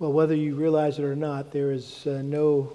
Well, 0.00 0.12
whether 0.12 0.34
you 0.34 0.54
realize 0.54 1.00
it 1.00 1.04
or 1.04 1.16
not, 1.16 1.50
there 1.50 1.72
is 1.72 2.06
uh, 2.06 2.22
no 2.22 2.72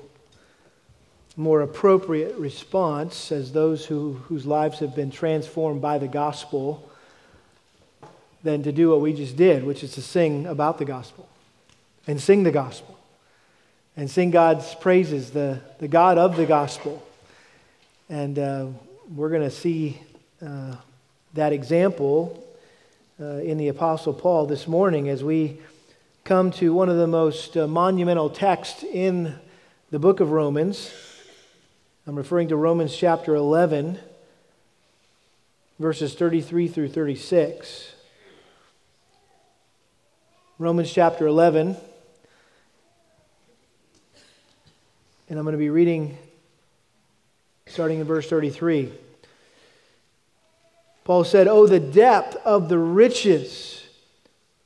more 1.38 1.62
appropriate 1.62 2.36
response 2.36 3.32
as 3.32 3.54
those 3.54 3.86
who, 3.86 4.16
whose 4.28 4.46
lives 4.46 4.80
have 4.80 4.94
been 4.94 5.10
transformed 5.10 5.82
by 5.82 6.00
the 6.00 6.08
gospel 6.10 6.92
than 8.44 8.62
to 8.64 8.74
do 8.74 8.90
what 8.90 9.00
we 9.00 9.14
just 9.14 9.38
did, 9.38 9.64
which 9.64 9.86
is 9.86 9.94
to 9.94 10.02
sing 10.02 10.46
about 10.48 10.80
the 10.80 10.84
gospel 10.84 11.30
and 12.08 12.20
sing 12.20 12.44
the 12.44 12.52
gospel 12.52 13.00
and 13.96 14.12
sing 14.12 14.30
God's 14.30 14.76
praises, 14.76 15.32
the, 15.32 15.62
the 15.80 15.88
God 15.88 16.18
of 16.18 16.36
the 16.36 16.46
gospel. 16.46 17.02
And 18.10 18.38
uh, 18.38 18.68
we're 19.16 19.30
going 19.30 19.44
to 19.44 19.50
see 19.50 19.98
uh, 20.46 20.76
that 21.36 21.54
example 21.54 22.46
uh, 23.18 23.38
in 23.38 23.58
the 23.58 23.70
Apostle 23.70 24.14
Paul 24.14 24.46
this 24.46 24.68
morning 24.68 25.08
as 25.08 25.24
we 25.24 25.62
come 26.24 26.52
to 26.52 26.74
one 26.74 26.88
of 26.88 26.96
the 26.96 27.08
most 27.08 27.58
uh, 27.58 27.68
monumental 27.68 28.30
texts 28.30 28.82
in 28.82 29.36
the 29.92 30.00
book 30.00 30.22
of 30.22 30.32
Romans. 30.32 30.90
I'm 32.08 32.16
referring 32.16 32.48
to 32.48 32.56
Romans 32.56 32.96
chapter 32.96 33.36
11, 33.36 34.00
verses 35.80 36.14
33 36.14 36.70
through 36.70 36.90
36. 36.90 37.94
Romans 40.60 40.94
chapter 40.94 41.28
11. 41.28 41.76
And 45.28 45.38
I'm 45.38 45.44
going 45.44 45.52
to 45.52 45.58
be 45.58 45.70
reading 45.70 46.18
starting 47.68 48.00
in 48.00 48.06
verse 48.06 48.30
33. 48.30 48.94
Paul 51.04 51.26
said, 51.26 51.50
Oh, 51.50 51.68
the 51.68 51.82
depth 51.82 52.38
of 52.46 52.70
the 52.70 52.78
riches, 52.78 53.83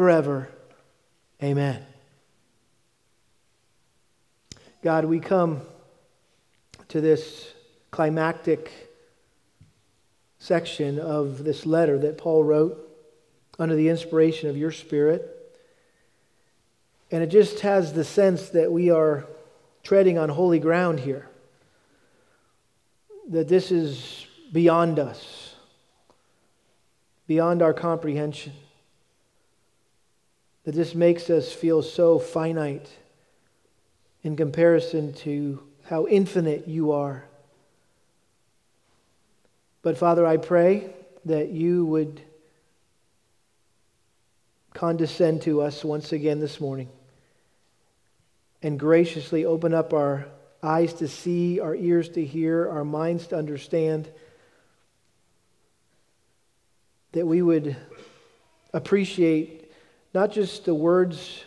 forever. 0.00 0.48
Amen. 1.42 1.84
God, 4.82 5.04
we 5.04 5.20
come 5.20 5.60
to 6.88 7.02
this 7.02 7.52
climactic 7.90 8.72
section 10.38 10.98
of 10.98 11.44
this 11.44 11.66
letter 11.66 11.98
that 11.98 12.16
Paul 12.16 12.44
wrote 12.44 12.78
under 13.58 13.74
the 13.74 13.90
inspiration 13.90 14.48
of 14.48 14.56
your 14.56 14.72
Spirit. 14.72 15.36
And 17.10 17.22
it 17.22 17.26
just 17.26 17.60
has 17.60 17.92
the 17.92 18.02
sense 18.02 18.48
that 18.48 18.72
we 18.72 18.88
are 18.88 19.26
treading 19.82 20.16
on 20.16 20.30
holy 20.30 20.60
ground 20.60 21.00
here, 21.00 21.28
that 23.28 23.48
this 23.48 23.70
is 23.70 24.26
beyond 24.50 24.98
us, 24.98 25.56
beyond 27.26 27.60
our 27.60 27.74
comprehension, 27.74 28.54
that 30.70 30.76
this 30.76 30.94
makes 30.94 31.28
us 31.30 31.52
feel 31.52 31.82
so 31.82 32.16
finite 32.20 32.88
in 34.22 34.36
comparison 34.36 35.12
to 35.12 35.60
how 35.82 36.06
infinite 36.06 36.68
you 36.68 36.92
are. 36.92 37.24
But 39.82 39.98
Father, 39.98 40.24
I 40.24 40.36
pray 40.36 40.94
that 41.24 41.48
you 41.48 41.84
would 41.86 42.22
condescend 44.72 45.42
to 45.42 45.60
us 45.60 45.82
once 45.82 46.12
again 46.12 46.38
this 46.38 46.60
morning 46.60 46.88
and 48.62 48.78
graciously 48.78 49.44
open 49.44 49.74
up 49.74 49.92
our 49.92 50.28
eyes 50.62 50.92
to 50.92 51.08
see, 51.08 51.58
our 51.58 51.74
ears 51.74 52.10
to 52.10 52.24
hear, 52.24 52.70
our 52.70 52.84
minds 52.84 53.26
to 53.26 53.36
understand, 53.36 54.08
that 57.10 57.26
we 57.26 57.42
would 57.42 57.76
appreciate 58.72 59.59
not 60.12 60.32
just 60.32 60.64
the 60.64 60.74
words 60.74 61.44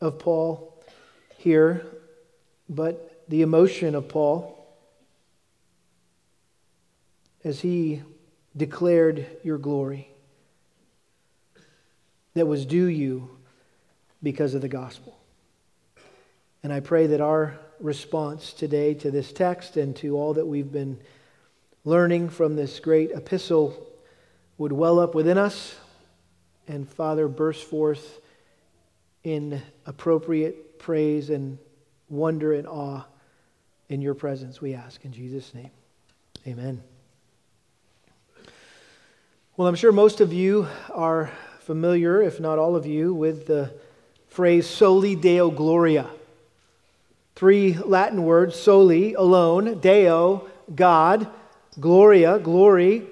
of 0.00 0.18
Paul 0.18 0.82
here, 1.38 1.84
but 2.68 3.24
the 3.28 3.42
emotion 3.42 3.94
of 3.94 4.08
Paul 4.08 4.50
as 7.42 7.60
he 7.60 8.02
declared 8.56 9.26
your 9.42 9.58
glory 9.58 10.08
that 12.34 12.46
was 12.46 12.64
due 12.64 12.86
you 12.86 13.30
because 14.22 14.54
of 14.54 14.62
the 14.62 14.68
gospel. 14.68 15.18
And 16.62 16.72
I 16.72 16.80
pray 16.80 17.08
that 17.08 17.20
our 17.20 17.58
response 17.80 18.52
today 18.52 18.94
to 18.94 19.10
this 19.10 19.32
text 19.32 19.76
and 19.76 19.94
to 19.96 20.16
all 20.16 20.34
that 20.34 20.46
we've 20.46 20.70
been 20.70 20.98
learning 21.84 22.30
from 22.30 22.56
this 22.56 22.80
great 22.80 23.10
epistle 23.10 23.86
would 24.56 24.72
well 24.72 24.98
up 24.98 25.14
within 25.14 25.36
us 25.36 25.74
and, 26.68 26.88
Father, 26.88 27.28
burst 27.28 27.64
forth 27.64 28.20
in 29.22 29.60
appropriate 29.86 30.78
praise 30.78 31.30
and 31.30 31.58
wonder 32.08 32.52
and 32.52 32.66
awe 32.66 33.04
in 33.88 34.00
your 34.00 34.14
presence, 34.14 34.60
we 34.60 34.74
ask 34.74 35.04
in 35.04 35.12
Jesus' 35.12 35.54
name. 35.54 35.70
Amen. 36.46 36.82
Well, 39.56 39.68
I'm 39.68 39.74
sure 39.74 39.92
most 39.92 40.20
of 40.20 40.32
you 40.32 40.66
are 40.92 41.30
familiar, 41.60 42.22
if 42.22 42.40
not 42.40 42.58
all 42.58 42.76
of 42.76 42.86
you, 42.86 43.14
with 43.14 43.46
the 43.46 43.72
phrase 44.28 44.66
soli 44.66 45.14
deo 45.14 45.50
gloria. 45.50 46.08
Three 47.36 47.74
Latin 47.74 48.24
words 48.24 48.58
soli, 48.58 49.14
alone, 49.14 49.78
deo, 49.78 50.48
God, 50.74 51.28
gloria, 51.78 52.38
glory, 52.38 53.06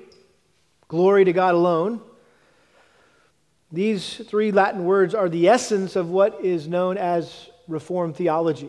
glory 0.89 1.25
to 1.25 1.33
God 1.33 1.55
alone. 1.55 2.01
These 3.73 4.17
three 4.29 4.53
Latin 4.53 4.85
words 4.85 5.15
are 5.15 5.31
the 5.31 5.49
essence 5.49 5.97
of 5.97 6.11
what 6.11 6.45
is 6.45 6.69
known 6.69 6.99
as 6.99 7.49
Reformed 7.67 8.17
theology. 8.17 8.69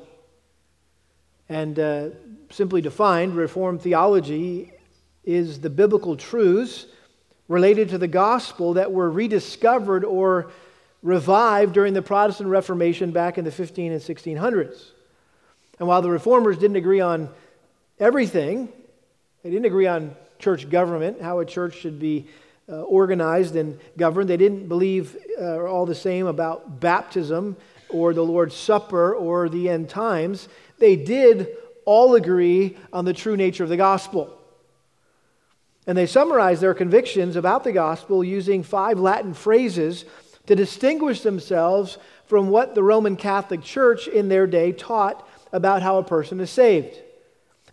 And 1.49 1.77
uh, 1.77 2.09
simply 2.49 2.81
defined, 2.81 3.35
Reformed 3.35 3.81
theology 3.81 4.71
is 5.25 5.59
the 5.59 5.69
biblical 5.69 6.15
truths 6.15 6.85
related 7.49 7.89
to 7.89 7.97
the 7.97 8.07
gospel 8.07 8.75
that 8.75 8.93
were 8.93 9.11
rediscovered 9.11 10.05
or 10.05 10.51
revived 11.01 11.73
during 11.73 11.93
the 11.93 12.01
Protestant 12.01 12.47
Reformation 12.47 13.11
back 13.11 13.37
in 13.37 13.43
the 13.43 13.51
15 13.51 13.91
and 13.91 14.01
1600s. 14.01 14.91
And 15.79 15.87
while 15.87 16.01
the 16.01 16.09
reformers 16.09 16.57
didn't 16.57 16.77
agree 16.77 17.01
on 17.01 17.29
everything, 17.99 18.69
they 19.43 19.49
didn't 19.49 19.65
agree 19.65 19.87
on 19.87 20.15
church 20.39 20.69
government, 20.69 21.21
how 21.21 21.39
a 21.39 21.45
church 21.45 21.75
should 21.75 21.99
be 21.99 22.27
uh, 22.69 22.81
organized 22.81 23.55
and 23.55 23.79
governed. 23.97 24.29
They 24.29 24.37
didn't 24.37 24.67
believe 24.67 25.17
uh, 25.39 25.65
all 25.65 25.85
the 25.85 25.95
same 25.95 26.27
about 26.27 26.79
baptism 26.79 27.57
or 27.89 28.13
the 28.13 28.23
Lord's 28.23 28.55
Supper 28.55 29.13
or 29.13 29.49
the 29.49 29.69
end 29.69 29.89
times. 29.89 30.47
They 30.79 30.95
did 30.95 31.55
all 31.85 32.15
agree 32.15 32.77
on 32.91 33.05
the 33.05 33.13
true 33.13 33.35
nature 33.35 33.63
of 33.63 33.69
the 33.69 33.77
gospel. 33.77 34.39
And 35.85 35.97
they 35.97 36.05
summarized 36.05 36.61
their 36.61 36.73
convictions 36.73 37.35
about 37.35 37.63
the 37.63 37.73
gospel 37.73 38.23
using 38.23 38.63
five 38.63 38.97
Latin 38.97 39.33
phrases 39.33 40.05
to 40.47 40.55
distinguish 40.55 41.21
themselves 41.21 41.97
from 42.25 42.49
what 42.49 42.73
the 42.73 42.83
Roman 42.83 43.15
Catholic 43.15 43.61
Church 43.61 44.07
in 44.07 44.29
their 44.29 44.47
day 44.47 44.71
taught 44.71 45.27
about 45.51 45.81
how 45.81 45.97
a 45.97 46.03
person 46.03 46.39
is 46.39 46.49
saved. 46.49 46.97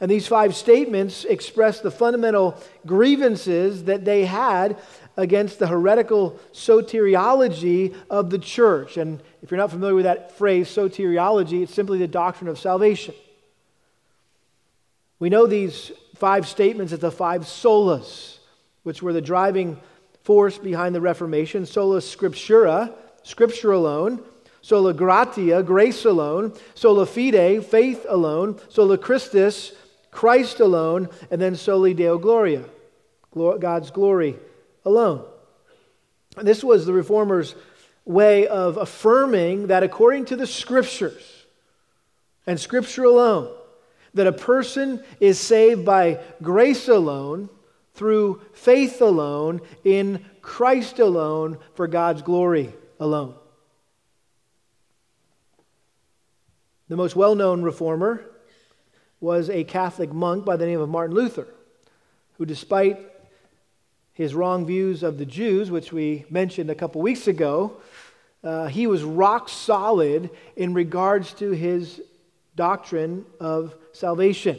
And 0.01 0.11
these 0.11 0.27
five 0.27 0.57
statements 0.57 1.25
express 1.27 1.81
the 1.81 1.91
fundamental 1.91 2.57
grievances 2.87 3.85
that 3.85 4.05
they 4.05 4.25
had 4.25 4.79
against 5.17 5.59
the 5.59 5.67
heretical 5.67 6.41
soteriology 6.53 7.95
of 8.09 8.31
the 8.31 8.39
church. 8.39 8.97
And 8.97 9.23
if 9.43 9.51
you're 9.51 9.59
not 9.59 9.71
familiar 9.71 9.95
with 9.95 10.05
that 10.05 10.39
phrase, 10.39 10.69
soteriology, 10.69 11.63
it's 11.63 11.75
simply 11.75 11.99
the 11.99 12.09
doctrine 12.09 12.49
of 12.49 12.59
salvation. 12.59 13.15
We 15.19 15.29
know 15.29 15.47
these 15.47 15.93
five 16.17 16.49
statements 16.49 16.95
as 16.95 17.01
the 17.01 17.11
five 17.11 17.43
solas, 17.43 18.39
which 18.85 19.03
were 19.03 19.13
the 19.13 19.21
driving 19.21 19.79
force 20.23 20.57
behind 20.57 20.95
the 20.95 21.01
Reformation 21.01 21.67
sola 21.67 21.99
scriptura, 21.99 22.95
scripture 23.23 23.73
alone, 23.73 24.23
sola 24.63 24.95
gratia, 24.95 25.63
grace 25.63 26.07
alone, 26.07 26.55
sola 26.75 27.05
fide, 27.05 27.65
faith 27.67 28.07
alone, 28.09 28.59
sola 28.71 28.97
Christus, 28.97 29.73
Christ 30.11 30.61
alone, 30.61 31.09
and 31.31 31.41
then 31.41 31.55
soli 31.55 31.95
Deo 31.95 32.19
Gloria, 32.19 32.65
God's 33.35 33.91
glory 33.91 34.37
alone. 34.85 35.25
And 36.37 36.47
this 36.47 36.65
was 36.65 36.87
the 36.87 36.93
Reformers' 36.93 37.55
way 38.05 38.47
of 38.47 38.77
affirming 38.77 39.69
that 39.69 39.83
according 39.83 40.27
to 40.27 40.37
the 40.37 40.47
scriptures 40.47 41.47
and 42.47 42.59
scripture 42.59 43.05
alone, 43.05 43.55
that 44.15 44.27
a 44.27 44.33
person 44.33 45.03
is 45.21 45.39
saved 45.39 45.85
by 45.85 46.21
grace 46.43 46.89
alone, 46.89 47.49
through 47.95 48.41
faith 48.53 49.03
alone, 49.03 49.61
in 49.85 50.25
Christ 50.41 50.99
alone, 50.99 51.59
for 51.75 51.87
God's 51.87 52.23
glory 52.23 52.73
alone. 52.99 53.35
The 56.89 56.97
most 56.97 57.15
well 57.15 57.35
known 57.35 57.63
reformer 57.63 58.25
was 59.21 59.51
a 59.51 59.65
Catholic 59.65 60.13
monk 60.13 60.45
by 60.45 60.57
the 60.57 60.67
name 60.67 60.81
of 60.81 60.89
Martin 60.89 61.15
Luther, 61.15 61.47
who, 62.39 62.47
despite 62.47 62.99
his 64.15 64.35
wrong 64.35 64.67
views 64.67 65.03
of 65.03 65.19
the 65.19 65.27
Jews, 65.27 65.71
which 65.71 65.93
we 65.93 66.25
mentioned 66.31 66.71
a 66.71 66.75
couple 66.75 67.01
weeks 67.01 67.29
ago, 67.29 67.77
uh, 68.43 68.67
he 68.67 68.87
was 68.87 69.03
rock 69.03 69.49
solid 69.49 70.31
in 70.57 70.73
regards 70.73 71.33
to 71.35 71.51
his 71.51 72.01
doctrine 72.57 73.27
of 73.39 73.75
salvation. 73.93 74.59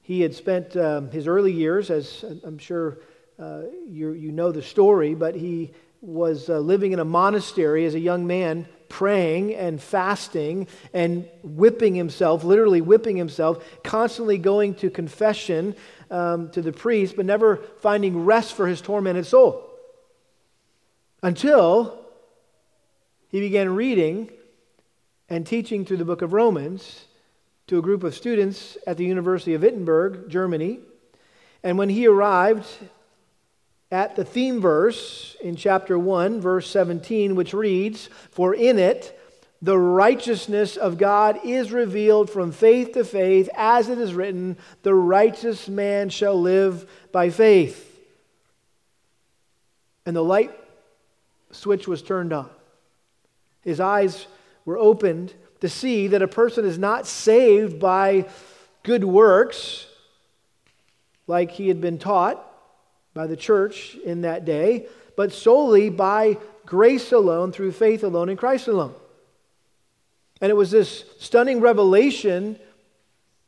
He 0.00 0.20
had 0.20 0.34
spent 0.34 0.76
um, 0.76 1.10
his 1.10 1.26
early 1.26 1.52
years, 1.52 1.90
as 1.90 2.24
I'm 2.44 2.58
sure 2.58 2.98
uh, 3.38 3.62
you, 3.86 4.12
you 4.12 4.32
know 4.32 4.52
the 4.52 4.62
story, 4.62 5.14
but 5.14 5.34
he 5.34 5.72
was 6.00 6.50
uh, 6.50 6.58
living 6.58 6.92
in 6.92 6.98
a 6.98 7.04
monastery 7.04 7.86
as 7.86 7.94
a 7.94 8.00
young 8.00 8.26
man, 8.26 8.66
praying 8.92 9.54
and 9.54 9.82
fasting 9.82 10.68
and 10.92 11.26
whipping 11.42 11.94
himself, 11.94 12.44
literally 12.44 12.82
whipping 12.82 13.16
himself, 13.16 13.64
constantly 13.82 14.36
going 14.36 14.74
to 14.74 14.90
confession 14.90 15.74
um, 16.10 16.50
to 16.50 16.60
the 16.60 16.72
priest, 16.72 17.16
but 17.16 17.24
never 17.24 17.56
finding 17.80 18.26
rest 18.26 18.52
for 18.52 18.66
his 18.66 18.82
tormented 18.82 19.24
soul. 19.24 19.66
Until 21.22 21.98
he 23.28 23.40
began 23.40 23.74
reading 23.74 24.30
and 25.30 25.46
teaching 25.46 25.86
through 25.86 25.96
the 25.96 26.04
book 26.04 26.20
of 26.20 26.34
Romans 26.34 27.06
to 27.68 27.78
a 27.78 27.82
group 27.82 28.04
of 28.04 28.14
students 28.14 28.76
at 28.86 28.98
the 28.98 29.06
University 29.06 29.54
of 29.54 29.62
Wittenberg, 29.62 30.28
Germany. 30.28 30.80
And 31.62 31.78
when 31.78 31.88
he 31.88 32.06
arrived 32.06 32.66
at 33.92 34.16
the 34.16 34.24
theme 34.24 34.58
verse 34.58 35.36
in 35.42 35.54
chapter 35.54 35.98
1, 35.98 36.40
verse 36.40 36.68
17, 36.70 37.36
which 37.36 37.52
reads, 37.52 38.08
For 38.30 38.54
in 38.54 38.78
it 38.78 39.18
the 39.60 39.78
righteousness 39.78 40.78
of 40.78 40.96
God 40.96 41.38
is 41.44 41.70
revealed 41.70 42.30
from 42.30 42.52
faith 42.52 42.92
to 42.92 43.04
faith, 43.04 43.50
as 43.54 43.90
it 43.90 43.98
is 43.98 44.14
written, 44.14 44.56
The 44.82 44.94
righteous 44.94 45.68
man 45.68 46.08
shall 46.08 46.40
live 46.40 46.90
by 47.12 47.28
faith. 47.28 48.00
And 50.06 50.16
the 50.16 50.24
light 50.24 50.50
switch 51.50 51.86
was 51.86 52.02
turned 52.02 52.32
on. 52.32 52.48
His 53.60 53.78
eyes 53.78 54.26
were 54.64 54.78
opened 54.78 55.34
to 55.60 55.68
see 55.68 56.08
that 56.08 56.22
a 56.22 56.28
person 56.28 56.64
is 56.64 56.78
not 56.78 57.06
saved 57.06 57.78
by 57.78 58.26
good 58.84 59.04
works, 59.04 59.86
like 61.26 61.50
he 61.50 61.68
had 61.68 61.80
been 61.82 61.98
taught 61.98 62.48
by 63.14 63.26
the 63.26 63.36
church 63.36 63.94
in 64.04 64.22
that 64.22 64.44
day, 64.44 64.86
but 65.16 65.32
solely 65.32 65.90
by 65.90 66.38
grace 66.64 67.12
alone, 67.12 67.52
through 67.52 67.72
faith 67.72 68.02
alone, 68.04 68.28
in 68.28 68.36
Christ 68.36 68.68
alone. 68.68 68.94
And 70.40 70.50
it 70.50 70.54
was 70.54 70.70
this 70.70 71.04
stunning 71.18 71.60
revelation 71.60 72.58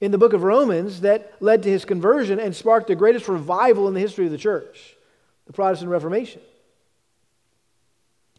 in 0.01 0.11
the 0.11 0.19
book 0.19 0.33
of 0.33 0.43
Romans 0.43 1.01
that 1.01 1.33
led 1.41 1.63
to 1.63 1.71
his 1.71 1.85
conversion 1.85 2.39
and 2.39 2.55
sparked 2.55 2.89
the 2.89 2.95
greatest 2.95 3.29
revival 3.29 3.89
in 3.89 3.95
the 3.95 4.01
history 4.01 4.27
of 4.27 4.33
the 4.33 4.39
church, 4.39 4.95
the 5.47 5.53
Protestant 5.53 5.91
Reformation. 5.91 6.43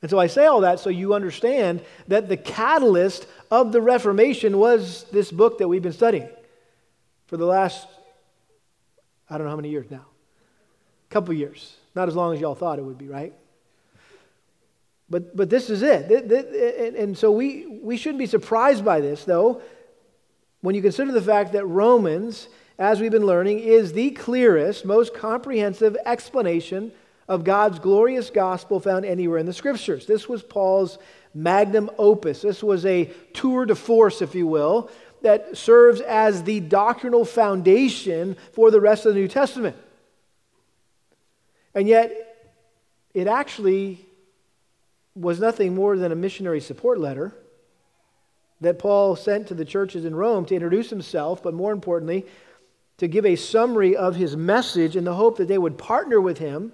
And 0.02 0.12
so 0.12 0.20
I 0.20 0.28
say 0.28 0.46
all 0.46 0.62
that 0.62 0.80
so 0.80 0.90
you 0.90 1.16
understand 1.16 1.82
that 2.08 2.30
the 2.30 2.38
catalyst 2.38 3.28
of 3.50 3.72
the 3.72 3.82
Reformation 3.82 4.60
was 4.60 5.06
this 5.12 5.32
book 5.32 5.58
that 5.58 5.68
we've 5.68 5.82
been 5.82 5.94
studying 5.94 6.30
for 7.26 7.38
the 7.38 7.46
last, 7.46 7.88
I 9.30 9.38
don't 9.38 9.46
know 9.46 9.52
how 9.52 9.56
many 9.56 9.70
years 9.70 9.90
now 9.90 10.06
couple 11.16 11.34
years. 11.34 11.78
Not 11.96 12.10
as 12.10 12.16
long 12.16 12.34
as 12.34 12.42
y'all 12.42 12.56
thought 12.56 12.78
it 12.78 12.82
would 12.82 12.98
be, 12.98 13.08
right? 13.08 13.34
But, 15.10 15.34
but 15.34 15.50
this 15.50 15.70
is 15.70 15.82
it. 15.82 16.12
And 16.98 17.18
so 17.18 17.32
we, 17.32 17.80
we 17.82 17.96
shouldn't 17.96 18.20
be 18.20 18.26
surprised 18.26 18.84
by 18.84 19.00
this, 19.00 19.24
though, 19.24 19.62
when 20.60 20.76
you 20.76 20.82
consider 20.82 21.14
the 21.14 21.22
fact 21.22 21.54
that 21.54 21.66
Romans, 21.68 22.50
as 22.78 23.00
we've 23.00 23.14
been 23.14 23.26
learning, 23.26 23.60
is 23.60 23.94
the 23.94 24.12
clearest, 24.12 24.84
most 24.84 25.14
comprehensive 25.14 25.96
explanation 26.06 26.92
of 27.30 27.46
God's 27.46 27.80
glorious 27.80 28.30
gospel 28.30 28.82
found 28.82 29.06
anywhere 29.06 29.38
in 29.38 29.46
the 29.46 29.54
scriptures. 29.54 30.06
This 30.06 30.28
was 30.28 30.44
Paul's 30.44 30.98
magnum 31.34 31.90
opus. 31.98 32.42
This 32.42 32.62
was 32.62 32.86
a 32.86 33.10
tour 33.32 33.66
de 33.66 33.76
force, 33.76 34.22
if 34.22 34.36
you 34.36 34.48
will, 34.48 34.92
that 35.22 35.56
serves 35.56 36.02
as 36.02 36.44
the 36.44 36.60
doctrinal 36.60 37.24
foundation 37.24 38.36
for 38.52 38.70
the 38.70 38.82
rest 38.82 39.06
of 39.06 39.14
the 39.14 39.20
New 39.22 39.30
Testament. 39.30 39.78
And 41.76 41.90
yet, 41.90 42.54
it 43.14 43.28
actually 43.28 44.06
was 45.14 45.40
nothing 45.40 45.76
more 45.76 45.98
than 45.98 46.12
a 46.12 46.16
missionary 46.16 46.62
support 46.62 47.00
letter 47.00 47.36
that 48.62 48.80
Paul 48.80 49.18
sent 49.18 49.48
to 49.50 49.54
the 49.54 49.66
churches 49.66 50.06
in 50.06 50.16
Rome 50.16 50.46
to 50.46 50.56
introduce 50.56 50.90
himself, 50.90 51.44
but 51.44 51.54
more 51.54 51.74
importantly, 51.74 52.26
to 52.98 53.08
give 53.08 53.26
a 53.26 53.36
summary 53.36 53.96
of 53.96 54.16
his 54.16 54.38
message 54.38 54.96
in 54.96 55.04
the 55.04 55.14
hope 55.14 55.38
that 55.38 55.50
they 55.50 55.58
would 55.58 55.78
partner 55.78 56.20
with 56.22 56.38
him 56.38 56.72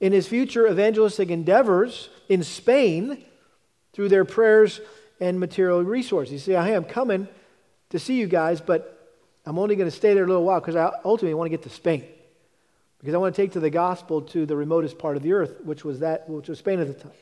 in 0.00 0.12
his 0.12 0.26
future 0.26 0.66
evangelistic 0.66 1.30
endeavors 1.30 2.08
in 2.28 2.42
Spain 2.42 3.24
through 3.92 4.08
their 4.08 4.24
prayers 4.24 4.80
and 5.20 5.38
material 5.38 5.84
resources. 5.84 6.32
You 6.32 6.38
see, 6.38 6.56
I 6.56 6.70
am 6.70 6.84
coming 6.84 7.28
to 7.90 7.98
see 8.00 8.18
you 8.18 8.26
guys, 8.26 8.60
but 8.60 9.16
I'm 9.46 9.58
only 9.58 9.76
going 9.76 9.88
to 9.88 9.96
stay 9.96 10.14
there 10.14 10.24
a 10.24 10.26
little 10.26 10.44
while 10.44 10.58
because 10.58 10.74
I 10.74 10.90
ultimately 11.04 11.34
want 11.34 11.46
to 11.46 11.56
get 11.56 11.62
to 11.62 11.70
Spain 11.70 12.04
because 13.02 13.14
I 13.16 13.18
want 13.18 13.34
to 13.34 13.42
take 13.42 13.52
to 13.52 13.60
the 13.60 13.68
gospel 13.68 14.22
to 14.22 14.46
the 14.46 14.56
remotest 14.56 14.96
part 14.96 15.16
of 15.16 15.24
the 15.24 15.32
earth, 15.32 15.60
which 15.64 15.84
was 15.84 16.00
that 16.00 16.28
which 16.28 16.48
was 16.48 16.60
Spain 16.60 16.78
at 16.78 16.86
the 16.86 16.94
time. 16.94 17.12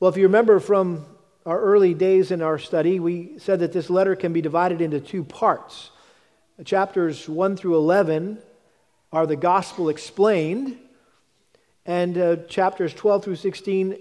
Well, 0.00 0.10
if 0.10 0.16
you 0.16 0.24
remember 0.24 0.58
from 0.58 1.06
our 1.46 1.60
early 1.60 1.94
days 1.94 2.32
in 2.32 2.42
our 2.42 2.58
study, 2.58 2.98
we 2.98 3.38
said 3.38 3.60
that 3.60 3.72
this 3.72 3.88
letter 3.88 4.16
can 4.16 4.32
be 4.32 4.40
divided 4.40 4.80
into 4.80 4.98
two 4.98 5.22
parts. 5.22 5.90
Chapters 6.64 7.28
1 7.28 7.56
through 7.56 7.76
11 7.76 8.38
are 9.12 9.26
the 9.26 9.36
gospel 9.36 9.88
explained, 9.88 10.76
and 11.86 12.18
uh, 12.18 12.36
chapters 12.48 12.92
12 12.94 13.24
through 13.24 13.36
16 13.36 13.96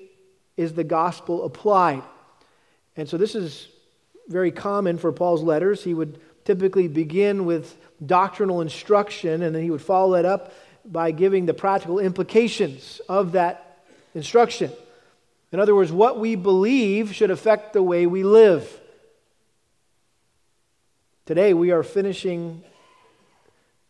is 0.57 0.73
the 0.73 0.83
gospel 0.83 1.45
applied. 1.45 2.01
And 2.95 3.07
so 3.07 3.17
this 3.17 3.35
is 3.35 3.67
very 4.27 4.51
common 4.51 4.97
for 4.97 5.11
Paul's 5.11 5.43
letters. 5.43 5.83
He 5.83 5.93
would 5.93 6.19
typically 6.45 6.87
begin 6.87 7.45
with 7.45 7.75
doctrinal 8.05 8.61
instruction, 8.61 9.41
and 9.41 9.55
then 9.55 9.63
he 9.63 9.71
would 9.71 9.81
follow 9.81 10.13
that 10.13 10.25
up 10.25 10.53
by 10.85 11.11
giving 11.11 11.45
the 11.45 11.53
practical 11.53 11.99
implications 11.99 13.01
of 13.07 13.33
that 13.33 13.83
instruction. 14.13 14.71
In 15.51 15.59
other 15.59 15.75
words, 15.75 15.91
what 15.91 16.19
we 16.19 16.35
believe 16.35 17.13
should 17.13 17.31
affect 17.31 17.73
the 17.73 17.83
way 17.83 18.05
we 18.05 18.23
live. 18.23 18.67
Today 21.25 21.53
we 21.53 21.71
are 21.71 21.83
finishing 21.83 22.63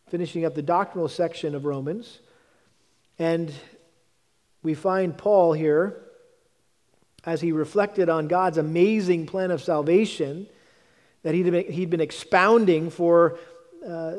finishing 0.09 0.45
up 0.45 0.53
the 0.53 0.61
doctrinal 0.61 1.07
section 1.07 1.55
of 1.55 1.65
Romans, 1.65 2.19
and 3.17 3.51
we 4.61 4.75
find 4.75 5.17
Paul 5.17 5.53
here 5.53 5.99
as 7.25 7.41
he 7.41 7.51
reflected 7.51 8.09
on 8.09 8.27
God's 8.27 8.59
amazing 8.59 9.25
plan 9.25 9.49
of 9.49 9.63
salvation 9.63 10.45
that 11.23 11.33
he'd 11.33 11.49
been, 11.49 11.71
he'd 11.71 11.89
been 11.89 12.01
expounding 12.01 12.89
for 12.89 13.37
uh, 13.85 14.13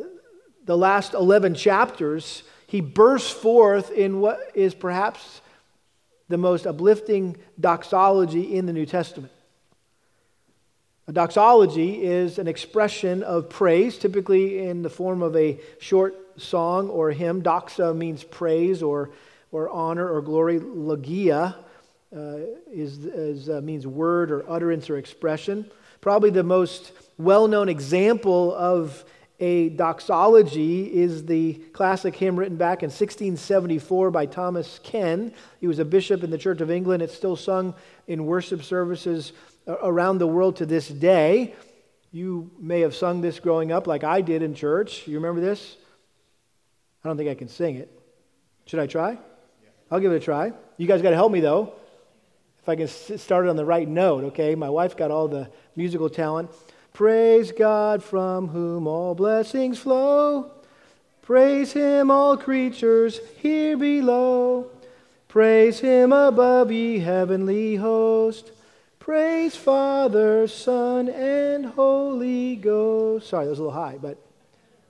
the 0.65 0.77
last 0.77 1.15
11 1.15 1.55
chapters, 1.55 2.43
he 2.67 2.81
bursts 2.81 3.31
forth 3.31 3.91
in 3.91 4.21
what 4.21 4.41
is 4.55 4.75
perhaps 4.75 5.41
the 6.29 6.39
most 6.39 6.67
uplifting 6.67 7.37
doxology 7.61 8.57
in 8.57 8.67
the 8.67 8.73
New 8.73 8.87
Testament. 8.87 9.33
A 11.07 11.13
doxology 11.13 12.03
is 12.03 12.39
an 12.39 12.49
expression 12.49 13.23
of 13.23 13.51
praise, 13.51 13.99
typically 13.99 14.67
in 14.67 14.83
the 14.83 14.89
form 14.89 15.23
of 15.23 15.37
a 15.37 15.61
short 15.79 16.15
song 16.41 16.89
or 16.89 17.11
hymn. 17.11 17.43
Doxa 17.43 17.95
means 17.95 18.25
praise 18.25 18.83
or, 18.83 19.11
or 19.53 19.69
honor 19.69 20.09
or 20.09 20.23
glory. 20.23 20.59
Logia 20.59 21.57
uh, 22.17 22.37
is, 22.73 23.05
is 23.05 23.51
uh, 23.51 23.61
means 23.63 23.87
word 23.87 24.31
or 24.31 24.51
utterance 24.51 24.89
or 24.89 24.97
expression. 24.97 25.71
Probably 26.05 26.29
the 26.29 26.43
most 26.43 26.93
well 27.17 27.49
known 27.49 27.71
example 27.71 28.55
of 28.55 29.07
a 29.41 29.71
doxology 29.71 30.95
is 30.95 31.25
the 31.25 31.55
classic 31.73 32.15
hymn 32.15 32.39
written 32.39 32.59
back 32.59 32.83
in 32.83 32.89
1674 32.89 34.11
by 34.11 34.27
Thomas 34.27 34.81
Ken. 34.83 35.33
He 35.63 35.67
was 35.67 35.79
a 35.79 35.85
bishop 35.87 36.23
in 36.23 36.31
the 36.31 36.37
Church 36.37 36.61
of 36.61 36.71
England. 36.71 37.03
It's 37.03 37.15
still 37.15 37.37
sung 37.37 37.75
in 38.07 38.27
worship 38.27 38.63
services 38.65 39.33
uh, 39.67 39.79
around 39.83 40.19
the 40.19 40.27
world 40.27 40.57
to 40.57 40.67
this 40.67 40.89
day. 40.89 41.55
You 42.13 42.51
may 42.61 42.81
have 42.81 42.95
sung 42.95 43.23
this 43.23 43.41
growing 43.41 43.73
up 43.73 43.87
like 43.87 44.05
I 44.05 44.21
did 44.21 44.43
in 44.43 44.55
church. 44.55 45.09
You 45.09 45.15
remember 45.15 45.41
this? 45.41 45.75
I 47.03 47.09
don't 47.09 47.17
think 47.17 47.31
I 47.31 47.35
can 47.35 47.49
sing 47.49 47.77
it. 47.77 47.91
Should 48.67 48.81
I 48.81 48.87
try? 48.89 49.17
I'll 49.91 50.01
give 50.01 50.13
it 50.13 50.17
a 50.17 50.21
try. 50.21 50.53
You 50.77 50.87
guys 50.87 51.01
got 51.01 51.11
to 51.11 51.17
help 51.17 51.33
me, 51.33 51.41
though. 51.41 51.73
If 52.63 52.69
I 52.69 52.77
can 52.77 52.89
start 52.89 53.47
it 53.47 53.51
on 53.51 53.57
the 53.57 53.65
right 53.65 53.87
note, 53.89 54.25
okay? 54.25 54.55
My 54.55 54.71
wife's 54.71 54.95
got 54.95 55.11
all 55.11 55.29
the 55.29 55.51
musical 55.77 56.09
talent. 56.09 56.51
Praise 56.93 57.53
God 57.53 58.03
from 58.03 58.49
whom 58.49 58.87
all 58.87 59.15
blessings 59.15 59.79
flow. 59.79 60.51
Praise 61.23 61.73
him, 61.73 62.11
all 62.11 62.37
creatures 62.37 63.19
here 63.39 63.77
below. 63.77 64.71
Praise 65.27 65.81
him 65.81 66.13
above, 66.13 66.71
ye 66.71 66.99
heavenly 67.01 67.77
host. 67.77 68.53
Praise 69.01 69.57
Father, 69.57 70.47
Son, 70.47 71.09
and 71.09 71.67
Holy 71.67 72.57
Ghost. 72.57 73.29
Sorry, 73.29 73.45
that 73.45 73.51
was 73.51 73.59
a 73.59 73.63
little 73.63 73.79
high, 73.79 73.99
but 74.01 74.17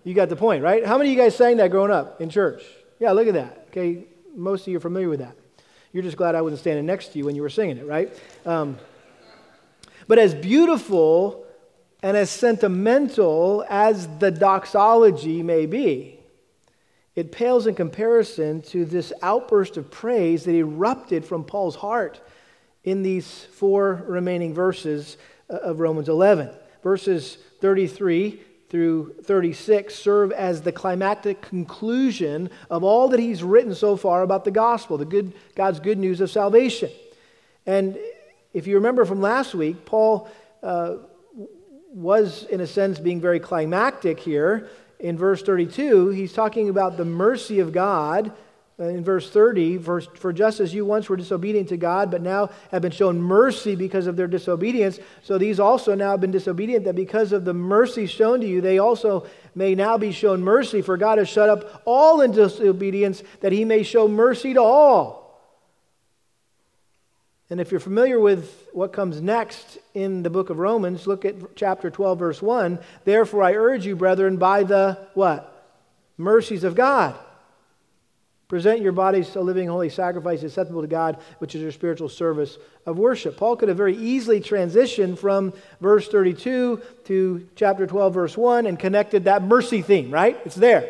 you 0.05 0.13
got 0.13 0.29
the 0.29 0.37
point, 0.37 0.63
right? 0.63 0.85
How 0.85 0.99
many 0.99 1.11
of 1.11 1.17
you 1.17 1.23
guys 1.23 1.35
sang 1.35 1.57
that 1.57 1.71
growing 1.71 1.91
up 1.91 2.21
in 2.21 2.29
church? 2.29 2.63
Yeah, 3.01 3.13
look 3.13 3.27
at 3.27 3.35
that. 3.35 3.67
Okay, 3.71 4.05
most 4.37 4.63
of 4.63 4.69
you 4.69 4.77
are 4.77 4.81
familiar 4.81 5.09
with 5.09 5.21
that. 5.21 5.37
You're 5.93 6.03
just 6.03 6.17
glad 6.17 6.35
I 6.35 6.43
wasn't 6.43 6.61
standing 6.61 6.85
next 6.85 7.09
to 7.09 7.19
you 7.19 7.25
when 7.25 7.35
you 7.37 7.43
were 7.43 7.51
singing 7.51 7.79
it, 7.79 7.87
right? 7.87 8.13
Um, 8.45 8.77
but 10.07 10.19
as 10.19 10.35
beautiful 10.35 11.45
and 12.03 12.17
as 12.17 12.31
sentimental 12.31 13.65
as 13.69 14.07
the 14.19 14.31
doxology 14.31 15.43
may 15.43 15.67
be, 15.67 16.21
it 17.17 17.31
pales 17.31 17.67
in 17.67 17.75
comparison 17.75 18.61
to 18.63 18.85
this 18.85 19.13
outburst 19.23 19.77
of 19.77 19.91
praise 19.91 20.45
that 20.45 20.55
erupted 20.55 21.25
from 21.25 21.45
Paul's 21.45 21.77
heart 21.77 22.21
in 22.83 23.03
these 23.03 23.45
four 23.53 24.05
remaining 24.07 24.53
verses 24.53 25.17
uh, 25.49 25.55
of 25.57 25.81
Romans 25.81 26.09
11. 26.09 26.51
Verses 26.83 27.39
33 27.61 28.41
through 28.69 29.15
36 29.23 29.95
serve 29.95 30.33
as 30.33 30.63
the 30.63 30.73
climactic 30.73 31.41
conclusion 31.41 32.51
of 32.69 32.83
all 32.83 33.09
that 33.09 33.21
he's 33.21 33.43
written 33.43 33.75
so 33.75 33.97
far 33.97 34.23
about 34.23 34.45
the 34.45 34.51
gospel, 34.51 34.99
the 34.99 35.05
good, 35.05 35.33
God's 35.55 35.81
good 35.81 35.99
news 35.99 36.21
of 36.21 36.31
salvation. 36.31 36.91
And 37.67 37.97
if 38.55 38.67
you 38.67 38.77
remember 38.77 39.05
from 39.05 39.21
last 39.21 39.55
week, 39.55 39.85
Paul 39.85 40.31
uh, 40.63 40.97
was, 41.93 42.45
in 42.45 42.61
a 42.61 42.67
sense, 42.67 42.99
being 42.99 43.21
very 43.21 43.41
climactic 43.41 44.19
here. 44.19 44.69
In 45.01 45.19
verse 45.19 45.43
32, 45.43 46.11
he's 46.11 46.33
talking 46.33 46.69
about 46.69 46.97
the 46.97 47.05
mercy 47.05 47.61
of 47.61 47.73
God 47.73 48.33
uh, 48.79 48.85
in 48.85 49.05
verse 49.05 49.31
30, 49.31 49.77
verse, 49.77 50.09
for 50.15 50.33
just 50.33 50.59
as 50.59 50.75
you 50.75 50.85
once 50.85 51.09
were 51.09 51.17
disobedient 51.17 51.69
to 51.69 51.77
God, 51.77 52.11
but 52.11 52.23
now 52.23 52.51
have 52.73 52.83
been 52.83 52.91
shown 52.91 53.21
mercy 53.21 53.77
because 53.77 54.09
of 54.09 54.17
their 54.17 54.27
disobedience, 54.27 54.99
so 55.23 55.39
these 55.39 55.61
also 55.61 55.95
now 55.95 56.11
have 56.13 56.21
been 56.21 56.33
disobedient, 56.33 56.85
that 56.85 56.97
because 56.97 57.33
of 57.33 57.45
the 57.45 57.55
mercy 57.55 58.07
shown 58.07 58.41
to 58.41 58.47
you, 58.47 58.61
they 58.61 58.79
also 58.79 59.27
may 59.55 59.77
now 59.77 59.97
be 59.97 60.11
shown 60.11 60.43
mercy. 60.43 60.83
For 60.83 60.97
God 60.97 61.19
has 61.19 61.29
shut 61.29 61.49
up 61.49 61.83
all 61.85 62.21
in 62.21 62.33
disobedience, 62.33 63.23
that 63.41 63.53
he 63.53 63.65
may 63.65 63.85
show 63.85 64.09
mercy 64.09 64.55
to 64.55 64.63
all. 64.63 65.24
And 67.51 67.61
if 67.61 67.71
you're 67.71 67.81
familiar 67.81 68.19
with 68.19 68.69
what 68.73 68.93
comes 68.93 69.21
next 69.21 69.79
in 69.93 70.23
the 70.23 70.31
book 70.31 70.51
of 70.51 70.59
Romans, 70.59 71.07
look 71.07 71.25
at 71.25 71.57
chapter 71.57 71.91
12, 71.91 72.19
verse 72.19 72.43
1. 72.43 72.79
Therefore, 73.05 73.43
I 73.43 73.55
urge 73.55 73.85
you, 73.85 73.97
brethren, 73.97 74.39
by 74.39 74.63
the 74.63 74.99
what? 75.15 75.51
Mercies 76.17 76.65
of 76.65 76.75
God 76.75 77.15
Present 78.55 78.83
your 78.83 78.93
bodies 78.93 79.35
a 79.37 79.41
living, 79.41 79.69
holy 79.69 79.89
sacrifice 79.89 80.43
acceptable 80.43 80.83
to 80.83 80.87
God, 80.87 81.19
which 81.39 81.55
is 81.55 81.63
your 81.63 81.73
spiritual 81.73 82.11
service 82.11 82.59
of 82.85 82.99
worship. 82.99 83.39
Paul 83.39 83.57
could 83.57 83.69
have 83.69 83.77
very 83.79 83.97
easily 83.97 84.41
transitioned 84.41 85.19
from 85.19 85.55
verse 85.81 86.09
32 86.09 86.81
to 87.07 87.49
chapter 87.57 87.87
12, 87.87 88.15
verse 88.15 88.37
1, 88.37 88.67
and 88.67 88.79
connected 88.79 89.25
that 89.25 89.43
mercy 89.43 89.81
theme, 89.81 90.11
right? 90.11 90.39
It's 90.45 90.55
there. 90.55 90.89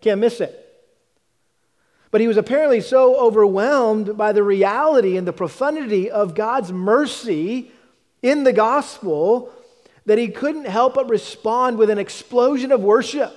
Can't 0.00 0.20
miss 0.20 0.40
it. 0.40 0.65
But 2.16 2.22
he 2.22 2.28
was 2.28 2.38
apparently 2.38 2.80
so 2.80 3.14
overwhelmed 3.16 4.16
by 4.16 4.32
the 4.32 4.42
reality 4.42 5.18
and 5.18 5.28
the 5.28 5.34
profundity 5.34 6.10
of 6.10 6.34
God's 6.34 6.72
mercy 6.72 7.70
in 8.22 8.42
the 8.42 8.54
gospel 8.54 9.52
that 10.06 10.16
he 10.16 10.28
couldn't 10.28 10.66
help 10.66 10.94
but 10.94 11.10
respond 11.10 11.76
with 11.76 11.90
an 11.90 11.98
explosion 11.98 12.72
of 12.72 12.80
worship. 12.80 13.34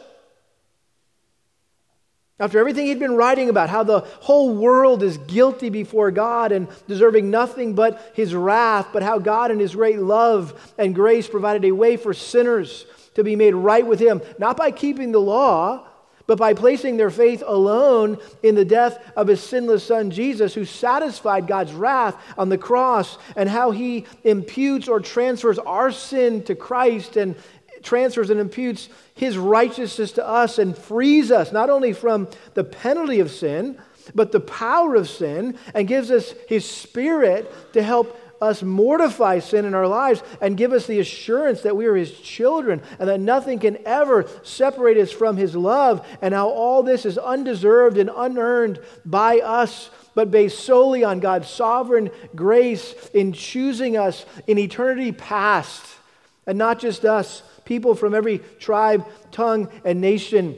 After 2.40 2.58
everything 2.58 2.86
he'd 2.86 3.00
been 3.00 3.18
writing 3.18 3.50
about, 3.50 3.70
how 3.70 3.84
the 3.84 4.00
whole 4.00 4.56
world 4.56 5.04
is 5.04 5.18
guilty 5.18 5.70
before 5.70 6.10
God 6.10 6.54
and 6.54 6.70
deserving 6.88 7.30
nothing 7.30 7.74
but 7.74 8.14
his 8.14 8.34
wrath, 8.34 8.88
but 8.94 9.04
how 9.04 9.20
God 9.20 9.52
in 9.52 9.60
his 9.60 9.76
great 9.76 10.00
love 10.00 10.74
and 10.78 10.96
grace 10.96 11.28
provided 11.28 11.66
a 11.66 11.74
way 11.74 11.98
for 11.98 12.14
sinners 12.14 12.86
to 13.16 13.26
be 13.26 13.36
made 13.36 13.56
right 13.56 13.86
with 13.86 14.00
him, 14.00 14.22
not 14.38 14.56
by 14.56 14.72
keeping 14.72 15.12
the 15.12 15.20
law, 15.20 15.86
but 16.30 16.38
by 16.38 16.54
placing 16.54 16.96
their 16.96 17.10
faith 17.10 17.42
alone 17.44 18.20
in 18.44 18.54
the 18.54 18.64
death 18.64 19.02
of 19.16 19.28
his 19.28 19.42
sinless 19.42 19.84
son 19.84 20.12
Jesus, 20.12 20.54
who 20.54 20.64
satisfied 20.64 21.48
God's 21.48 21.74
wrath 21.74 22.16
on 22.38 22.50
the 22.50 22.58
cross, 22.58 23.18
and 23.36 23.50
how 23.50 23.72
he 23.72 24.06
imputes 24.24 24.88
or 24.88 25.00
transfers 25.00 25.58
our 25.58 25.92
sin 25.92 26.44
to 26.44 26.54
Christ 26.54 27.18
and 27.18 27.36
transfers 27.82 28.30
and 28.30 28.40
imputes 28.40 28.90
his 29.16 29.40
righteousness 29.40 30.12
to 30.12 30.28
us 30.28 30.60
and 30.60 30.78
frees 30.78 31.32
us 31.32 31.52
not 31.52 31.72
only 31.72 31.94
from 31.94 32.28
the 32.54 32.64
penalty 32.64 33.22
of 33.22 33.32
sin, 33.32 33.80
but 34.14 34.32
the 34.32 34.40
power 34.40 34.94
of 34.94 35.10
sin, 35.10 35.58
and 35.74 35.88
gives 35.88 36.12
us 36.12 36.36
his 36.48 36.64
spirit 36.64 37.52
to 37.74 37.82
help 37.82 38.16
us 38.42 38.64
mortify 38.64 39.40
sin 39.40 39.66
in 39.66 39.74
our 39.74 39.88
lives 39.88 40.24
and 40.42 40.58
give 40.58 40.74
us 40.74 40.88
the 40.88 41.00
assurance 41.00 41.62
that 41.62 41.76
we 41.76 41.86
are 41.86 41.96
his 41.96 42.20
children 42.20 42.82
and 43.00 43.10
that 43.10 43.20
nothing 43.20 43.60
can 43.60 43.78
ever 43.86 44.26
separate 44.44 44.98
us 44.98 45.12
from 45.12 45.38
his 45.38 45.56
love, 45.56 46.06
and 46.22 46.34
how 46.34 46.50
all 46.50 46.84
this 46.84 47.06
is 47.06 47.18
undeserved 47.18 47.98
and 47.98 48.10
unearned 48.16 48.80
by 49.06 49.40
us 49.40 49.90
but 50.16 50.32
based 50.32 50.60
solely 50.60 51.04
on 51.04 51.20
God's 51.20 51.50
sovereign 51.50 52.10
grace 52.36 52.94
in 53.14 53.32
choosing 53.34 53.98
us 53.98 54.26
in 54.48 54.58
eternity 54.58 55.12
past, 55.12 55.86
and 56.46 56.58
not 56.58 56.80
just 56.80 57.06
us, 57.06 57.44
people 57.66 57.96
from 57.96 58.14
every 58.14 58.40
tribe, 58.60 59.06
tongue, 59.32 59.70
and 59.86 60.02
nation 60.02 60.58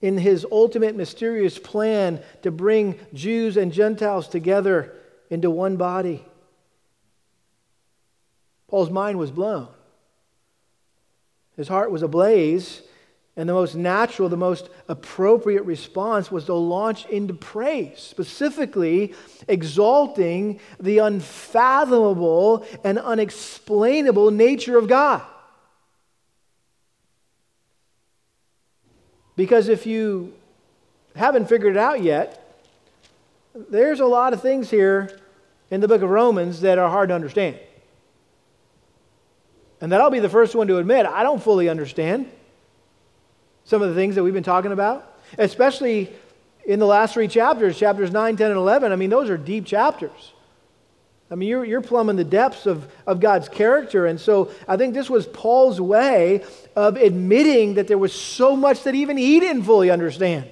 in 0.00 0.16
his 0.16 0.46
ultimate 0.50 0.96
mysterious 0.96 1.58
plan 1.58 2.20
to 2.42 2.50
bring 2.50 2.98
Jews 3.12 3.56
and 3.56 3.72
Gentiles 3.72 4.28
together 4.28 4.94
into 5.30 5.50
one 5.50 5.76
body. 5.76 6.24
Paul's 8.68 8.90
mind 8.90 9.18
was 9.18 9.30
blown. 9.30 9.68
His 11.56 11.68
heart 11.68 11.90
was 11.90 12.02
ablaze, 12.02 12.82
and 13.36 13.48
the 13.48 13.54
most 13.54 13.74
natural, 13.74 14.28
the 14.28 14.36
most 14.36 14.68
appropriate 14.88 15.62
response 15.62 16.30
was 16.30 16.44
to 16.46 16.54
launch 16.54 17.06
into 17.06 17.34
praise, 17.34 17.98
specifically 17.98 19.14
exalting 19.48 20.60
the 20.78 20.98
unfathomable 20.98 22.66
and 22.84 22.98
unexplainable 22.98 24.30
nature 24.30 24.76
of 24.76 24.86
God. 24.86 25.22
Because 29.34 29.68
if 29.68 29.86
you 29.86 30.34
haven't 31.14 31.48
figured 31.48 31.76
it 31.76 31.78
out 31.78 32.02
yet, 32.02 32.44
there's 33.54 34.00
a 34.00 34.06
lot 34.06 34.32
of 34.32 34.42
things 34.42 34.68
here 34.68 35.20
in 35.70 35.80
the 35.80 35.88
book 35.88 36.02
of 36.02 36.10
Romans 36.10 36.60
that 36.60 36.78
are 36.78 36.88
hard 36.88 37.08
to 37.10 37.14
understand. 37.14 37.58
And 39.80 39.92
that 39.92 40.00
I'll 40.00 40.10
be 40.10 40.18
the 40.18 40.28
first 40.28 40.54
one 40.54 40.66
to 40.68 40.78
admit, 40.78 41.06
I 41.06 41.22
don't 41.22 41.42
fully 41.42 41.68
understand 41.68 42.30
some 43.64 43.82
of 43.82 43.88
the 43.88 43.94
things 43.94 44.14
that 44.14 44.22
we've 44.22 44.34
been 44.34 44.42
talking 44.42 44.72
about, 44.72 45.18
especially 45.36 46.12
in 46.64 46.78
the 46.78 46.86
last 46.86 47.14
three 47.14 47.28
chapters, 47.28 47.78
chapters 47.78 48.10
9, 48.10 48.36
10, 48.36 48.50
and 48.50 48.56
11. 48.56 48.92
I 48.92 48.96
mean, 48.96 49.10
those 49.10 49.30
are 49.30 49.36
deep 49.36 49.66
chapters. 49.66 50.32
I 51.30 51.34
mean, 51.34 51.48
you're, 51.48 51.64
you're 51.64 51.82
plumbing 51.82 52.16
the 52.16 52.24
depths 52.24 52.66
of, 52.66 52.90
of 53.06 53.20
God's 53.20 53.48
character. 53.48 54.06
And 54.06 54.18
so 54.18 54.50
I 54.66 54.76
think 54.76 54.94
this 54.94 55.10
was 55.10 55.26
Paul's 55.26 55.80
way 55.80 56.42
of 56.74 56.96
admitting 56.96 57.74
that 57.74 57.86
there 57.86 57.98
was 57.98 58.14
so 58.14 58.56
much 58.56 58.84
that 58.84 58.94
even 58.94 59.16
he 59.16 59.38
didn't 59.38 59.64
fully 59.64 59.90
understand. 59.90 60.48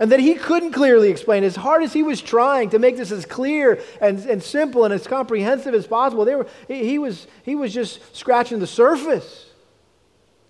And 0.00 0.10
that 0.10 0.20
he 0.20 0.34
couldn't 0.34 0.72
clearly 0.72 1.08
explain. 1.10 1.44
As 1.44 1.56
hard 1.56 1.82
as 1.82 1.92
he 1.92 2.02
was 2.02 2.20
trying 2.20 2.70
to 2.70 2.78
make 2.78 2.96
this 2.96 3.12
as 3.12 3.24
clear 3.24 3.80
and, 4.00 4.18
and 4.26 4.42
simple 4.42 4.84
and 4.84 4.92
as 4.92 5.06
comprehensive 5.06 5.74
as 5.74 5.86
possible, 5.86 6.24
they 6.24 6.34
were, 6.34 6.48
he, 6.66 6.98
was, 6.98 7.26
he 7.44 7.54
was 7.54 7.72
just 7.72 8.16
scratching 8.16 8.58
the 8.58 8.66
surface. 8.66 9.46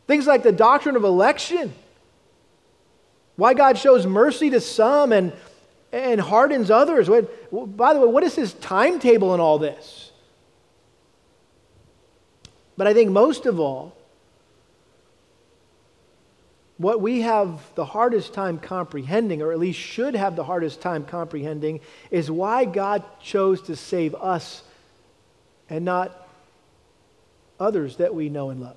Things 0.06 0.26
like 0.26 0.42
the 0.42 0.52
doctrine 0.52 0.96
of 0.96 1.04
election, 1.04 1.74
why 3.36 3.54
God 3.54 3.78
shows 3.78 4.06
mercy 4.06 4.50
to 4.50 4.60
some 4.60 5.12
and 5.12 5.32
and 5.94 6.20
hardens 6.20 6.72
others. 6.72 7.08
By 7.08 7.94
the 7.94 8.00
way, 8.00 8.06
what 8.06 8.24
is 8.24 8.34
his 8.34 8.52
timetable 8.54 9.32
in 9.32 9.40
all 9.40 9.60
this? 9.60 10.10
But 12.76 12.88
I 12.88 12.94
think 12.94 13.12
most 13.12 13.46
of 13.46 13.60
all, 13.60 13.96
what 16.84 17.00
we 17.00 17.22
have 17.22 17.62
the 17.76 17.84
hardest 17.86 18.34
time 18.34 18.58
comprehending, 18.58 19.40
or 19.40 19.52
at 19.52 19.58
least 19.58 19.78
should 19.78 20.14
have 20.14 20.36
the 20.36 20.44
hardest 20.44 20.82
time 20.82 21.02
comprehending, 21.02 21.80
is 22.10 22.30
why 22.30 22.66
God 22.66 23.02
chose 23.22 23.62
to 23.62 23.74
save 23.74 24.14
us 24.14 24.62
and 25.70 25.82
not 25.86 26.28
others 27.58 27.96
that 27.96 28.14
we 28.14 28.28
know 28.28 28.50
and 28.50 28.60
love. 28.60 28.76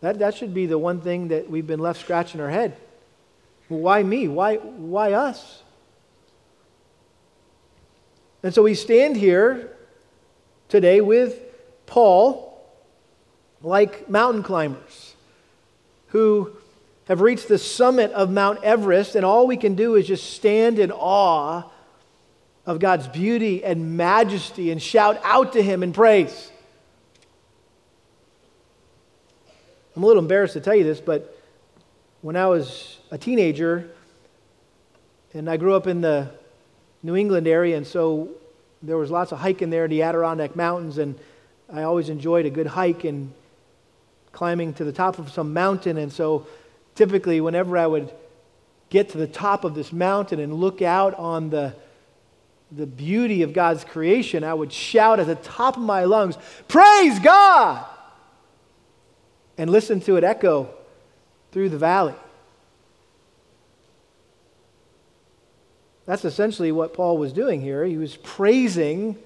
That, 0.00 0.20
that 0.20 0.36
should 0.36 0.54
be 0.54 0.66
the 0.66 0.78
one 0.78 1.00
thing 1.00 1.26
that 1.28 1.50
we've 1.50 1.66
been 1.66 1.80
left 1.80 1.98
scratching 1.98 2.40
our 2.40 2.50
head. 2.50 2.76
Why 3.66 4.04
me? 4.04 4.28
Why, 4.28 4.58
why 4.58 5.14
us? 5.14 5.60
And 8.44 8.54
so 8.54 8.62
we 8.62 8.74
stand 8.74 9.16
here 9.16 9.76
today 10.68 11.00
with 11.00 11.36
Paul, 11.86 12.64
like 13.60 14.08
mountain 14.08 14.44
climbers 14.44 15.09
who 16.10 16.52
have 17.06 17.20
reached 17.20 17.48
the 17.48 17.58
summit 17.58 18.12
of 18.12 18.30
Mount 18.30 18.62
Everest, 18.62 19.16
and 19.16 19.24
all 19.24 19.46
we 19.46 19.56
can 19.56 19.74
do 19.74 19.96
is 19.96 20.06
just 20.06 20.32
stand 20.32 20.78
in 20.78 20.92
awe 20.92 21.64
of 22.66 22.78
God's 22.78 23.08
beauty 23.08 23.64
and 23.64 23.96
majesty 23.96 24.70
and 24.70 24.80
shout 24.80 25.20
out 25.24 25.54
to 25.54 25.62
Him 25.62 25.82
in 25.82 25.92
praise. 25.92 26.52
I'm 29.96 30.04
a 30.04 30.06
little 30.06 30.22
embarrassed 30.22 30.54
to 30.54 30.60
tell 30.60 30.74
you 30.74 30.84
this, 30.84 31.00
but 31.00 31.36
when 32.22 32.36
I 32.36 32.46
was 32.46 32.98
a 33.10 33.18
teenager, 33.18 33.90
and 35.34 35.50
I 35.50 35.56
grew 35.56 35.74
up 35.74 35.86
in 35.86 36.00
the 36.00 36.30
New 37.02 37.16
England 37.16 37.48
area, 37.48 37.76
and 37.76 37.86
so 37.86 38.28
there 38.82 38.96
was 38.96 39.10
lots 39.10 39.32
of 39.32 39.38
hiking 39.38 39.70
there, 39.70 39.84
in 39.84 39.90
the 39.90 40.02
Adirondack 40.02 40.54
Mountains, 40.54 40.98
and 40.98 41.18
I 41.72 41.82
always 41.82 42.08
enjoyed 42.08 42.46
a 42.46 42.50
good 42.50 42.66
hike 42.66 43.04
and 43.04 43.32
climbing 44.32 44.74
to 44.74 44.84
the 44.84 44.92
top 44.92 45.18
of 45.18 45.30
some 45.30 45.52
mountain. 45.52 45.96
And 45.96 46.12
so 46.12 46.46
typically, 46.94 47.40
whenever 47.40 47.76
I 47.76 47.86
would 47.86 48.12
get 48.88 49.10
to 49.10 49.18
the 49.18 49.26
top 49.26 49.64
of 49.64 49.74
this 49.74 49.92
mountain 49.92 50.40
and 50.40 50.54
look 50.54 50.82
out 50.82 51.14
on 51.14 51.50
the, 51.50 51.74
the 52.72 52.86
beauty 52.86 53.42
of 53.42 53.52
God's 53.52 53.84
creation, 53.84 54.44
I 54.44 54.54
would 54.54 54.72
shout 54.72 55.20
at 55.20 55.26
the 55.26 55.36
top 55.36 55.76
of 55.76 55.82
my 55.82 56.04
lungs, 56.04 56.36
Praise 56.68 57.18
God! 57.18 57.84
And 59.56 59.70
listen 59.70 60.00
to 60.02 60.16
it 60.16 60.24
echo 60.24 60.70
through 61.52 61.68
the 61.68 61.78
valley. 61.78 62.14
That's 66.06 66.24
essentially 66.24 66.72
what 66.72 66.94
Paul 66.94 67.18
was 67.18 67.32
doing 67.32 67.60
here. 67.60 67.84
He 67.84 67.96
was 67.96 68.16
praising 68.16 69.16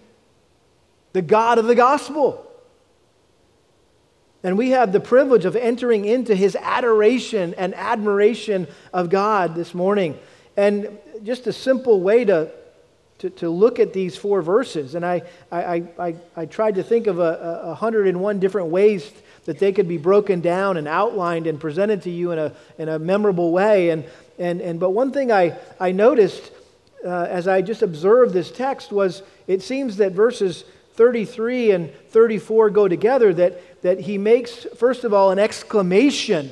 the 1.15 1.23
God 1.23 1.59
of 1.59 1.65
the 1.65 1.75
gospel. 1.75 2.47
And 4.45 4.59
we 4.59 4.71
have 4.71 4.93
the 4.93 5.01
privilege 5.01 5.47
of 5.47 5.57
entering 5.57 6.05
into 6.05 6.35
his 6.35 6.55
adoration 6.55 7.55
and 7.55 7.75
admiration 7.75 8.69
of 8.93 9.09
God 9.09 9.55
this 9.55 9.75
morning. 9.75 10.19
And 10.55 10.99
just 11.23 11.47
a 11.47 11.53
simple 11.53 12.03
way 12.03 12.27
to, 12.27 12.51
to, 13.21 13.31
to 13.31 13.49
look 13.49 13.81
at 13.81 13.95
these 13.95 14.19
four 14.19 14.43
verses, 14.43 14.95
and 14.95 15.05
I, 15.05 15.23
I, 15.51 15.85
I, 15.99 16.15
I 16.37 16.47
tried 16.47 16.75
to 16.75 16.83
think 16.83 17.07
of 17.07 17.19
a, 17.19 17.63
a 17.63 17.69
101 17.69 18.39
different 18.39 18.69
ways 18.69 19.11
that 19.47 19.59
they 19.59 19.73
could 19.73 19.89
be 19.89 19.97
broken 19.97 20.43
down 20.43 20.77
and 20.77 20.87
outlined 20.87 21.47
and 21.47 21.59
presented 21.59 22.03
to 22.03 22.11
you 22.11 22.33
in 22.33 22.39
a, 22.39 22.53
in 22.77 22.91
a 22.91 22.99
memorable 22.99 23.51
way. 23.51 23.91
And, 23.91 24.05
and, 24.39 24.61
and, 24.61 24.79
but 24.79 24.91
one 24.91 25.11
thing 25.11 25.33
I, 25.33 25.57
I 25.81 25.93
noticed 25.93 26.53
uh, 27.05 27.27
as 27.31 27.49
I 27.49 27.63
just 27.63 27.83
observed 27.83 28.35
this 28.35 28.51
text 28.51 28.93
was 28.93 29.23
it 29.47 29.63
seems 29.63 29.97
that 29.99 30.13
verses 30.13 30.65
33 30.95 31.73
and 31.73 31.95
34 32.11 32.71
go 32.71 32.89
together, 32.89 33.35
that, 33.35 33.83
that 33.83 34.01
he 34.01 34.19
makes, 34.19 34.67
first 34.77 35.05
of 35.05 35.13
all, 35.13 35.31
an 35.31 35.39
exclamation. 35.39 36.51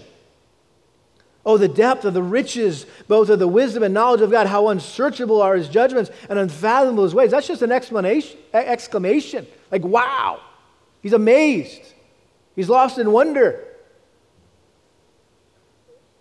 Oh, 1.45 1.57
the 1.57 1.69
depth 1.69 2.05
of 2.05 2.15
the 2.15 2.23
riches, 2.23 2.87
both 3.09 3.29
of 3.29 3.39
the 3.39 3.49
wisdom 3.49 3.83
and 3.83 3.95
knowledge 3.95 4.21
of 4.21 4.31
God, 4.31 4.47
how 4.47 4.69
unsearchable 4.69 5.43
are 5.43 5.57
his 5.57 5.69
judgments 5.69 6.11
and 6.29 6.39
unfathomable 6.39 7.05
his 7.05 7.15
ways. 7.15 7.31
That's 7.31 7.49
just 7.49 7.63
an 7.63 7.73
explanation, 7.73 8.39
exclamation. 8.53 9.47
Like, 9.71 9.85
wow. 9.85 10.41
He's 11.01 11.13
amazed. 11.13 11.83
He's 12.55 12.69
lost 12.69 12.99
in 12.99 13.11
wonder. 13.11 13.65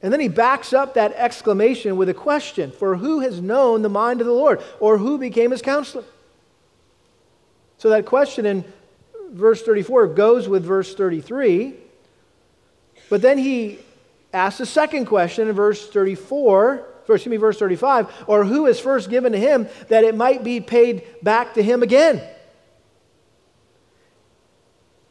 And 0.02 0.12
then 0.12 0.20
he 0.20 0.28
backs 0.28 0.74
up 0.74 0.96
that 0.96 1.14
exclamation 1.14 1.98
with 1.98 2.10
a 2.10 2.14
question 2.14 2.72
For 2.72 2.96
who 2.96 3.20
has 3.20 3.42
known 3.42 3.84
the 3.84 3.90
mind 3.90 4.22
of 4.22 4.28
the 4.28 4.34
Lord? 4.34 4.62
Or 4.80 4.98
who 4.98 5.18
became 5.18 5.52
his 5.52 5.62
counselor? 5.62 6.04
So 7.82 7.90
that 7.90 8.06
question 8.06 8.46
in 8.46 8.64
verse 9.32 9.64
34 9.64 10.10
goes 10.10 10.48
with 10.48 10.64
verse 10.64 10.94
33. 10.94 11.74
But 13.10 13.24
then 13.24 13.40
he 13.40 13.80
asks 14.32 14.60
a 14.60 14.68
second 14.68 15.06
question 15.06 15.48
in 15.48 15.56
verse 15.56 15.90
34, 15.90 16.86
excuse 17.10 17.26
me, 17.26 17.38
verse 17.38 17.58
35, 17.58 18.26
or 18.28 18.46
who 18.46 18.68
is 18.68 18.80
first 18.80 19.10
given 19.10 19.32
to 19.32 19.40
him 19.40 19.68
that 19.88 20.04
it 20.04 20.14
might 20.14 20.44
be 20.44 20.60
paid 20.60 21.02
back 21.24 21.56
to 21.56 21.64
him 21.64 21.82
again? 21.82 22.22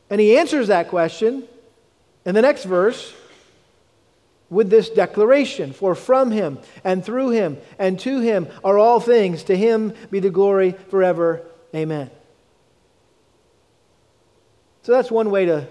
And 0.09 0.21
he 0.21 0.39
answers 0.39 0.69
that 0.69 0.91
question 0.91 1.43
in 2.25 2.37
the 2.37 2.43
next 2.43 2.63
verse 2.63 3.13
with 4.49 4.71
this 4.71 4.89
declaration 4.91 5.73
For 5.73 5.97
from 5.97 6.31
him 6.31 6.61
and 6.85 7.05
through 7.05 7.31
him 7.31 7.59
and 7.81 7.99
to 7.99 8.21
him 8.21 8.47
are 8.63 8.79
all 8.79 9.01
things. 9.01 9.43
To 9.45 9.57
him 9.57 9.93
be 10.13 10.21
the 10.21 10.31
glory 10.31 10.77
forever. 10.89 11.43
Amen. 11.75 12.13
So 14.83 14.93
that's 14.93 15.11
one 15.11 15.31
way 15.31 15.45
to 15.47 15.67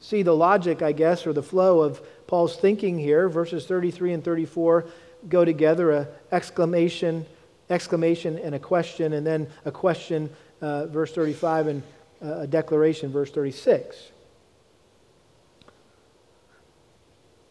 see 0.00 0.22
the 0.22 0.34
logic, 0.34 0.82
I 0.82 0.92
guess, 0.92 1.26
or 1.26 1.32
the 1.32 1.42
flow 1.42 1.80
of 1.80 2.00
Paul's 2.26 2.56
thinking 2.56 2.98
here. 2.98 3.28
Verses 3.28 3.66
33 3.66 4.12
and 4.14 4.24
34 4.24 4.86
go 5.28 5.44
together 5.44 5.90
a 5.90 6.08
exclamation, 6.30 7.26
exclamation 7.70 8.38
and 8.38 8.54
a 8.54 8.58
question, 8.58 9.14
and 9.14 9.26
then 9.26 9.48
a 9.64 9.72
question, 9.72 10.30
uh, 10.60 10.86
verse 10.86 11.12
35, 11.12 11.66
and 11.66 11.82
uh, 12.22 12.40
a 12.40 12.46
declaration, 12.46 13.10
verse 13.10 13.30
36. 13.32 14.12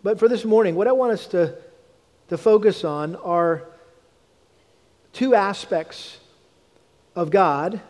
But 0.01 0.19
for 0.19 0.29
this 0.29 0.45
morning, 0.45 0.75
what 0.75 0.87
I 0.87 0.93
want 0.93 1.11
us 1.11 1.27
to, 1.27 1.55
to 2.29 2.37
focus 2.37 2.85
on 2.85 3.17
are 3.17 3.63
two 5.11 5.35
aspects 5.35 6.19
of 7.15 7.31
God 7.31 7.81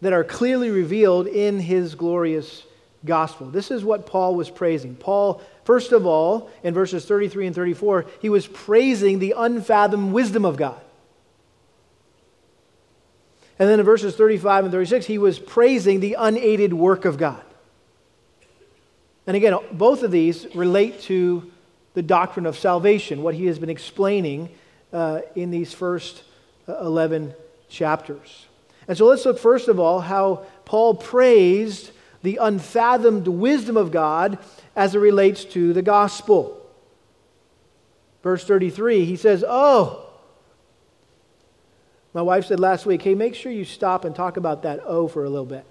that 0.00 0.12
are 0.12 0.24
clearly 0.24 0.70
revealed 0.70 1.26
in 1.26 1.58
his 1.58 1.94
glorious 1.94 2.64
gospel. 3.04 3.48
This 3.48 3.70
is 3.70 3.84
what 3.84 4.06
Paul 4.06 4.34
was 4.34 4.50
praising. 4.50 4.94
Paul, 4.96 5.42
first 5.64 5.92
of 5.92 6.06
all, 6.06 6.50
in 6.62 6.74
verses 6.74 7.04
33 7.04 7.46
and 7.46 7.54
34, 7.54 8.06
he 8.20 8.28
was 8.28 8.46
praising 8.46 9.18
the 9.18 9.34
unfathomed 9.36 10.12
wisdom 10.12 10.44
of 10.44 10.56
God. 10.56 10.80
And 13.58 13.68
then 13.68 13.80
in 13.80 13.86
verses 13.86 14.14
35 14.14 14.66
and 14.66 14.72
36, 14.72 15.06
he 15.06 15.18
was 15.18 15.38
praising 15.38 16.00
the 16.00 16.14
unaided 16.14 16.72
work 16.72 17.04
of 17.04 17.18
God. 17.18 17.42
And 19.26 19.36
again, 19.36 19.56
both 19.72 20.02
of 20.02 20.10
these 20.10 20.46
relate 20.54 21.02
to 21.02 21.50
the 21.94 22.02
doctrine 22.02 22.46
of 22.46 22.56
salvation, 22.56 23.22
what 23.22 23.34
he 23.34 23.46
has 23.46 23.58
been 23.58 23.68
explaining 23.68 24.48
uh, 24.92 25.20
in 25.34 25.50
these 25.50 25.72
first 25.72 26.22
uh, 26.68 26.78
11 26.78 27.34
chapters. 27.68 28.47
And 28.88 28.96
so 28.96 29.04
let's 29.04 29.24
look 29.26 29.38
first 29.38 29.68
of 29.68 29.78
all 29.78 30.00
how 30.00 30.46
Paul 30.64 30.94
praised 30.94 31.92
the 32.22 32.38
unfathomed 32.40 33.28
wisdom 33.28 33.76
of 33.76 33.92
God 33.92 34.38
as 34.74 34.94
it 34.94 34.98
relates 34.98 35.44
to 35.44 35.72
the 35.72 35.82
gospel. 35.82 36.54
Verse 38.22 38.44
33, 38.44 39.04
he 39.04 39.16
says, 39.16 39.44
Oh, 39.46 40.04
my 42.14 42.22
wife 42.22 42.46
said 42.46 42.58
last 42.58 42.86
week, 42.86 43.02
hey, 43.02 43.14
make 43.14 43.34
sure 43.34 43.52
you 43.52 43.64
stop 43.64 44.04
and 44.04 44.14
talk 44.14 44.36
about 44.36 44.62
that 44.62 44.80
oh 44.84 45.06
for 45.06 45.24
a 45.24 45.30
little 45.30 45.46
bit. 45.46 45.64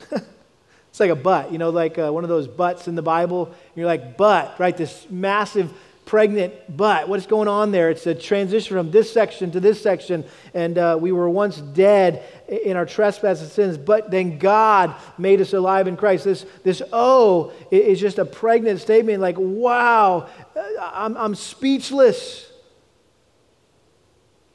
it's 0.10 1.00
like 1.00 1.10
a 1.10 1.16
but, 1.16 1.52
you 1.52 1.58
know, 1.58 1.70
like 1.70 1.98
uh, 1.98 2.10
one 2.10 2.24
of 2.24 2.28
those 2.28 2.48
buts 2.48 2.88
in 2.88 2.96
the 2.96 3.02
Bible. 3.02 3.54
You're 3.74 3.86
like, 3.86 4.16
but, 4.16 4.58
right? 4.58 4.76
This 4.76 5.06
massive 5.08 5.72
pregnant 6.04 6.52
but 6.76 7.08
what's 7.08 7.26
going 7.26 7.48
on 7.48 7.70
there 7.70 7.90
it's 7.90 8.06
a 8.06 8.14
transition 8.14 8.76
from 8.76 8.90
this 8.90 9.10
section 9.10 9.50
to 9.50 9.60
this 9.60 9.82
section 9.82 10.24
and 10.52 10.76
uh, 10.76 10.96
we 11.00 11.12
were 11.12 11.28
once 11.28 11.58
dead 11.58 12.22
in 12.48 12.76
our 12.76 12.84
trespasses 12.84 13.42
and 13.42 13.52
sins 13.52 13.78
but 13.78 14.10
then 14.10 14.38
god 14.38 14.94
made 15.16 15.40
us 15.40 15.52
alive 15.52 15.86
in 15.86 15.96
christ. 15.96 16.24
This 16.24 16.44
this 16.62 16.82
oh 16.92 17.52
is 17.70 18.00
just 18.00 18.18
a 18.18 18.24
pregnant 18.24 18.80
statement 18.80 19.20
like 19.20 19.36
wow 19.38 20.28
uh, 20.54 20.60
i'm, 20.80 21.16
I'm 21.16 21.34
speechless. 21.34 22.50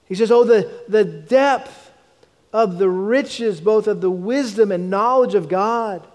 He 0.05 0.15
says 0.15 0.31
oh 0.31 0.43
the, 0.43 0.83
the 0.87 1.03
depth 1.03 1.91
of 2.53 2.77
the 2.77 2.89
riches 2.89 3.59
both 3.59 3.87
of 3.87 4.01
the 4.01 4.11
wisdom 4.11 4.71
and 4.71 4.89
knowledge 4.89 5.33
of 5.33 5.49
god 5.49 6.07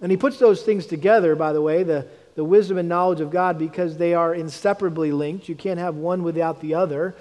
And 0.00 0.10
he 0.10 0.16
puts 0.16 0.38
those 0.38 0.62
things 0.62 0.86
together, 0.86 1.36
by 1.36 1.52
the 1.52 1.60
way, 1.60 1.82
the, 1.82 2.06
the 2.34 2.44
wisdom 2.44 2.78
and 2.78 2.88
knowledge 2.88 3.20
of 3.20 3.30
God, 3.30 3.58
because 3.58 3.96
they 3.96 4.14
are 4.14 4.34
inseparably 4.34 5.12
linked. 5.12 5.48
You 5.48 5.54
can't 5.54 5.78
have 5.78 5.96
one 5.96 6.22
without 6.22 6.60
the 6.60 6.74
other. 6.74 7.14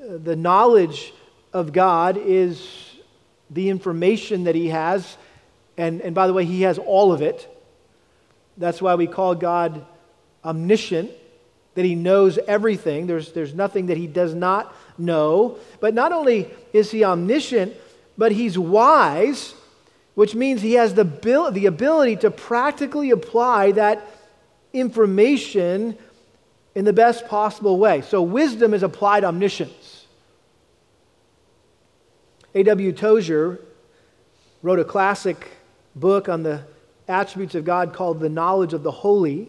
Uh, 0.00 0.18
the 0.22 0.36
knowledge 0.36 1.12
of 1.52 1.72
God 1.72 2.16
is 2.16 2.64
the 3.50 3.68
information 3.68 4.44
that 4.44 4.54
he 4.54 4.68
has. 4.68 5.16
And, 5.76 6.00
and 6.00 6.14
by 6.14 6.26
the 6.26 6.32
way, 6.32 6.44
he 6.44 6.62
has 6.62 6.78
all 6.78 7.12
of 7.12 7.22
it. 7.22 7.48
That's 8.56 8.80
why 8.80 8.94
we 8.94 9.06
call 9.06 9.34
God 9.34 9.84
omniscient, 10.44 11.10
that 11.74 11.84
he 11.84 11.94
knows 11.94 12.38
everything. 12.38 13.06
There's, 13.06 13.32
there's 13.32 13.54
nothing 13.54 13.86
that 13.86 13.96
he 13.96 14.06
does 14.06 14.34
not 14.34 14.74
know. 14.98 15.58
But 15.80 15.94
not 15.94 16.12
only 16.12 16.50
is 16.72 16.90
he 16.90 17.04
omniscient, 17.04 17.74
but 18.16 18.32
he's 18.32 18.58
wise 18.58 19.54
which 20.14 20.34
means 20.34 20.60
he 20.60 20.74
has 20.74 20.94
the, 20.94 21.04
the 21.04 21.66
ability 21.66 22.16
to 22.16 22.30
practically 22.30 23.10
apply 23.10 23.72
that 23.72 24.06
information 24.72 25.96
in 26.74 26.84
the 26.84 26.92
best 26.92 27.26
possible 27.28 27.78
way. 27.78 28.02
So, 28.02 28.22
wisdom 28.22 28.74
is 28.74 28.82
applied 28.82 29.24
omniscience. 29.24 30.06
A.W. 32.54 32.92
Tozer 32.92 33.60
wrote 34.62 34.78
a 34.78 34.84
classic 34.84 35.48
book 35.96 36.28
on 36.28 36.42
the 36.42 36.62
attributes 37.08 37.54
of 37.54 37.64
God 37.64 37.92
called 37.92 38.20
The 38.20 38.28
Knowledge 38.28 38.72
of 38.72 38.82
the 38.82 38.90
Holy. 38.90 39.48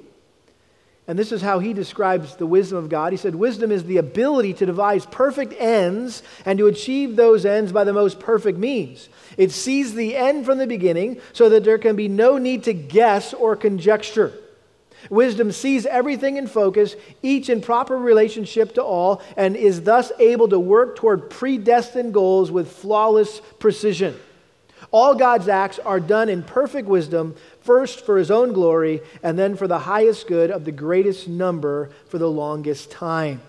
And 1.05 1.19
this 1.19 1.33
is 1.33 1.41
how 1.41 1.59
he 1.59 1.73
describes 1.73 2.37
the 2.37 2.45
wisdom 2.45 2.77
of 2.77 2.87
God. 2.87 3.11
He 3.11 3.17
said, 3.17 3.35
Wisdom 3.35 3.71
is 3.71 3.83
the 3.83 3.97
ability 3.97 4.53
to 4.53 4.65
devise 4.65 5.05
perfect 5.05 5.53
ends 5.57 6.23
and 6.45 6.57
to 6.59 6.67
achieve 6.67 7.15
those 7.15 7.45
ends 7.45 7.73
by 7.73 7.83
the 7.83 7.91
most 7.91 8.19
perfect 8.19 8.57
means. 8.57 9.09
It 9.35 9.51
sees 9.51 9.93
the 9.93 10.15
end 10.15 10.45
from 10.45 10.59
the 10.59 10.67
beginning 10.67 11.19
so 11.33 11.49
that 11.49 11.65
there 11.65 11.77
can 11.77 11.97
be 11.97 12.07
no 12.07 12.37
need 12.37 12.63
to 12.63 12.73
guess 12.73 13.33
or 13.33 13.57
conjecture. 13.57 14.33
Wisdom 15.09 15.51
sees 15.51 15.85
everything 15.85 16.37
in 16.37 16.47
focus, 16.47 16.95
each 17.21 17.49
in 17.49 17.59
proper 17.59 17.97
relationship 17.97 18.75
to 18.75 18.83
all, 18.83 19.21
and 19.35 19.57
is 19.57 19.81
thus 19.81 20.13
able 20.19 20.47
to 20.47 20.59
work 20.59 20.95
toward 20.95 21.29
predestined 21.29 22.13
goals 22.13 22.49
with 22.49 22.71
flawless 22.71 23.41
precision. 23.59 24.17
All 24.91 25.15
God's 25.15 25.47
acts 25.47 25.79
are 25.79 25.99
done 25.99 26.29
in 26.29 26.43
perfect 26.43 26.87
wisdom, 26.87 27.35
first 27.63 28.06
for 28.06 28.17
his 28.17 28.30
own 28.30 28.54
glory, 28.54 29.02
and 29.21 29.38
then 29.38 29.56
for 29.56 29.67
the 29.67 29.80
highest 29.80 30.28
good 30.28 30.52
of 30.52 30.65
the 30.65 30.71
greatest 30.71 31.28
number 31.28 31.89
for 32.08 32.17
the 32.17 32.30
longest 32.30 32.91
time. 32.91 33.41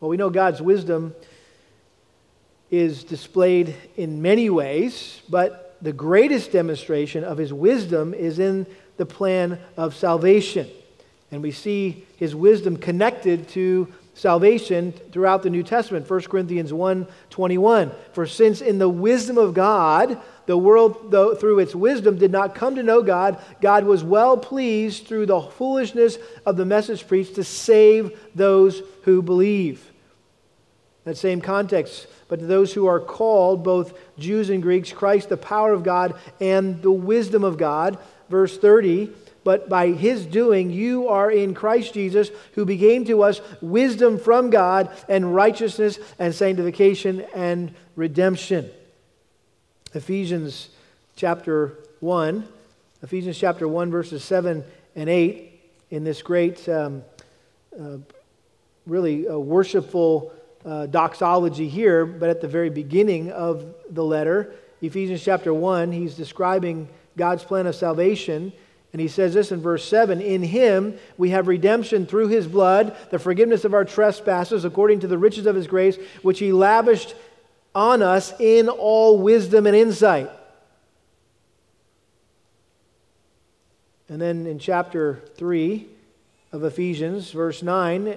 Well, 0.00 0.10
we 0.10 0.16
know 0.16 0.30
God's 0.30 0.60
wisdom 0.60 1.14
is 2.70 3.04
displayed 3.04 3.74
in 3.96 4.20
many 4.22 4.50
ways, 4.50 5.22
but 5.28 5.76
the 5.80 5.92
greatest 5.92 6.52
demonstration 6.52 7.24
of 7.24 7.38
his 7.38 7.52
wisdom 7.52 8.12
is 8.12 8.38
in 8.38 8.66
the 8.96 9.06
plan 9.06 9.58
of 9.76 9.94
salvation. 9.94 10.68
And 11.30 11.42
we 11.42 11.50
see 11.50 12.06
his 12.16 12.34
wisdom 12.34 12.76
connected 12.76 13.48
to 13.48 13.92
salvation 14.14 14.92
throughout 15.12 15.42
the 15.42 15.50
New 15.50 15.62
Testament. 15.62 16.08
1 16.08 16.22
Corinthians 16.22 16.72
1 16.72 17.06
21. 17.30 17.92
For 18.12 18.26
since 18.26 18.60
in 18.60 18.78
the 18.78 18.88
wisdom 18.88 19.38
of 19.38 19.54
God, 19.54 20.20
the 20.46 20.56
world, 20.56 21.10
though, 21.10 21.34
through 21.34 21.58
its 21.58 21.74
wisdom, 21.74 22.18
did 22.18 22.30
not 22.30 22.54
come 22.54 22.76
to 22.76 22.82
know 22.82 23.02
God, 23.02 23.38
God 23.60 23.84
was 23.84 24.04
well 24.04 24.36
pleased 24.36 25.06
through 25.06 25.26
the 25.26 25.40
foolishness 25.40 26.18
of 26.44 26.56
the 26.56 26.64
message 26.64 27.06
preached 27.06 27.34
to 27.34 27.44
save 27.44 28.18
those 28.34 28.82
who 29.02 29.22
believe. 29.22 29.90
That 31.04 31.16
same 31.16 31.40
context. 31.40 32.06
But 32.28 32.40
to 32.40 32.46
those 32.46 32.72
who 32.72 32.86
are 32.86 33.00
called, 33.00 33.62
both 33.62 33.96
Jews 34.18 34.50
and 34.50 34.62
Greeks, 34.62 34.92
Christ, 34.92 35.28
the 35.28 35.36
power 35.36 35.72
of 35.72 35.84
God 35.84 36.18
and 36.40 36.82
the 36.82 36.90
wisdom 36.90 37.44
of 37.44 37.58
God. 37.58 37.98
Verse 38.28 38.56
30 38.58 39.12
but 39.46 39.68
by 39.68 39.92
his 39.92 40.26
doing, 40.26 40.70
you 40.70 41.06
are 41.06 41.30
in 41.30 41.54
Christ 41.54 41.94
Jesus, 41.94 42.30
who 42.56 42.64
became 42.64 43.04
to 43.04 43.22
us 43.22 43.40
wisdom 43.60 44.18
from 44.18 44.50
God 44.50 44.90
and 45.08 45.36
righteousness 45.36 46.00
and 46.18 46.34
sanctification 46.34 47.20
and 47.32 47.72
redemption. 47.94 48.68
Ephesians 49.96 50.68
chapter 51.16 51.72
1, 52.00 52.46
Ephesians 53.02 53.38
chapter 53.38 53.66
1, 53.66 53.90
verses 53.90 54.22
7 54.22 54.62
and 54.94 55.08
8, 55.08 55.58
in 55.90 56.04
this 56.04 56.20
great, 56.20 56.68
um, 56.68 57.02
uh, 57.80 57.96
really 58.86 59.26
uh, 59.26 59.38
worshipful 59.38 60.34
uh, 60.66 60.84
doxology 60.84 61.66
here, 61.66 62.04
but 62.04 62.28
at 62.28 62.42
the 62.42 62.48
very 62.48 62.68
beginning 62.68 63.32
of 63.32 63.64
the 63.88 64.04
letter, 64.04 64.52
Ephesians 64.82 65.24
chapter 65.24 65.54
1, 65.54 65.92
he's 65.92 66.14
describing 66.14 66.86
God's 67.16 67.42
plan 67.42 67.66
of 67.66 67.74
salvation. 67.74 68.52
And 68.92 69.00
he 69.00 69.08
says 69.08 69.32
this 69.32 69.50
in 69.50 69.62
verse 69.62 69.84
7 69.84 70.20
In 70.20 70.42
him 70.42 70.98
we 71.16 71.30
have 71.30 71.48
redemption 71.48 72.06
through 72.06 72.28
his 72.28 72.46
blood, 72.46 72.94
the 73.10 73.18
forgiveness 73.18 73.64
of 73.64 73.72
our 73.72 73.84
trespasses, 73.86 74.66
according 74.66 75.00
to 75.00 75.06
the 75.06 75.16
riches 75.16 75.46
of 75.46 75.56
his 75.56 75.66
grace, 75.66 75.96
which 76.20 76.38
he 76.38 76.52
lavished 76.52 77.14
on 77.76 78.00
us 78.00 78.32
in 78.40 78.70
all 78.70 79.18
wisdom 79.18 79.66
and 79.66 79.76
insight. 79.76 80.30
And 84.08 84.20
then 84.20 84.46
in 84.46 84.58
chapter 84.58 85.22
3 85.36 85.86
of 86.52 86.64
Ephesians, 86.64 87.30
verse 87.32 87.62
9, 87.62 88.16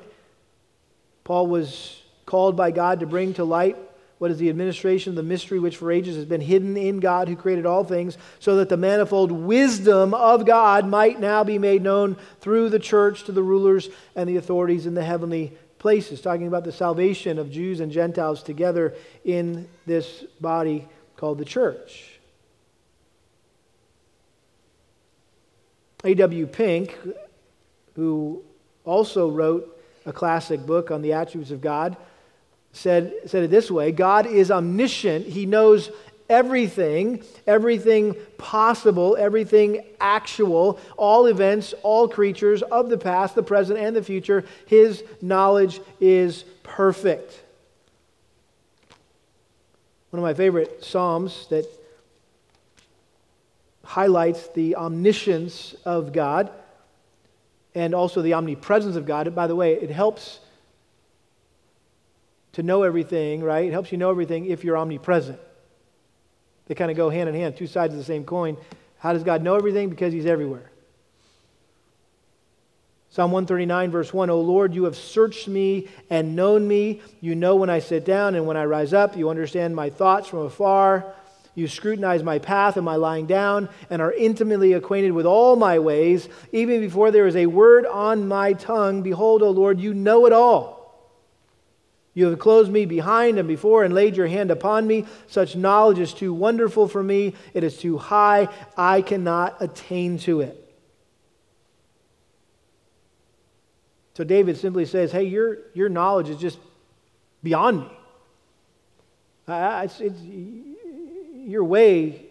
Paul 1.25 1.47
was 1.47 2.01
called 2.25 2.55
by 2.55 2.71
God 2.71 3.01
to 3.01 3.05
bring 3.05 3.33
to 3.33 3.43
light 3.43 3.75
what 4.17 4.31
is 4.31 4.37
the 4.37 4.49
administration 4.49 5.11
of 5.11 5.15
the 5.17 5.23
mystery 5.23 5.59
which 5.59 5.77
for 5.77 5.91
ages 5.91 6.15
has 6.15 6.25
been 6.25 6.41
hidden 6.41 6.77
in 6.77 6.99
God 6.99 7.27
who 7.27 7.35
created 7.35 7.65
all 7.65 7.83
things, 7.83 8.17
so 8.39 8.57
that 8.57 8.69
the 8.69 8.77
manifold 8.77 9.31
wisdom 9.31 10.13
of 10.13 10.45
God 10.45 10.85
might 10.85 11.19
now 11.19 11.43
be 11.43 11.57
made 11.57 11.81
known 11.81 12.15
through 12.39 12.69
the 12.69 12.79
church 12.79 13.23
to 13.25 13.31
the 13.31 13.43
rulers 13.43 13.89
and 14.15 14.29
the 14.29 14.37
authorities 14.37 14.85
in 14.85 14.93
the 14.93 15.03
heavenly 15.03 15.53
places, 15.79 16.21
talking 16.21 16.47
about 16.47 16.63
the 16.63 16.71
salvation 16.71 17.39
of 17.39 17.49
Jews 17.49 17.79
and 17.79 17.91
Gentiles 17.91 18.43
together 18.43 18.93
in 19.25 19.67
this 19.85 20.23
body 20.39 20.87
called 21.17 21.37
the 21.37 21.45
church. 21.45 22.19
A.W. 26.03 26.47
Pink, 26.47 26.97
who 27.95 28.43
also 28.85 29.29
wrote 29.29 29.77
a 30.05 30.13
classic 30.13 30.65
book 30.65 30.91
on 30.91 31.01
the 31.01 31.13
attributes 31.13 31.51
of 31.51 31.61
God, 31.61 31.97
said, 32.71 33.13
said 33.25 33.43
it 33.43 33.49
this 33.49 33.71
way 33.71 33.91
God 33.91 34.25
is 34.25 34.51
omniscient. 34.51 35.25
He 35.25 35.45
knows 35.45 35.91
everything, 36.29 37.23
everything 37.47 38.15
possible, 38.37 39.17
everything 39.17 39.83
actual, 39.99 40.79
all 40.95 41.25
events, 41.25 41.73
all 41.83 42.07
creatures 42.07 42.61
of 42.61 42.89
the 42.89 42.97
past, 42.97 43.35
the 43.35 43.43
present, 43.43 43.79
and 43.79 43.95
the 43.95 44.03
future. 44.03 44.45
His 44.67 45.03
knowledge 45.21 45.81
is 45.99 46.43
perfect. 46.63 47.41
One 50.11 50.19
of 50.19 50.23
my 50.23 50.33
favorite 50.33 50.83
Psalms 50.83 51.47
that 51.49 51.65
highlights 53.83 54.47
the 54.49 54.75
omniscience 54.75 55.75
of 55.83 56.13
God 56.13 56.51
and 57.73 57.95
also 57.95 58.21
the 58.21 58.33
omnipresence 58.33 58.95
of 58.95 59.05
God. 59.05 59.33
By 59.35 59.47
the 59.47 59.55
way, 59.55 59.73
it 59.73 59.89
helps 59.89 60.39
to 62.53 62.63
know 62.63 62.83
everything, 62.83 63.43
right? 63.43 63.67
It 63.67 63.71
helps 63.71 63.91
you 63.91 63.97
know 63.97 64.09
everything 64.09 64.45
if 64.45 64.63
you're 64.63 64.77
omnipresent. 64.77 65.39
They 66.69 66.75
kind 66.75 66.91
of 66.91 66.95
go 66.95 67.09
hand 67.09 67.27
in 67.27 67.35
hand, 67.35 67.57
two 67.57 67.67
sides 67.67 67.93
of 67.93 67.97
the 67.97 68.05
same 68.05 68.23
coin. 68.23 68.55
How 68.99 69.11
does 69.11 69.23
God 69.23 69.41
know 69.41 69.55
everything? 69.55 69.89
Because 69.89 70.13
He's 70.13 70.27
everywhere. 70.27 70.71
Psalm 73.09 73.31
139, 73.31 73.89
verse 73.89 74.13
1 74.13 74.29
O 74.29 74.39
Lord, 74.39 74.75
you 74.75 74.83
have 74.83 74.95
searched 74.95 75.47
me 75.47 75.87
and 76.11 76.35
known 76.35 76.67
me. 76.67 77.01
You 77.21 77.33
know 77.33 77.55
when 77.55 77.69
I 77.69 77.79
sit 77.79 78.05
down 78.05 78.35
and 78.35 78.45
when 78.45 78.55
I 78.55 78.65
rise 78.65 78.93
up. 78.93 79.17
You 79.17 79.29
understand 79.29 79.75
my 79.75 79.89
thoughts 79.89 80.27
from 80.27 80.39
afar. 80.39 81.11
You 81.55 81.67
scrutinize 81.67 82.21
my 82.21 82.37
path 82.37 82.77
and 82.77 82.85
my 82.85 82.97
lying 82.97 83.25
down 83.25 83.67
and 83.89 83.99
are 83.99 84.13
intimately 84.13 84.73
acquainted 84.73 85.11
with 85.11 85.25
all 85.25 85.55
my 85.55 85.79
ways. 85.79 86.29
Even 86.51 86.81
before 86.81 87.09
there 87.09 87.25
is 87.25 87.35
a 87.35 87.47
word 87.47 87.87
on 87.87 88.27
my 88.27 88.53
tongue, 88.53 89.01
behold, 89.01 89.41
O 89.41 89.49
Lord, 89.49 89.79
you 89.81 89.95
know 89.95 90.27
it 90.27 90.33
all. 90.33 90.78
You 92.19 92.31
have 92.31 92.39
closed 92.39 92.69
me 92.69 92.85
behind 92.85 93.39
and 93.39 93.47
before 93.47 93.85
and 93.85 93.95
laid 93.95 94.17
your 94.17 94.27
hand 94.27 94.51
upon 94.51 94.85
me. 94.85 95.05
Such 95.27 95.55
knowledge 95.55 95.99
is 95.99 96.13
too 96.13 96.33
wonderful 96.33 96.89
for 96.89 97.01
me. 97.01 97.33
It 97.53 97.63
is 97.63 97.77
too 97.77 97.97
high. 97.97 98.49
I 98.75 99.01
cannot 99.01 99.55
attain 99.61 100.17
to 100.19 100.41
it. 100.41 100.75
So 104.15 104.25
David 104.25 104.57
simply 104.57 104.85
says, 104.85 105.13
Hey, 105.13 105.23
your, 105.23 105.59
your 105.73 105.87
knowledge 105.87 106.27
is 106.27 106.35
just 106.35 106.59
beyond 107.41 107.83
me. 107.83 107.91
I, 109.47 109.85
it's, 109.85 110.01
it's, 110.01 110.19
way, 111.57 112.25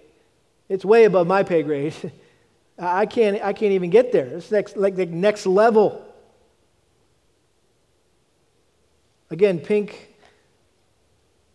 it's 0.68 0.84
way 0.84 1.04
above 1.04 1.26
my 1.26 1.44
pay 1.44 1.62
grade. 1.62 1.94
I 2.78 3.06
can't, 3.06 3.42
I 3.42 3.54
can't 3.54 3.72
even 3.72 3.88
get 3.88 4.12
there. 4.12 4.26
It's 4.26 4.50
next, 4.50 4.76
like 4.76 4.96
the 4.96 5.06
next 5.06 5.46
level. 5.46 6.04
Again, 9.30 9.58
Pink 9.58 10.08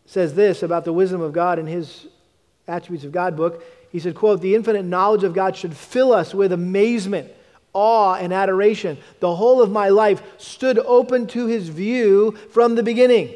says 0.05 0.35
this 0.35 0.63
about 0.63 0.85
the 0.85 0.93
wisdom 0.93 1.21
of 1.21 1.33
God 1.33 1.59
in 1.59 1.67
his 1.67 2.07
Attributes 2.67 3.03
of 3.03 3.11
God 3.11 3.35
book. 3.35 3.63
He 3.91 3.99
said, 3.99 4.15
quote, 4.15 4.41
the 4.41 4.55
infinite 4.55 4.85
knowledge 4.85 5.23
of 5.23 5.33
God 5.33 5.55
should 5.55 5.75
fill 5.75 6.13
us 6.13 6.33
with 6.33 6.51
amazement, 6.51 7.31
awe, 7.73 8.15
and 8.15 8.33
adoration. 8.33 8.97
The 9.19 9.35
whole 9.35 9.61
of 9.61 9.71
my 9.71 9.89
life 9.89 10.23
stood 10.37 10.79
open 10.79 11.27
to 11.27 11.47
his 11.47 11.69
view 11.69 12.31
from 12.51 12.75
the 12.75 12.83
beginning. 12.83 13.35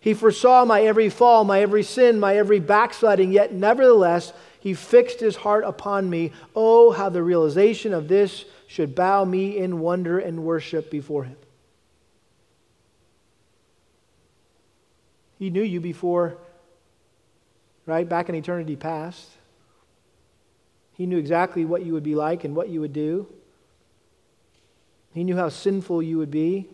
He 0.00 0.14
foresaw 0.14 0.64
my 0.64 0.82
every 0.82 1.08
fall, 1.08 1.44
my 1.44 1.60
every 1.60 1.82
sin, 1.82 2.20
my 2.20 2.36
every 2.36 2.60
backsliding, 2.60 3.32
yet 3.32 3.52
nevertheless, 3.52 4.32
he 4.60 4.74
fixed 4.74 5.20
his 5.20 5.36
heart 5.36 5.64
upon 5.64 6.10
me. 6.10 6.32
Oh, 6.54 6.90
how 6.90 7.08
the 7.08 7.22
realization 7.22 7.94
of 7.94 8.08
this 8.08 8.44
should 8.66 8.94
bow 8.94 9.24
me 9.24 9.56
in 9.56 9.80
wonder 9.80 10.18
and 10.18 10.44
worship 10.44 10.90
before 10.90 11.24
him. 11.24 11.36
He 15.38 15.50
knew 15.50 15.62
you 15.62 15.80
before, 15.80 16.38
right? 17.84 18.08
Back 18.08 18.28
in 18.28 18.34
eternity 18.34 18.76
past. 18.76 19.28
He 20.94 21.06
knew 21.06 21.18
exactly 21.18 21.64
what 21.64 21.84
you 21.84 21.92
would 21.92 22.02
be 22.02 22.14
like 22.14 22.44
and 22.44 22.56
what 22.56 22.70
you 22.70 22.80
would 22.80 22.92
do. 22.92 23.26
He 25.12 25.24
knew 25.24 25.36
how 25.36 25.50
sinful 25.50 26.02
you 26.02 26.18
would 26.18 26.30
be. 26.30 26.68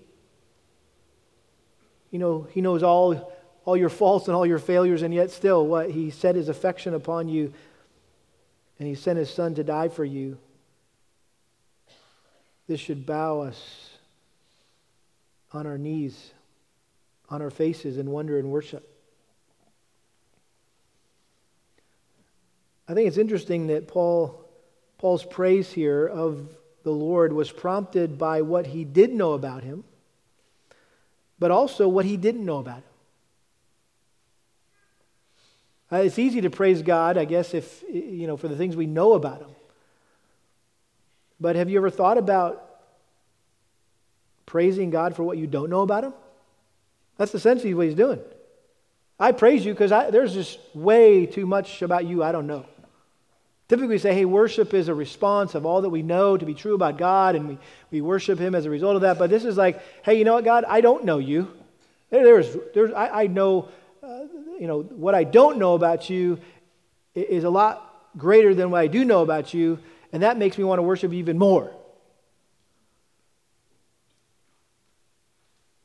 You 2.11 2.19
know, 2.19 2.47
he 2.51 2.61
knows 2.61 2.83
all, 2.83 3.33
all 3.65 3.77
your 3.77 3.89
faults 3.89 4.29
and 4.29 4.37
all 4.37 4.47
your 4.47 4.59
failures, 4.59 5.03
and 5.03 5.13
yet 5.15 5.31
still, 5.31 5.67
what? 5.67 5.91
He 5.91 6.11
set 6.11 6.37
his 6.37 6.49
affection 6.49 6.95
upon 6.95 7.29
you, 7.29 7.53
and 8.79 8.89
he 8.89 8.95
sent 8.95 9.19
his 9.19 9.31
son 9.31 9.55
to 9.55 9.65
die 9.65 9.89
for 9.89 10.05
you. 10.05 10.39
This 12.69 12.81
should 12.81 13.07
bow 13.07 13.41
us 13.41 13.91
on 15.53 15.67
our 15.67 15.79
knees, 15.79 16.33
on 17.33 17.41
our 17.41 17.51
faces 17.51 17.97
in 17.97 18.11
wonder 18.11 18.39
and 18.39 18.51
worship. 18.51 18.87
I 22.87 22.93
think 22.93 23.09
it's 23.09 23.17
interesting 23.17 23.69
that 23.69 23.89
Paul, 23.89 24.45
Paul's 24.99 25.25
praise 25.25 25.73
here 25.73 26.07
of 26.07 26.47
the 26.83 26.91
Lord 26.91 27.33
was 27.33 27.51
prompted 27.51 28.19
by 28.19 28.43
what 28.43 28.67
he 28.67 28.85
did 28.85 29.15
know 29.15 29.33
about 29.33 29.63
him, 29.63 29.83
but 31.39 31.51
also 31.51 31.89
what 31.89 32.05
he 32.05 32.19
didn't 32.19 32.45
know 32.45 32.59
about 32.59 32.79
him. 32.79 32.83
Uh, 35.91 35.97
it's 36.03 36.19
easy 36.19 36.43
to 36.43 36.51
praise 36.51 36.83
God, 36.83 37.17
I 37.17 37.25
guess, 37.25 37.55
if, 37.55 37.83
you 37.91 38.27
know, 38.27 38.37
for 38.37 38.49
the 38.49 38.57
things 38.57 38.77
we 38.77 38.87
know 38.87 39.15
about 39.15 39.41
him. 39.41 39.51
But 41.41 41.57
have 41.57 41.71
you 41.71 41.79
ever 41.79 41.91
thought 41.91 42.19
about 42.19 42.63
praising 44.45 44.91
God 44.91 45.17
for 45.17 45.23
what 45.23 45.39
you 45.39 45.47
don't 45.47 45.71
know 45.71 45.81
about 45.81 46.05
him? 46.05 46.13
That's 47.19 47.35
essentially 47.35 47.75
what 47.75 47.87
he's 47.87 47.95
doing. 47.95 48.21
I 49.19 49.33
praise 49.33 49.65
you 49.65 49.73
because 49.73 49.91
there's 50.13 50.35
just 50.35 50.59
way 50.75 51.27
too 51.27 51.47
much 51.47 51.83
about 51.83 52.05
you 52.05 52.23
I 52.23 52.33
don't 52.33 52.47
know. 52.47 52.67
Typically, 53.69 53.95
we 53.95 53.99
say, 53.99 54.13
hey, 54.13 54.27
worship 54.27 54.75
is 54.75 54.89
a 54.89 54.95
response 54.95 55.55
of 55.55 55.65
all 55.65 55.81
that 55.81 55.89
we 55.89 56.03
know 56.03 56.37
to 56.37 56.45
be 56.45 56.53
true 56.53 56.75
about 56.75 56.99
God, 56.99 57.37
and 57.37 57.49
we, 57.49 57.59
we 57.91 58.01
worship 58.03 58.39
Him 58.39 58.55
as 58.55 58.67
a 58.67 58.71
result 58.71 58.97
of 58.97 59.03
that. 59.03 59.19
But 59.19 59.31
this 59.31 59.47
is 59.47 59.57
like, 59.57 59.81
hey, 60.05 60.19
you 60.19 60.25
know 60.25 60.35
what, 60.35 60.45
God? 60.45 60.65
I 60.69 60.83
don't 60.83 61.05
know 61.05 61.19
you. 61.19 61.51
There, 62.11 62.23
there's, 62.23 62.55
there's, 62.75 62.93
I, 62.93 63.23
I 63.23 63.27
know, 63.29 63.69
uh, 64.03 64.25
you 64.61 64.67
know, 64.67 64.83
what 64.83 65.15
I 65.15 65.25
don't 65.25 65.57
know 65.57 65.75
about 65.75 66.11
you 66.11 66.39
is 67.15 67.45
a 67.45 67.51
lot 67.51 68.11
greater 68.19 68.55
than 68.55 68.71
what 68.71 68.81
I 68.81 68.89
do 68.89 69.07
know 69.07 69.23
about 69.23 69.55
you, 69.55 69.79
and 70.13 70.23
that 70.23 70.37
makes 70.37 70.59
me 70.59 70.65
want 70.65 70.79
to 70.79 70.83
worship 70.83 71.15
even 71.15 71.39
more. 71.39 71.73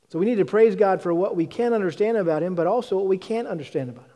So 0.10 0.20
we 0.20 0.26
need 0.26 0.36
to 0.36 0.46
praise 0.46 0.76
God 0.76 1.02
for 1.02 1.14
what 1.14 1.36
we 1.36 1.46
can 1.46 1.74
understand 1.74 2.18
about 2.18 2.42
Him, 2.42 2.56
but 2.56 2.68
also 2.68 2.96
what 2.96 3.08
we 3.08 3.18
can't 3.18 3.48
understand 3.48 3.90
about 3.90 4.06
Him. 4.06 4.12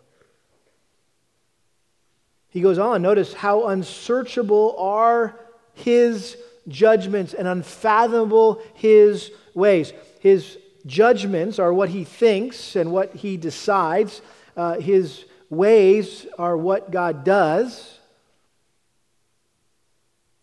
He 2.49 2.62
goes 2.62 2.77
on, 2.77 3.01
notice 3.01 3.34
how 3.34 3.67
unsearchable 3.67 4.75
are 4.77 5.39
his 5.73 6.38
judgments 6.67 7.34
and 7.34 7.47
unfathomable 7.47 8.62
his 8.73 9.32
ways. 9.54 9.93
His 10.19 10.58
judgments 10.86 11.60
are 11.60 11.73
what 11.73 11.89
he 11.89 12.04
thinks 12.04 12.75
and 12.75 12.91
what 12.91 13.15
he 13.15 13.38
decides, 13.38 14.21
uh, 14.58 14.80
his 14.80 15.23
ways 15.49 16.25
are 16.38 16.58
what 16.58 16.91
God 16.91 17.23
does. 17.23 17.97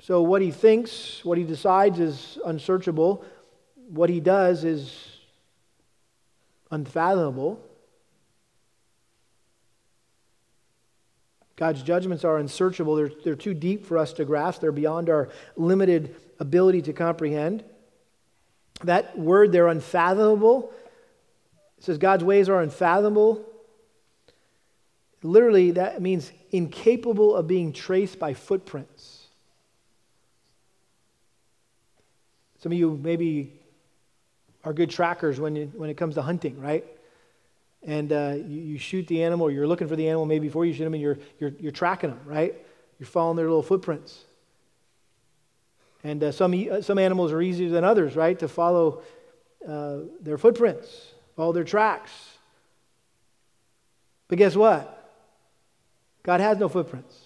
So, 0.01 0.23
what 0.23 0.41
he 0.41 0.51
thinks, 0.51 1.23
what 1.25 1.37
he 1.37 1.45
decides 1.45 1.99
is 1.99 2.39
unsearchable. 2.45 3.23
What 3.91 4.09
he 4.09 4.21
does 4.21 4.65
is 4.65 5.08
unfathomable. 6.71 7.61
God's 11.57 11.83
judgments 11.83 12.25
are 12.25 12.39
unsearchable. 12.39 12.95
They're, 12.95 13.11
they're 13.25 13.35
too 13.35 13.55
deep 13.55 13.85
for 13.85 13.99
us 13.99 14.13
to 14.15 14.25
grasp, 14.25 14.61
they're 14.61 14.73
beyond 14.73 15.11
our 15.11 15.29
limited 15.57 16.15
ability 16.39 16.83
to 16.83 16.93
comprehend. 16.93 17.65
That 18.85 19.19
word, 19.19 19.51
they're 19.51 19.67
unfathomable. 19.67 20.73
It 21.79 21.85
says 21.85 21.99
God's 21.99 22.23
ways 22.23 22.49
are 22.49 22.61
unfathomable. 22.61 23.45
Literally, 25.23 25.73
that 25.73 26.01
means 26.01 26.31
incapable 26.53 27.35
of 27.35 27.49
being 27.49 27.73
traced 27.73 28.21
by 28.21 28.35
footprints. 28.35 29.27
Some 32.61 32.71
of 32.71 32.79
you 32.79 32.99
maybe 33.03 33.58
are 34.65 34.73
good 34.73 34.91
trackers 34.91 35.41
when, 35.41 35.57
you, 35.57 35.73
when 35.77 35.91
it 35.91 35.97
comes 35.97 36.15
to 36.17 36.23
hunting, 36.23 36.61
right? 36.61 36.85
and 37.83 38.13
uh, 38.13 38.35
you, 38.37 38.61
you, 38.61 38.79
shoot 38.79 39.07
the 39.07 39.23
animal, 39.23 39.47
or 39.47 39.51
you're 39.51 39.67
looking 39.67 39.89
for 39.89 39.97
the 39.97 40.09
animal 40.09 40.27
maybe 40.27 40.49
before 40.49 40.65
you 40.65 40.73
shoot 40.73 40.85
them, 40.85 40.95
and 40.95 41.03
you're, 41.03 41.19
you're, 41.39 41.53
you're 41.61 41.73
tracking 41.73 42.11
them, 42.11 42.21
right? 42.25 42.55
You're 42.99 43.07
following 43.07 43.37
their 43.37 43.47
little 43.47 43.63
footprints. 43.63 44.25
And 46.03 46.23
uh, 46.23 46.33
some, 46.33 46.55
uh, 46.71 46.81
some 46.81 46.99
animals 46.99 47.33
are 47.33 47.41
easier 47.41 47.71
than 47.71 47.85
others, 47.85 48.17
right, 48.17 48.39
to 48.39 48.49
follow 48.49 49.03
uh, 49.67 49.99
their 50.21 50.39
footprints, 50.39 51.13
follow 51.37 51.53
their 51.53 51.65
tracks. 51.65 52.11
But 54.29 54.39
guess 54.39 54.57
what? 54.57 54.95
God 56.23 56.41
has 56.41 56.59
no 56.59 56.69
footprints, 56.69 57.17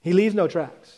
He 0.00 0.12
leaves 0.12 0.34
no 0.34 0.46
tracks. 0.46 0.92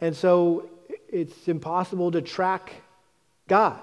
And 0.00 0.14
so 0.14 0.68
it's 1.14 1.46
impossible 1.46 2.10
to 2.10 2.20
track 2.20 2.74
God. 3.46 3.80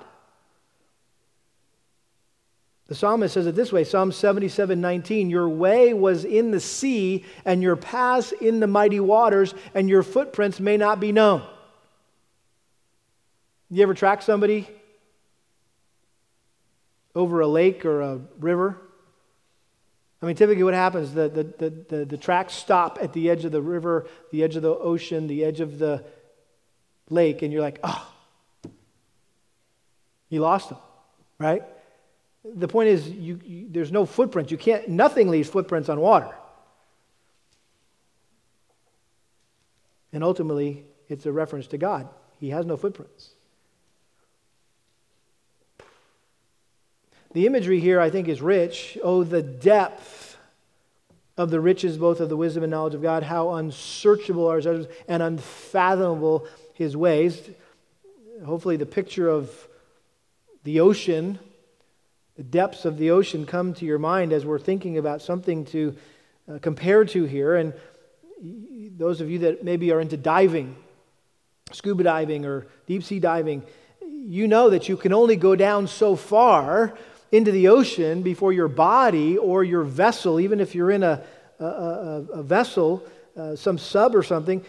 The 2.87 2.95
psalmist 2.95 3.33
says 3.33 3.47
it 3.47 3.55
this 3.55 3.71
way 3.71 3.85
Psalm 3.85 4.11
77 4.11 4.81
19, 4.81 5.29
Your 5.29 5.47
way 5.47 5.93
was 5.93 6.25
in 6.25 6.51
the 6.51 6.59
sea, 6.59 7.23
and 7.45 7.63
your 7.63 7.77
paths 7.77 8.33
in 8.33 8.59
the 8.59 8.67
mighty 8.67 8.99
waters, 8.99 9.53
and 9.73 9.87
your 9.87 10.03
footprints 10.03 10.59
may 10.59 10.75
not 10.75 10.99
be 10.99 11.13
known. 11.13 11.41
You 13.69 13.81
ever 13.83 13.93
track 13.93 14.21
somebody 14.21 14.67
over 17.15 17.39
a 17.39 17.47
lake 17.47 17.85
or 17.85 18.01
a 18.01 18.19
river? 18.39 18.75
I 20.21 20.25
mean, 20.25 20.35
typically 20.35 20.63
what 20.63 20.73
happens, 20.73 21.13
the, 21.13 21.29
the, 21.29 21.43
the, 21.43 21.69
the, 21.69 22.05
the 22.05 22.17
tracks 22.17 22.53
stop 22.53 22.99
at 23.01 23.13
the 23.13 23.29
edge 23.29 23.45
of 23.45 23.53
the 23.53 23.61
river, 23.61 24.05
the 24.31 24.43
edge 24.43 24.57
of 24.57 24.61
the 24.61 24.75
ocean, 24.75 25.27
the 25.27 25.45
edge 25.45 25.61
of 25.61 25.79
the 25.79 26.03
lake, 27.11 27.41
and 27.41 27.51
you're 27.51 27.61
like, 27.61 27.79
oh, 27.83 28.11
you 30.29 30.39
lost 30.39 30.69
them, 30.69 30.79
right? 31.37 31.63
The 32.43 32.67
point 32.67 32.89
is, 32.89 33.07
you, 33.07 33.39
you, 33.43 33.67
there's 33.69 33.91
no 33.91 34.05
footprints. 34.05 34.51
You 34.51 34.57
can't, 34.57 34.87
nothing 34.87 35.29
leaves 35.29 35.49
footprints 35.49 35.89
on 35.89 35.99
water. 35.99 36.33
And 40.13 40.23
ultimately, 40.23 40.85
it's 41.07 41.25
a 41.25 41.31
reference 41.31 41.67
to 41.67 41.77
God. 41.77 42.07
He 42.39 42.49
has 42.49 42.65
no 42.65 42.77
footprints. 42.77 43.29
The 47.33 47.45
imagery 47.45 47.79
here, 47.79 48.01
I 48.01 48.09
think, 48.09 48.27
is 48.27 48.41
rich. 48.41 48.97
Oh, 49.03 49.23
the 49.23 49.41
depth 49.41 50.37
of 51.37 51.49
the 51.49 51.59
riches, 51.59 51.97
both 51.97 52.19
of 52.19 52.29
the 52.29 52.35
wisdom 52.35 52.63
and 52.63 52.71
knowledge 52.71 52.93
of 52.93 53.01
God, 53.01 53.23
how 53.23 53.53
unsearchable 53.55 54.47
are 54.47 54.57
his 54.57 54.65
judgments 54.65 54.93
and 55.07 55.23
unfathomable 55.23 56.45
his 56.73 56.95
ways. 56.95 57.39
Hopefully, 58.45 58.77
the 58.77 58.85
picture 58.85 59.27
of 59.29 59.49
the 60.63 60.79
ocean 60.79 61.39
the 62.41 62.43
depths 62.43 62.85
of 62.85 62.97
the 62.97 63.11
ocean 63.11 63.45
come 63.45 63.73
to 63.75 63.85
your 63.85 63.99
mind 63.99 64.33
as 64.33 64.45
we're 64.45 64.57
thinking 64.57 64.97
about 64.97 65.21
something 65.21 65.65
to 65.65 65.95
uh, 66.49 66.57
compare 66.59 67.05
to 67.05 67.25
here. 67.25 67.55
And 67.55 67.73
those 68.97 69.21
of 69.21 69.29
you 69.29 69.39
that 69.39 69.63
maybe 69.63 69.91
are 69.91 69.99
into 69.99 70.17
diving, 70.17 70.75
scuba 71.71 72.03
diving 72.03 72.45
or 72.45 72.65
deep 72.87 73.03
sea 73.03 73.19
diving, 73.19 73.63
you 74.01 74.47
know 74.47 74.69
that 74.69 74.89
you 74.89 74.97
can 74.97 75.13
only 75.13 75.35
go 75.35 75.55
down 75.55 75.87
so 75.87 76.15
far 76.15 76.97
into 77.31 77.51
the 77.51 77.67
ocean 77.67 78.23
before 78.23 78.53
your 78.53 78.67
body 78.67 79.37
or 79.37 79.63
your 79.63 79.83
vessel, 79.83 80.39
even 80.39 80.59
if 80.59 80.73
you're 80.73 80.89
in 80.91 81.03
a, 81.03 81.21
a, 81.59 81.65
a, 81.65 82.25
a 82.33 82.43
vessel, 82.43 83.03
uh, 83.37 83.55
some 83.55 83.77
sub 83.77 84.15
or 84.15 84.23
something, 84.23 84.63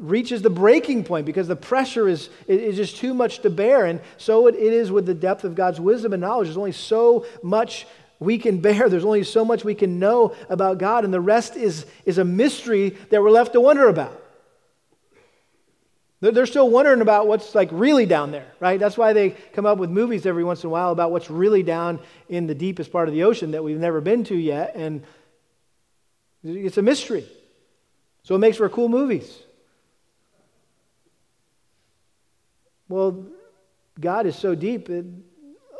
reaches 0.00 0.42
the 0.42 0.50
breaking 0.50 1.04
point 1.04 1.26
because 1.26 1.48
the 1.48 1.56
pressure 1.56 2.08
is, 2.08 2.30
is 2.46 2.76
just 2.76 2.96
too 2.96 3.14
much 3.14 3.40
to 3.40 3.50
bear. 3.50 3.84
And 3.84 4.00
so 4.16 4.46
it, 4.46 4.54
it 4.54 4.72
is 4.72 4.90
with 4.90 5.06
the 5.06 5.14
depth 5.14 5.44
of 5.44 5.54
God's 5.54 5.80
wisdom 5.80 6.12
and 6.12 6.20
knowledge. 6.20 6.48
There's 6.48 6.56
only 6.56 6.72
so 6.72 7.26
much 7.42 7.86
we 8.20 8.38
can 8.38 8.60
bear, 8.60 8.88
there's 8.88 9.04
only 9.04 9.24
so 9.24 9.44
much 9.44 9.64
we 9.64 9.74
can 9.74 9.98
know 9.98 10.34
about 10.48 10.78
God, 10.78 11.04
and 11.04 11.12
the 11.12 11.20
rest 11.20 11.56
is, 11.56 11.86
is 12.04 12.18
a 12.18 12.24
mystery 12.24 12.90
that 13.10 13.22
we're 13.22 13.30
left 13.30 13.52
to 13.52 13.60
wonder 13.60 13.88
about. 13.88 14.24
They're 16.20 16.46
still 16.46 16.68
wondering 16.68 17.00
about 17.00 17.28
what's 17.28 17.54
like 17.54 17.68
really 17.70 18.04
down 18.04 18.32
there, 18.32 18.46
right? 18.58 18.80
That's 18.80 18.98
why 18.98 19.12
they 19.12 19.30
come 19.52 19.66
up 19.66 19.78
with 19.78 19.88
movies 19.88 20.26
every 20.26 20.42
once 20.42 20.64
in 20.64 20.66
a 20.66 20.70
while 20.70 20.90
about 20.90 21.12
what's 21.12 21.30
really 21.30 21.62
down 21.62 22.00
in 22.28 22.48
the 22.48 22.56
deepest 22.56 22.90
part 22.90 23.06
of 23.06 23.14
the 23.14 23.22
ocean 23.22 23.52
that 23.52 23.62
we've 23.62 23.78
never 23.78 24.00
been 24.00 24.24
to 24.24 24.34
yet. 24.34 24.72
And 24.74 25.04
it's 26.42 26.76
a 26.76 26.82
mystery. 26.82 27.24
So 28.22 28.34
it 28.34 28.38
makes 28.38 28.56
for 28.58 28.68
cool 28.68 28.88
movies. 28.88 29.42
Well, 32.88 33.26
God 34.00 34.26
is 34.26 34.36
so 34.36 34.54
deep, 34.54 34.88
it, 34.88 35.04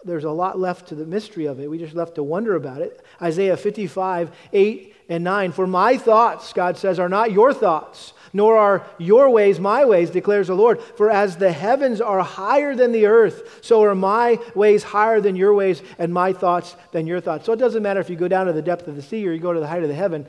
there's 0.04 0.24
a 0.24 0.30
lot 0.30 0.58
left 0.58 0.88
to 0.88 0.94
the 0.94 1.06
mystery 1.06 1.46
of 1.46 1.60
it. 1.60 1.70
We 1.70 1.78
just 1.78 1.94
left 1.94 2.16
to 2.16 2.22
wonder 2.22 2.54
about 2.54 2.80
it. 2.80 3.04
Isaiah 3.20 3.56
55, 3.56 4.30
8 4.52 4.94
and 5.08 5.24
9. 5.24 5.52
For 5.52 5.66
my 5.66 5.96
thoughts, 5.96 6.52
God 6.52 6.76
says, 6.76 6.98
are 6.98 7.08
not 7.08 7.32
your 7.32 7.52
thoughts, 7.52 8.12
nor 8.32 8.56
are 8.56 8.86
your 8.98 9.30
ways 9.30 9.58
my 9.58 9.84
ways, 9.84 10.10
declares 10.10 10.48
the 10.48 10.54
Lord. 10.54 10.82
For 10.82 11.10
as 11.10 11.36
the 11.36 11.52
heavens 11.52 12.00
are 12.00 12.20
higher 12.20 12.74
than 12.74 12.92
the 12.92 13.06
earth, 13.06 13.60
so 13.62 13.82
are 13.82 13.94
my 13.94 14.38
ways 14.54 14.82
higher 14.82 15.20
than 15.20 15.36
your 15.36 15.54
ways, 15.54 15.82
and 15.98 16.12
my 16.12 16.32
thoughts 16.32 16.76
than 16.92 17.06
your 17.06 17.20
thoughts. 17.20 17.46
So 17.46 17.52
it 17.52 17.58
doesn't 17.58 17.82
matter 17.82 18.00
if 18.00 18.10
you 18.10 18.16
go 18.16 18.28
down 18.28 18.46
to 18.46 18.52
the 18.52 18.62
depth 18.62 18.88
of 18.88 18.96
the 18.96 19.02
sea 19.02 19.26
or 19.26 19.32
you 19.32 19.40
go 19.40 19.52
to 19.52 19.60
the 19.60 19.68
height 19.68 19.82
of 19.82 19.88
the 19.88 19.94
heaven, 19.94 20.26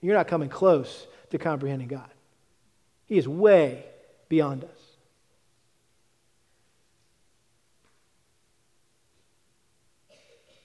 you're 0.00 0.16
not 0.16 0.28
coming 0.28 0.48
close 0.48 1.06
to 1.30 1.38
comprehending 1.38 1.88
God. 1.88 2.08
He 3.06 3.18
is 3.18 3.28
way 3.28 3.84
beyond 4.28 4.64
us. 4.64 4.70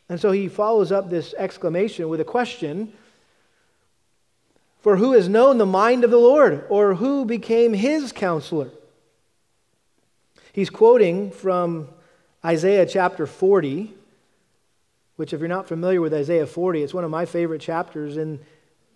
And 0.07 0.19
so 0.19 0.31
he 0.31 0.47
follows 0.47 0.91
up 0.91 1.09
this 1.09 1.33
exclamation 1.37 2.09
with 2.09 2.21
a 2.21 2.25
question 2.25 2.93
For 4.81 4.97
who 4.97 5.13
has 5.13 5.27
known 5.27 5.57
the 5.57 5.65
mind 5.65 6.03
of 6.03 6.11
the 6.11 6.17
Lord, 6.17 6.63
or 6.69 6.95
who 6.95 7.25
became 7.25 7.73
his 7.73 8.11
counselor? 8.11 8.69
He's 10.53 10.69
quoting 10.69 11.31
from 11.31 11.89
Isaiah 12.45 12.85
chapter 12.85 13.25
40, 13.25 13.93
which, 15.15 15.33
if 15.33 15.39
you're 15.39 15.49
not 15.49 15.67
familiar 15.67 15.99
with 15.99 16.13
Isaiah 16.13 16.45
40, 16.45 16.83
it's 16.83 16.93
one 16.93 17.03
of 17.03 17.09
my 17.09 17.25
favorite 17.25 17.61
chapters 17.61 18.15
in 18.15 18.39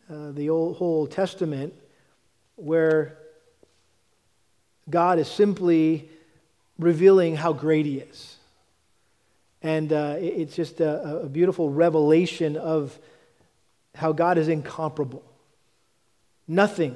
uh, 0.10 0.32
the 0.32 0.50
old, 0.50 0.78
whole 0.78 1.06
Testament 1.08 1.74
where 2.56 3.18
God 4.90 5.20
is 5.20 5.28
simply 5.28 6.10
revealing 6.78 7.36
how 7.36 7.54
great 7.54 7.86
he 7.86 8.00
is. 8.00 8.38
And 9.62 9.94
uh, 9.94 10.16
it's 10.18 10.56
just 10.56 10.80
a, 10.80 11.22
a 11.22 11.30
beautiful 11.30 11.70
revelation 11.70 12.58
of 12.58 12.98
how 13.94 14.14
God 14.14 14.38
is 14.38 14.48
incomparable. 14.48 15.24
Nothing 16.48 16.96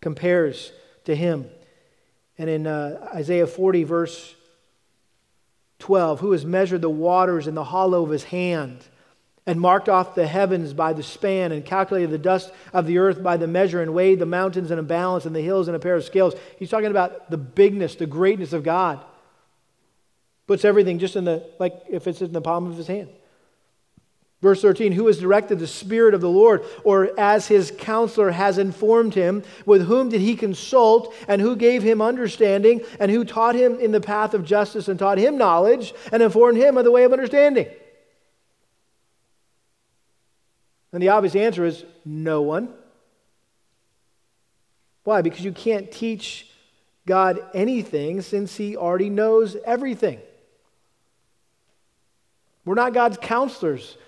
compares 0.00 0.72
to 1.04 1.16
him. 1.16 1.46
And 2.38 2.50
in 2.50 2.66
uh, 2.66 3.10
Isaiah 3.14 3.46
40, 3.46 3.84
verse 3.84 4.34
12, 5.78 6.20
who 6.20 6.32
has 6.32 6.44
measured 6.44 6.82
the 6.82 6.90
waters 6.90 7.46
in 7.46 7.54
the 7.54 7.64
hollow 7.64 8.02
of 8.04 8.10
his 8.10 8.24
hand 8.24 8.84
and 9.46 9.60
marked 9.60 9.88
off 9.88 10.14
the 10.14 10.26
heavens 10.26 10.72
by 10.72 10.92
the 10.92 11.02
span 11.02 11.52
and 11.52 11.64
calculated 11.64 12.10
the 12.10 12.18
dust 12.18 12.52
of 12.72 12.86
the 12.86 12.98
earth 12.98 13.22
by 13.22 13.36
the 13.36 13.46
measure 13.46 13.80
and 13.80 13.94
weighed 13.94 14.18
the 14.18 14.26
mountains 14.26 14.70
in 14.70 14.78
a 14.78 14.82
balance 14.82 15.24
and 15.24 15.36
the 15.36 15.40
hills 15.40 15.68
in 15.68 15.74
a 15.74 15.78
pair 15.78 15.94
of 15.94 16.04
scales? 16.04 16.34
He's 16.58 16.70
talking 16.70 16.90
about 16.90 17.30
the 17.30 17.36
bigness, 17.36 17.94
the 17.94 18.06
greatness 18.06 18.52
of 18.52 18.64
God. 18.64 19.00
Puts 20.46 20.64
everything 20.64 20.98
just 20.98 21.16
in 21.16 21.24
the, 21.24 21.48
like 21.58 21.74
if 21.88 22.06
it's 22.06 22.20
in 22.20 22.32
the 22.32 22.40
palm 22.40 22.70
of 22.70 22.76
his 22.76 22.86
hand. 22.86 23.08
Verse 24.42 24.60
13, 24.60 24.92
who 24.92 25.06
has 25.06 25.18
directed 25.18 25.58
the 25.58 25.66
Spirit 25.66 26.12
of 26.12 26.20
the 26.20 26.28
Lord, 26.28 26.62
or 26.84 27.18
as 27.18 27.48
his 27.48 27.72
counselor 27.78 28.30
has 28.30 28.58
informed 28.58 29.14
him? 29.14 29.42
With 29.64 29.86
whom 29.86 30.10
did 30.10 30.20
he 30.20 30.36
consult, 30.36 31.14
and 31.26 31.40
who 31.40 31.56
gave 31.56 31.82
him 31.82 32.02
understanding, 32.02 32.82
and 33.00 33.10
who 33.10 33.24
taught 33.24 33.54
him 33.54 33.80
in 33.80 33.92
the 33.92 34.00
path 34.00 34.34
of 34.34 34.44
justice, 34.44 34.88
and 34.88 34.98
taught 34.98 35.18
him 35.18 35.38
knowledge, 35.38 35.94
and 36.12 36.22
informed 36.22 36.58
him 36.58 36.76
of 36.76 36.84
the 36.84 36.92
way 36.92 37.04
of 37.04 37.12
understanding? 37.12 37.66
And 40.96 41.02
the 41.02 41.10
obvious 41.10 41.36
answer 41.36 41.66
is 41.66 41.84
no 42.06 42.40
one. 42.40 42.70
Why? 45.04 45.20
Because 45.20 45.44
you 45.44 45.52
can't 45.52 45.92
teach 45.92 46.50
God 47.04 47.38
anything 47.52 48.22
since 48.22 48.56
he 48.56 48.78
already 48.78 49.10
knows 49.10 49.58
everything. 49.66 50.18
We're 52.64 52.76
not 52.76 52.94
God's 52.94 53.18
counselors. 53.18 53.98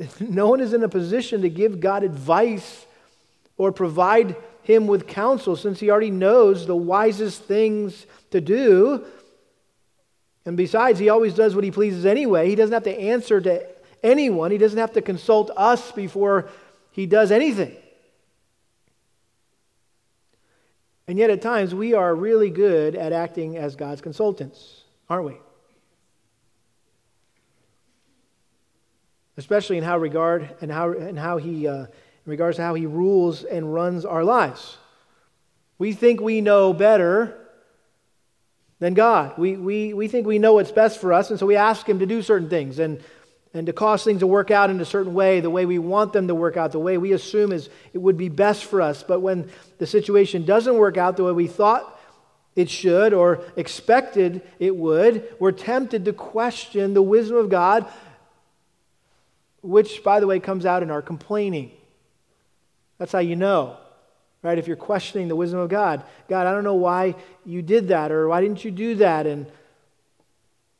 No 0.18 0.48
one 0.48 0.60
is 0.60 0.72
in 0.72 0.82
a 0.82 0.88
position 0.88 1.42
to 1.42 1.48
give 1.48 1.78
God 1.78 2.02
advice 2.02 2.86
or 3.56 3.70
provide 3.70 4.34
him 4.62 4.88
with 4.88 5.06
counsel 5.06 5.54
since 5.54 5.78
he 5.78 5.90
already 5.90 6.10
knows 6.10 6.66
the 6.66 6.74
wisest 6.74 7.44
things 7.44 8.04
to 8.32 8.40
do. 8.40 9.04
And 10.44 10.56
besides, 10.56 10.98
he 10.98 11.08
always 11.08 11.34
does 11.34 11.54
what 11.54 11.62
he 11.62 11.70
pleases 11.70 12.04
anyway. 12.04 12.48
He 12.48 12.56
doesn't 12.56 12.74
have 12.74 12.82
to 12.82 12.98
answer 12.98 13.40
to 13.40 13.64
anyone, 14.02 14.50
he 14.50 14.58
doesn't 14.58 14.78
have 14.78 14.92
to 14.92 15.02
consult 15.02 15.50
us 15.56 15.92
before 15.92 16.48
he 16.90 17.06
does 17.06 17.30
anything. 17.30 17.76
And 21.06 21.18
yet, 21.18 21.30
at 21.30 21.42
times, 21.42 21.74
we 21.74 21.94
are 21.94 22.14
really 22.14 22.50
good 22.50 22.94
at 22.94 23.12
acting 23.12 23.56
as 23.56 23.74
God's 23.74 24.00
consultants, 24.00 24.84
aren't 25.08 25.26
we? 25.26 25.36
especially 29.40 29.78
in 29.78 29.84
how 29.84 29.96
regard 29.96 30.54
and 30.60 30.70
how, 30.70 30.92
and 30.92 31.18
how 31.18 31.38
he, 31.38 31.66
uh, 31.66 31.84
in 31.84 31.86
regards 32.26 32.56
to 32.56 32.62
how 32.62 32.74
he 32.74 32.84
rules 32.84 33.42
and 33.42 33.72
runs 33.72 34.04
our 34.04 34.22
lives. 34.22 34.76
We 35.78 35.94
think 35.94 36.20
we 36.20 36.42
know 36.42 36.74
better 36.74 37.38
than 38.80 38.92
God. 38.92 39.38
We, 39.38 39.56
we, 39.56 39.94
we 39.94 40.08
think 40.08 40.26
we 40.26 40.38
know 40.38 40.54
what's 40.54 40.72
best 40.72 41.00
for 41.00 41.14
us, 41.14 41.30
and 41.30 41.38
so 41.38 41.46
we 41.46 41.56
ask 41.56 41.88
him 41.88 42.00
to 42.00 42.06
do 42.06 42.20
certain 42.20 42.50
things 42.50 42.78
and, 42.78 43.02
and 43.52 43.66
to 43.66 43.72
cause 43.72 44.04
things 44.04 44.20
to 44.20 44.26
work 44.26 44.50
out 44.50 44.70
in 44.70 44.80
a 44.80 44.84
certain 44.84 45.12
way, 45.12 45.40
the 45.40 45.50
way 45.50 45.66
we 45.66 45.78
want 45.78 46.12
them 46.12 46.28
to 46.28 46.34
work 46.34 46.56
out, 46.56 46.72
the 46.72 46.78
way 46.78 46.98
we 46.98 47.12
assume 47.12 47.52
is 47.52 47.68
it 47.92 47.98
would 47.98 48.16
be 48.16 48.28
best 48.28 48.64
for 48.64 48.80
us. 48.80 49.02
But 49.02 49.20
when 49.20 49.50
the 49.78 49.86
situation 49.86 50.44
doesn't 50.44 50.76
work 50.76 50.96
out 50.96 51.16
the 51.16 51.24
way 51.24 51.32
we 51.32 51.48
thought 51.48 51.98
it 52.54 52.70
should 52.70 53.12
or 53.12 53.42
expected 53.56 54.42
it 54.58 54.76
would, 54.76 55.34
we're 55.40 55.52
tempted 55.52 56.04
to 56.04 56.12
question 56.12 56.94
the 56.94 57.02
wisdom 57.02 57.36
of 57.36 57.48
God 57.48 57.90
which, 59.62 60.02
by 60.02 60.20
the 60.20 60.26
way, 60.26 60.40
comes 60.40 60.64
out 60.64 60.82
in 60.82 60.90
our 60.90 61.02
complaining. 61.02 61.70
That's 62.98 63.12
how 63.12 63.18
you 63.18 63.36
know, 63.36 63.76
right? 64.42 64.58
If 64.58 64.66
you're 64.66 64.76
questioning 64.76 65.28
the 65.28 65.36
wisdom 65.36 65.60
of 65.60 65.68
God, 65.68 66.02
God, 66.28 66.46
I 66.46 66.52
don't 66.52 66.64
know 66.64 66.74
why 66.74 67.14
you 67.44 67.62
did 67.62 67.88
that, 67.88 68.10
or 68.10 68.28
why 68.28 68.40
didn't 68.40 68.64
you 68.64 68.70
do 68.70 68.96
that? 68.96 69.26
And, 69.26 69.46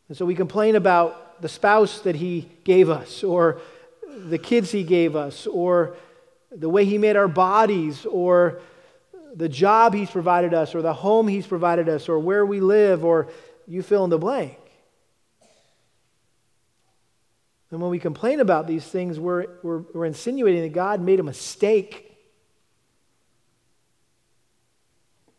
and 0.09 0.17
so 0.17 0.25
we 0.25 0.35
complain 0.35 0.77
about 0.77 1.30
the 1.41 1.49
spouse 1.49 2.01
that 2.01 2.17
He 2.17 2.49
gave 2.65 2.91
us, 2.91 3.23
or 3.23 3.61
the 4.27 4.39
kids 4.39 4.71
He 4.71 4.83
gave 4.83 5.17
us, 5.17 5.47
or 5.47 5.97
the 6.51 6.69
way 6.69 6.85
He 6.85 6.99
made 6.99 7.17
our 7.17 7.29
bodies, 7.29 8.07
or 8.07 8.61
the 9.35 9.49
job 9.49 9.95
He's 9.95 10.11
provided 10.11 10.55
us, 10.55 10.75
or 10.75 10.83
the 10.83 10.95
home 10.95 11.29
He's 11.29 11.47
provided 11.47 11.89
us, 11.89 12.09
or 12.09 12.19
where 12.19 12.45
we 12.45 12.61
live, 12.61 13.05
or 13.05 13.29
you 13.67 13.83
fill 13.83 14.05
in 14.05 14.11
the 14.11 14.19
blank. 14.19 14.57
And 17.71 17.81
when 17.81 17.91
we 17.91 18.01
complain 18.01 18.41
about 18.41 18.67
these 18.67 18.85
things, 18.85 19.21
we're, 19.21 19.47
we're, 19.63 19.83
we're 19.95 20.05
insinuating 20.05 20.63
that 20.63 20.73
God 20.73 21.01
made 21.01 21.21
a 21.21 21.23
mistake 21.23 22.07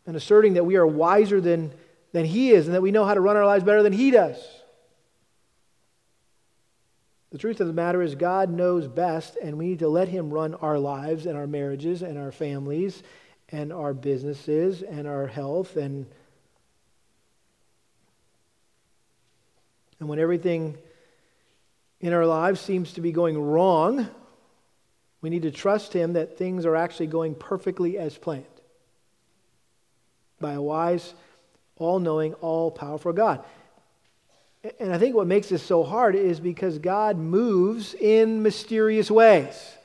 and 0.06 0.16
asserting 0.16 0.54
that 0.54 0.64
we 0.64 0.76
are 0.76 0.86
wiser 0.86 1.40
than, 1.40 1.72
than 2.12 2.24
He 2.24 2.50
is 2.50 2.66
and 2.66 2.74
that 2.74 2.80
we 2.80 2.90
know 2.90 3.04
how 3.04 3.14
to 3.14 3.20
run 3.20 3.36
our 3.36 3.46
lives 3.46 3.64
better 3.64 3.82
than 3.82 3.92
He 3.92 4.10
does. 4.10 4.36
The 7.32 7.38
truth 7.38 7.62
of 7.62 7.66
the 7.66 7.72
matter 7.72 8.02
is, 8.02 8.14
God 8.14 8.50
knows 8.50 8.86
best, 8.86 9.38
and 9.42 9.56
we 9.56 9.68
need 9.68 9.78
to 9.78 9.88
let 9.88 10.08
Him 10.08 10.32
run 10.32 10.54
our 10.54 10.78
lives 10.78 11.24
and 11.24 11.36
our 11.36 11.46
marriages 11.46 12.02
and 12.02 12.18
our 12.18 12.30
families 12.30 13.02
and 13.48 13.72
our 13.72 13.94
businesses 13.94 14.82
and 14.82 15.08
our 15.08 15.26
health. 15.26 15.76
And, 15.76 16.04
and 19.98 20.10
when 20.10 20.18
everything 20.18 20.76
in 22.02 22.12
our 22.12 22.26
lives 22.26 22.60
seems 22.60 22.92
to 22.94 23.00
be 23.00 23.12
going 23.12 23.40
wrong, 23.40 24.08
we 25.22 25.30
need 25.30 25.42
to 25.42 25.50
trust 25.50 25.94
Him 25.94 26.12
that 26.12 26.36
things 26.36 26.66
are 26.66 26.76
actually 26.76 27.06
going 27.06 27.34
perfectly 27.34 27.96
as 27.96 28.18
planned 28.18 28.44
by 30.38 30.52
a 30.52 30.60
wise, 30.60 31.14
all 31.76 31.98
knowing, 31.98 32.34
all 32.34 32.70
powerful 32.70 33.14
God. 33.14 33.42
And 34.78 34.92
I 34.92 34.98
think 34.98 35.16
what 35.16 35.26
makes 35.26 35.48
this 35.48 35.62
so 35.62 35.82
hard 35.82 36.14
is 36.14 36.38
because 36.38 36.78
God 36.78 37.16
moves 37.16 37.94
in 37.94 38.42
mysterious 38.42 39.10
ways 39.10 39.76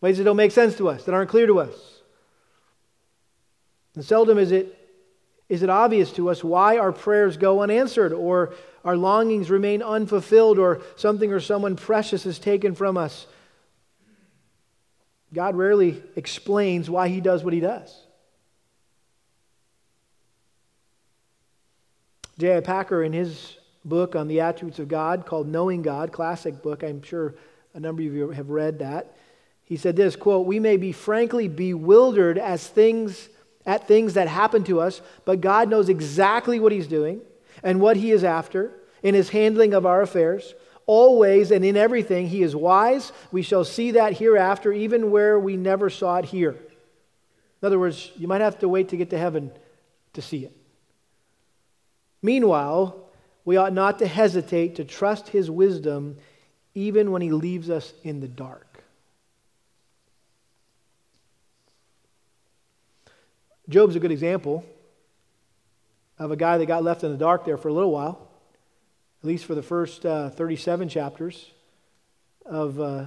ways 0.00 0.18
that 0.18 0.24
don't 0.24 0.36
make 0.36 0.52
sense 0.52 0.76
to 0.76 0.86
us, 0.90 1.04
that 1.04 1.14
aren't 1.14 1.30
clear 1.30 1.46
to 1.46 1.60
us. 1.60 1.74
And 3.94 4.04
seldom 4.04 4.36
is 4.36 4.52
it, 4.52 4.78
is 5.48 5.62
it 5.62 5.70
obvious 5.70 6.12
to 6.12 6.28
us 6.28 6.44
why 6.44 6.76
our 6.76 6.92
prayers 6.92 7.38
go 7.38 7.62
unanswered 7.62 8.12
or 8.12 8.52
our 8.84 8.98
longings 8.98 9.50
remain 9.50 9.82
unfulfilled, 9.82 10.58
or 10.58 10.82
something 10.96 11.32
or 11.32 11.40
someone 11.40 11.74
precious 11.74 12.26
is 12.26 12.38
taken 12.38 12.74
from 12.74 12.98
us. 12.98 13.26
God 15.32 15.56
rarely 15.56 16.02
explains 16.16 16.90
why 16.90 17.08
he 17.08 17.22
does 17.22 17.42
what 17.42 17.54
he 17.54 17.60
does. 17.60 17.98
J.I. 22.38 22.60
Packer, 22.60 23.02
in 23.02 23.12
his 23.12 23.56
book 23.84 24.16
on 24.16 24.28
the 24.28 24.40
attributes 24.40 24.78
of 24.78 24.88
God 24.88 25.26
called 25.26 25.46
Knowing 25.46 25.82
God, 25.82 26.12
classic 26.12 26.62
book, 26.62 26.82
I'm 26.82 27.02
sure 27.02 27.34
a 27.74 27.80
number 27.80 28.02
of 28.02 28.12
you 28.12 28.30
have 28.30 28.50
read 28.50 28.78
that. 28.80 29.16
He 29.64 29.76
said 29.76 29.96
this 29.96 30.16
quote, 30.16 30.46
We 30.46 30.58
may 30.58 30.76
be 30.76 30.92
frankly 30.92 31.48
bewildered 31.48 32.38
as 32.38 32.66
things 32.66 33.28
at 33.66 33.88
things 33.88 34.14
that 34.14 34.28
happen 34.28 34.64
to 34.64 34.80
us, 34.80 35.00
but 35.24 35.40
God 35.40 35.70
knows 35.70 35.88
exactly 35.88 36.60
what 36.60 36.72
he's 36.72 36.86
doing 36.86 37.20
and 37.62 37.80
what 37.80 37.96
he 37.96 38.10
is 38.10 38.22
after 38.22 38.72
in 39.02 39.14
his 39.14 39.30
handling 39.30 39.72
of 39.72 39.86
our 39.86 40.02
affairs. 40.02 40.54
Always 40.86 41.50
and 41.50 41.64
in 41.64 41.76
everything, 41.76 42.28
he 42.28 42.42
is 42.42 42.54
wise. 42.54 43.10
We 43.32 43.40
shall 43.40 43.64
see 43.64 43.92
that 43.92 44.18
hereafter, 44.18 44.70
even 44.72 45.10
where 45.10 45.38
we 45.38 45.56
never 45.56 45.88
saw 45.88 46.16
it 46.16 46.26
here. 46.26 46.50
In 46.50 47.66
other 47.66 47.78
words, 47.78 48.12
you 48.16 48.28
might 48.28 48.42
have 48.42 48.58
to 48.58 48.68
wait 48.68 48.90
to 48.90 48.96
get 48.98 49.10
to 49.10 49.18
heaven 49.18 49.50
to 50.12 50.20
see 50.20 50.44
it. 50.44 50.54
Meanwhile, 52.24 52.96
we 53.44 53.58
ought 53.58 53.74
not 53.74 53.98
to 53.98 54.06
hesitate 54.06 54.76
to 54.76 54.84
trust 54.84 55.28
his 55.28 55.50
wisdom 55.50 56.16
even 56.74 57.10
when 57.10 57.20
he 57.20 57.30
leaves 57.30 57.68
us 57.68 57.92
in 58.02 58.20
the 58.20 58.26
dark. 58.26 58.82
Job's 63.68 63.94
a 63.94 64.00
good 64.00 64.10
example 64.10 64.64
of 66.18 66.30
a 66.30 66.36
guy 66.36 66.56
that 66.56 66.64
got 66.64 66.82
left 66.82 67.04
in 67.04 67.12
the 67.12 67.18
dark 67.18 67.44
there 67.44 67.58
for 67.58 67.68
a 67.68 67.74
little 67.74 67.92
while, 67.92 68.26
at 69.22 69.28
least 69.28 69.44
for 69.44 69.54
the 69.54 69.62
first 69.62 70.06
uh, 70.06 70.30
37 70.30 70.88
chapters 70.88 71.50
of 72.46 72.80
uh, 72.80 73.04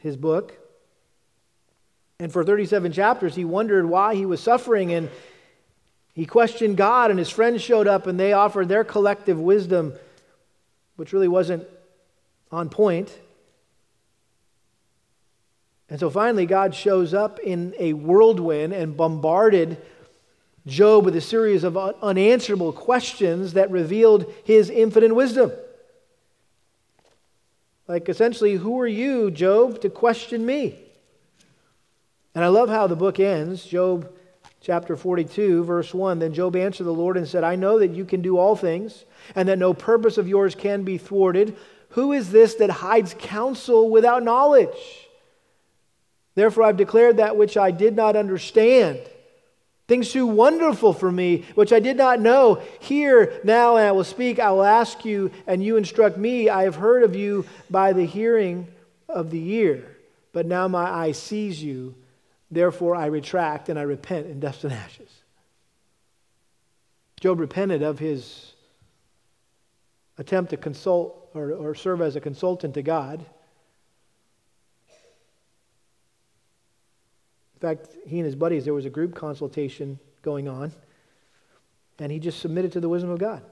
his 0.00 0.16
book. 0.16 0.58
And 2.18 2.32
for 2.32 2.42
37 2.42 2.90
chapters, 2.90 3.36
he 3.36 3.44
wondered 3.44 3.86
why 3.86 4.16
he 4.16 4.26
was 4.26 4.40
suffering, 4.40 4.92
and 4.92 5.08
he 6.14 6.26
questioned 6.26 6.76
God, 6.76 7.10
and 7.10 7.18
his 7.18 7.30
friends 7.30 7.62
showed 7.62 7.86
up, 7.86 8.06
and 8.06 8.18
they 8.18 8.32
offered 8.32 8.68
their 8.68 8.84
collective 8.84 9.38
wisdom, 9.38 9.92
which 10.96 11.12
really 11.12 11.28
wasn't 11.28 11.66
on 12.50 12.68
point. 12.68 13.16
And 15.88 15.98
so 15.98 16.10
finally, 16.10 16.44
God 16.44 16.74
shows 16.74 17.14
up 17.14 17.38
in 17.38 17.74
a 17.78 17.92
whirlwind 17.92 18.72
and 18.72 18.96
bombarded 18.96 19.80
Job 20.66 21.04
with 21.06 21.16
a 21.16 21.20
series 21.20 21.64
of 21.64 21.76
unanswerable 21.76 22.72
questions 22.72 23.54
that 23.54 23.70
revealed 23.70 24.32
his 24.44 24.68
infinite 24.68 25.14
wisdom. 25.14 25.50
Like, 27.86 28.08
essentially, 28.10 28.56
who 28.56 28.78
are 28.80 28.86
you, 28.86 29.30
Job, 29.30 29.80
to 29.80 29.88
question 29.88 30.44
me? 30.44 30.78
And 32.34 32.44
I 32.44 32.48
love 32.48 32.68
how 32.68 32.86
the 32.86 32.96
book 32.96 33.18
ends. 33.18 33.64
Job 33.64 34.12
chapter 34.60 34.96
42, 34.96 35.64
verse 35.64 35.94
1. 35.94 36.18
Then 36.18 36.34
Job 36.34 36.56
answered 36.56 36.84
the 36.84 36.92
Lord 36.92 37.16
and 37.16 37.26
said, 37.26 37.44
I 37.44 37.56
know 37.56 37.78
that 37.78 37.90
you 37.90 38.04
can 38.04 38.22
do 38.22 38.38
all 38.38 38.56
things, 38.56 39.04
and 39.34 39.48
that 39.48 39.58
no 39.58 39.74
purpose 39.74 40.18
of 40.18 40.28
yours 40.28 40.54
can 40.54 40.82
be 40.82 40.98
thwarted. 40.98 41.56
Who 41.90 42.12
is 42.12 42.30
this 42.30 42.54
that 42.56 42.70
hides 42.70 43.14
counsel 43.18 43.88
without 43.90 44.22
knowledge? 44.22 45.06
Therefore, 46.34 46.64
I've 46.64 46.76
declared 46.76 47.16
that 47.16 47.36
which 47.36 47.56
I 47.56 47.70
did 47.70 47.96
not 47.96 48.14
understand. 48.14 49.00
Things 49.88 50.12
too 50.12 50.26
wonderful 50.26 50.92
for 50.92 51.10
me, 51.10 51.46
which 51.54 51.72
I 51.72 51.80
did 51.80 51.96
not 51.96 52.20
know. 52.20 52.62
Here, 52.78 53.40
now, 53.42 53.76
and 53.76 53.86
I 53.86 53.92
will 53.92 54.04
speak. 54.04 54.38
I 54.38 54.50
will 54.50 54.62
ask 54.62 55.04
you, 55.04 55.30
and 55.46 55.64
you 55.64 55.78
instruct 55.78 56.18
me. 56.18 56.50
I 56.50 56.64
have 56.64 56.74
heard 56.74 57.02
of 57.02 57.16
you 57.16 57.46
by 57.70 57.94
the 57.94 58.04
hearing 58.04 58.68
of 59.08 59.30
the 59.30 59.52
ear, 59.54 59.96
but 60.32 60.44
now 60.44 60.68
my 60.68 60.90
eye 60.90 61.12
sees 61.12 61.62
you. 61.62 61.94
Therefore, 62.50 62.96
I 62.96 63.06
retract 63.06 63.68
and 63.68 63.78
I 63.78 63.82
repent 63.82 64.26
in 64.26 64.40
dust 64.40 64.64
and 64.64 64.72
ashes. 64.72 65.10
Job 67.20 67.40
repented 67.40 67.82
of 67.82 67.98
his 67.98 68.52
attempt 70.16 70.50
to 70.50 70.56
consult 70.56 71.30
or, 71.34 71.52
or 71.52 71.74
serve 71.74 72.00
as 72.00 72.16
a 72.16 72.20
consultant 72.20 72.74
to 72.74 72.82
God. 72.82 73.24
In 77.54 77.60
fact, 77.60 77.88
he 78.06 78.18
and 78.18 78.24
his 78.24 78.36
buddies, 78.36 78.64
there 78.64 78.74
was 78.74 78.84
a 78.84 78.90
group 78.90 79.14
consultation 79.14 79.98
going 80.22 80.48
on, 80.48 80.72
and 81.98 82.12
he 82.12 82.20
just 82.20 82.38
submitted 82.38 82.72
to 82.72 82.80
the 82.80 82.88
wisdom 82.88 83.10
of 83.10 83.18
God. 83.18 83.42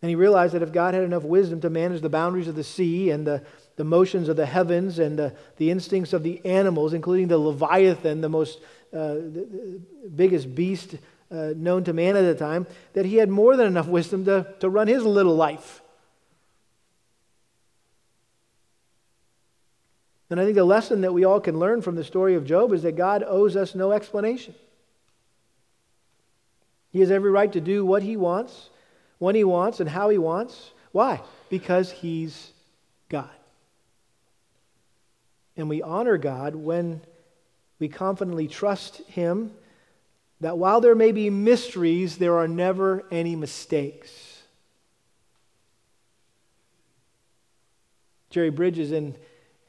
And 0.00 0.08
he 0.08 0.14
realized 0.14 0.54
that 0.54 0.62
if 0.62 0.70
God 0.70 0.94
had 0.94 1.02
enough 1.02 1.24
wisdom 1.24 1.60
to 1.62 1.70
manage 1.70 2.00
the 2.00 2.08
boundaries 2.08 2.46
of 2.46 2.54
the 2.54 2.62
sea 2.62 3.10
and 3.10 3.26
the, 3.26 3.42
the 3.78 3.84
motions 3.84 4.28
of 4.28 4.36
the 4.36 4.44
heavens 4.44 4.98
and 4.98 5.16
the, 5.16 5.32
the 5.56 5.70
instincts 5.70 6.12
of 6.12 6.24
the 6.24 6.44
animals, 6.44 6.92
including 6.92 7.28
the 7.28 7.38
Leviathan, 7.38 8.20
the 8.20 8.28
most 8.28 8.58
uh, 8.92 9.14
the, 9.14 9.80
biggest 10.14 10.52
beast 10.52 10.96
uh, 11.30 11.52
known 11.56 11.84
to 11.84 11.92
man 11.92 12.16
at 12.16 12.22
the 12.22 12.34
time, 12.34 12.66
that 12.94 13.06
he 13.06 13.16
had 13.16 13.30
more 13.30 13.56
than 13.56 13.68
enough 13.68 13.86
wisdom 13.86 14.24
to, 14.24 14.52
to 14.58 14.68
run 14.68 14.88
his 14.88 15.04
little 15.04 15.36
life. 15.36 15.80
And 20.28 20.40
I 20.40 20.44
think 20.44 20.56
the 20.56 20.64
lesson 20.64 21.02
that 21.02 21.14
we 21.14 21.24
all 21.24 21.40
can 21.40 21.58
learn 21.58 21.80
from 21.80 21.94
the 21.94 22.04
story 22.04 22.34
of 22.34 22.44
Job 22.44 22.72
is 22.72 22.82
that 22.82 22.96
God 22.96 23.22
owes 23.24 23.54
us 23.54 23.76
no 23.76 23.92
explanation. 23.92 24.56
He 26.90 26.98
has 26.98 27.12
every 27.12 27.30
right 27.30 27.52
to 27.52 27.60
do 27.60 27.86
what 27.86 28.02
he 28.02 28.16
wants, 28.16 28.70
when 29.18 29.36
he 29.36 29.44
wants, 29.44 29.78
and 29.78 29.88
how 29.88 30.08
he 30.08 30.18
wants. 30.18 30.72
Why? 30.90 31.20
Because 31.48 31.92
he's 31.92 32.50
God. 33.08 33.30
And 35.58 35.68
we 35.68 35.82
honor 35.82 36.16
God 36.16 36.54
when 36.54 37.02
we 37.78 37.88
confidently 37.88 38.46
trust 38.46 38.98
him 39.08 39.52
that 40.40 40.56
while 40.56 40.80
there 40.80 40.94
may 40.94 41.12
be 41.12 41.30
mysteries, 41.30 42.16
there 42.16 42.38
are 42.38 42.46
never 42.46 43.04
any 43.10 43.34
mistakes. 43.34 44.42
Jerry 48.30 48.50
Bridges 48.50 48.92
in 48.92 49.16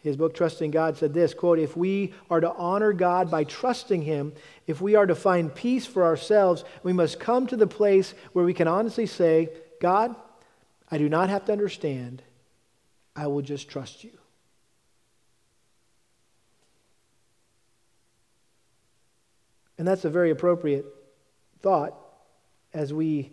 his 0.01 0.15
book 0.15 0.33
trusting 0.33 0.71
god 0.71 0.97
said 0.97 1.13
this 1.13 1.33
quote 1.33 1.59
if 1.59 1.75
we 1.75 2.13
are 2.29 2.39
to 2.39 2.51
honor 2.53 2.93
god 2.93 3.29
by 3.29 3.43
trusting 3.43 4.01
him 4.01 4.31
if 4.65 4.79
we 4.79 4.95
are 4.95 5.05
to 5.05 5.13
find 5.13 5.53
peace 5.53 5.85
for 5.85 6.05
ourselves 6.05 6.63
we 6.83 6.93
must 6.93 7.19
come 7.19 7.45
to 7.45 7.57
the 7.57 7.67
place 7.67 8.13
where 8.31 8.45
we 8.45 8.53
can 8.53 8.67
honestly 8.67 9.05
say 9.05 9.49
god 9.81 10.15
i 10.89 10.97
do 10.97 11.09
not 11.09 11.29
have 11.29 11.43
to 11.43 11.51
understand 11.51 12.21
i 13.13 13.27
will 13.27 13.41
just 13.41 13.69
trust 13.69 14.03
you 14.05 14.17
and 19.80 19.88
that's 19.88 20.05
a 20.05 20.09
very 20.09 20.30
appropriate 20.30 20.86
thought 21.61 21.95
as 22.73 22.93
we 22.93 23.32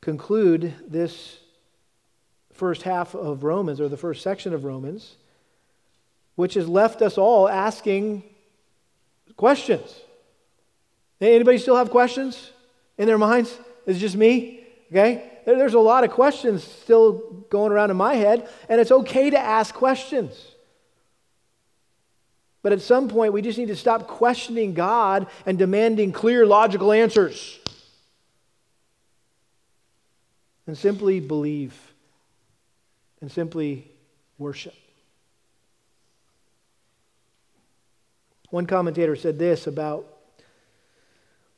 conclude 0.00 0.74
this 0.88 1.38
first 2.52 2.82
half 2.82 3.14
of 3.14 3.44
romans 3.44 3.80
or 3.80 3.88
the 3.88 3.96
first 3.96 4.22
section 4.22 4.52
of 4.52 4.64
romans 4.64 5.16
which 6.34 6.54
has 6.54 6.68
left 6.68 7.02
us 7.02 7.18
all 7.18 7.48
asking 7.48 8.22
questions. 9.36 10.00
Anybody 11.20 11.58
still 11.58 11.76
have 11.76 11.90
questions 11.90 12.50
in 12.98 13.06
their 13.06 13.18
minds? 13.18 13.56
Is 13.86 13.98
it 13.98 14.00
just 14.00 14.16
me? 14.16 14.64
Okay? 14.90 15.30
There's 15.44 15.74
a 15.74 15.78
lot 15.78 16.04
of 16.04 16.10
questions 16.10 16.64
still 16.64 17.44
going 17.50 17.70
around 17.70 17.90
in 17.90 17.96
my 17.96 18.14
head, 18.14 18.48
and 18.68 18.80
it's 18.80 18.90
okay 18.90 19.30
to 19.30 19.38
ask 19.38 19.74
questions. 19.74 20.51
But 22.62 22.72
at 22.72 22.80
some 22.80 23.08
point, 23.08 23.32
we 23.32 23.42
just 23.42 23.58
need 23.58 23.68
to 23.68 23.76
stop 23.76 24.06
questioning 24.06 24.72
God 24.72 25.26
and 25.44 25.58
demanding 25.58 26.12
clear, 26.12 26.46
logical 26.46 26.92
answers. 26.92 27.58
And 30.66 30.78
simply 30.78 31.18
believe 31.18 31.76
and 33.20 33.30
simply 33.30 33.90
worship. 34.38 34.74
One 38.50 38.66
commentator 38.66 39.16
said 39.16 39.38
this 39.38 39.66
about 39.66 40.06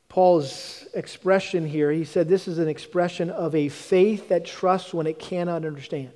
Paul's 0.09 0.85
expression 0.93 1.67
here. 1.67 1.91
He 1.91 2.05
said 2.05 2.29
this 2.29 2.47
is 2.47 2.57
an 2.57 2.69
expression 2.69 3.29
of 3.29 3.53
a 3.53 3.69
faith 3.69 4.29
that 4.29 4.45
trusts 4.45 4.93
when 4.93 5.05
it 5.05 5.19
cannot 5.19 5.65
understand, 5.65 6.13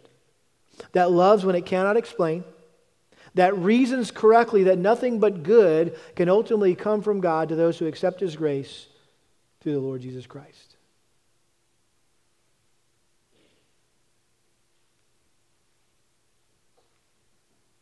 that 0.93 1.11
loves 1.11 1.45
when 1.45 1.55
it 1.55 1.65
cannot 1.65 1.97
explain, 1.97 2.43
that 3.35 3.57
reasons 3.57 4.11
correctly 4.11 4.63
that 4.63 4.77
nothing 4.77 5.19
but 5.19 5.43
good 5.43 5.97
can 6.15 6.29
ultimately 6.29 6.75
come 6.75 7.01
from 7.01 7.21
God 7.21 7.49
to 7.49 7.55
those 7.55 7.77
who 7.77 7.87
accept 7.87 8.19
his 8.19 8.35
grace 8.35 8.87
through 9.61 9.73
the 9.73 9.79
Lord 9.79 10.01
Jesus 10.01 10.25
Christ. 10.25 10.75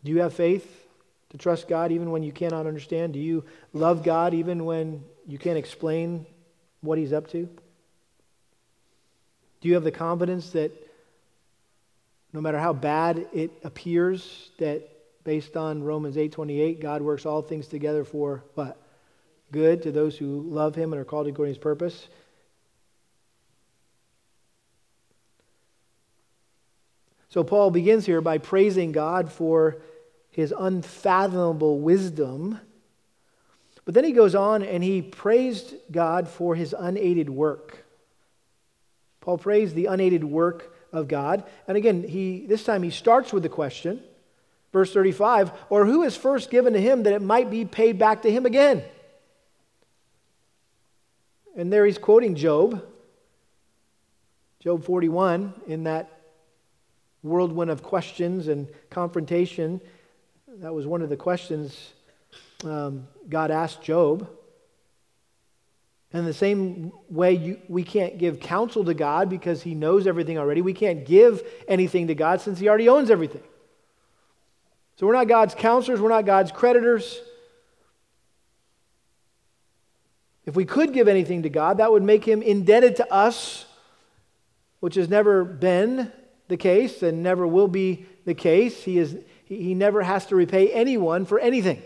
Do 0.04 0.12
you 0.12 0.22
have 0.22 0.34
faith 0.34 0.88
to 1.32 1.38
trust 1.38 1.68
God 1.68 1.92
even 1.92 2.12
when 2.12 2.24
you 2.24 2.32
cannot 2.32 2.66
understand? 2.66 3.14
Do 3.14 3.20
you 3.20 3.44
love 3.74 4.04
God 4.04 4.34
even 4.34 4.64
when 4.64 5.04
you 5.28 5.38
can't 5.38 5.58
explain 5.58 6.26
what 6.82 6.98
He's 6.98 7.12
up 7.12 7.28
to? 7.32 7.50
Do 9.60 9.68
you 9.68 9.74
have 9.74 9.84
the 9.84 9.92
confidence 9.92 10.52
that 10.52 10.72
no 12.32 12.40
matter 12.40 12.60
how 12.60 12.72
bad 12.72 13.28
it 13.34 13.52
appears, 13.64 14.52
that 14.60 14.88
based 15.28 15.58
on 15.58 15.84
Romans 15.84 16.16
8:28, 16.16 16.80
God 16.80 17.02
works 17.02 17.26
all 17.26 17.42
things 17.42 17.68
together 17.68 18.06
for 18.06 18.46
what? 18.56 18.78
Good 19.52 19.82
to 19.82 19.92
those 19.92 20.18
who 20.18 20.40
love 20.44 20.74
Him 20.74 20.94
and 20.94 21.02
are 21.02 21.04
called 21.04 21.28
according 21.28 21.54
to 21.54 21.58
His 21.58 21.62
purpose. 21.62 22.08
So 27.28 27.44
Paul 27.44 27.72
begins 27.72 28.06
here 28.06 28.22
by 28.22 28.38
praising 28.38 28.94
God 28.94 29.30
for 29.30 29.82
his 30.32 30.54
unfathomable 30.58 31.82
wisdom. 31.82 32.62
But 33.84 33.96
then 33.96 34.06
he 34.06 34.14
goes 34.14 34.34
on 34.34 34.64
and 34.64 34.82
he 34.82 35.02
praised 35.02 35.74
God 35.92 36.30
for 36.30 36.56
his 36.56 36.74
unaided 36.78 37.30
work. 37.30 37.84
Paul 39.20 39.38
praised 39.38 39.76
the 39.76 39.88
unaided 39.88 40.24
work 40.24 40.74
of 40.94 41.10
God. 41.10 41.44
And 41.68 41.76
again, 41.76 42.04
he, 42.04 42.46
this 42.46 42.64
time 42.64 42.82
he 42.82 42.92
starts 42.92 43.34
with 43.34 43.44
the 43.44 43.50
question, 43.50 44.02
verse 44.78 44.94
35 44.94 45.52
or 45.70 45.86
who 45.86 46.04
is 46.04 46.16
first 46.16 46.52
given 46.52 46.74
to 46.74 46.82
him 46.82 47.04
that 47.04 47.14
it 47.14 47.22
might 47.22 47.50
be 47.50 47.66
paid 47.66 47.98
back 47.98 48.22
to 48.22 48.32
him 48.32 48.46
again? 48.46 48.84
And 51.56 51.74
there 51.74 51.86
he's 51.86 51.98
quoting 51.98 52.36
Job, 52.36 52.86
Job 54.60 54.84
41, 54.84 55.54
in 55.66 55.86
that 55.86 56.12
whirlwind 57.24 57.72
of 57.72 57.82
questions 57.82 58.48
and 58.48 58.68
confrontation. 58.92 59.82
That 60.60 60.74
was 60.74 60.86
one 60.86 61.02
of 61.02 61.10
the 61.10 61.18
questions 61.18 61.94
um, 62.64 63.08
God 63.28 63.50
asked 63.50 63.82
Job. 63.82 64.30
And 66.14 66.28
the 66.28 66.34
same 66.34 66.92
way, 67.10 67.34
you, 67.34 67.60
we 67.68 67.84
can't 67.84 68.20
give 68.20 68.40
counsel 68.40 68.86
to 68.86 68.94
God 68.94 69.30
because 69.30 69.64
He 69.64 69.74
knows 69.74 70.06
everything 70.06 70.38
already. 70.38 70.62
We 70.62 70.74
can't 70.74 71.06
give 71.06 71.44
anything 71.68 72.08
to 72.08 72.16
God 72.16 72.40
since 72.40 72.60
He 72.60 72.70
already 72.70 72.88
owns 72.88 73.10
everything. 73.10 73.44
So 74.98 75.06
we're 75.06 75.14
not 75.14 75.28
God's 75.28 75.54
counselors, 75.54 76.02
we're 76.02 76.10
not 76.10 76.26
God's 76.26 76.52
creditors. 76.52 77.20
If 80.46 80.56
we 80.56 80.66
could 80.66 80.94
give 80.94 81.08
anything 81.08 81.44
to 81.44 81.50
God, 81.50 81.78
that 81.78 81.92
would 81.92 82.04
make 82.04 82.26
Him 82.26 82.42
indebted 82.42 82.96
to 82.98 83.14
us, 83.14 83.66
which 84.80 84.96
has 84.96 85.08
never 85.08 85.44
been 85.44 86.12
the 86.48 86.58
case 86.58 87.04
and 87.04 87.22
never 87.22 87.46
will 87.46 87.68
be 87.68 88.06
the 88.26 88.34
case. 88.34 88.84
He, 88.84 88.98
is, 88.98 89.16
he 89.46 89.74
never 89.76 90.02
has 90.02 90.26
to 90.28 90.36
repay 90.36 90.72
anyone 90.72 91.26
for 91.26 91.38
anything. 91.40 91.82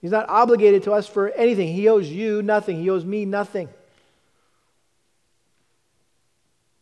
He's 0.00 0.10
not 0.10 0.28
obligated 0.28 0.84
to 0.84 0.92
us 0.92 1.06
for 1.06 1.30
anything. 1.30 1.68
He 1.74 1.88
owes 1.88 2.08
you 2.08 2.42
nothing. 2.42 2.80
He 2.80 2.90
owes 2.90 3.04
me 3.04 3.24
nothing. 3.24 3.68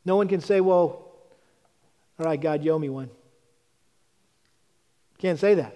No 0.04 0.16
one 0.16 0.28
can 0.28 0.40
say, 0.40 0.60
well, 0.60 1.04
all 2.18 2.26
right, 2.26 2.40
God, 2.40 2.64
you 2.64 2.72
owe 2.72 2.78
me 2.78 2.88
one. 2.88 3.10
Can't 5.18 5.38
say 5.38 5.54
that. 5.54 5.74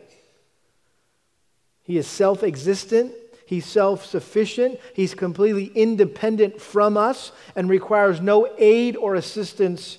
He 1.83 1.99
is 1.99 2.07
self 2.07 2.43
existent. 2.43 3.13
He's 3.45 3.67
self 3.67 4.07
sufficient. 4.07 4.81
He's 4.95 5.15
completely 5.15 5.67
independent 5.67 6.61
from 6.61 6.97
us 6.97 7.33
and 7.55 7.69
requires 7.69 8.21
no 8.21 8.49
aid 8.59 8.97
or 8.97 9.15
assistance 9.15 9.99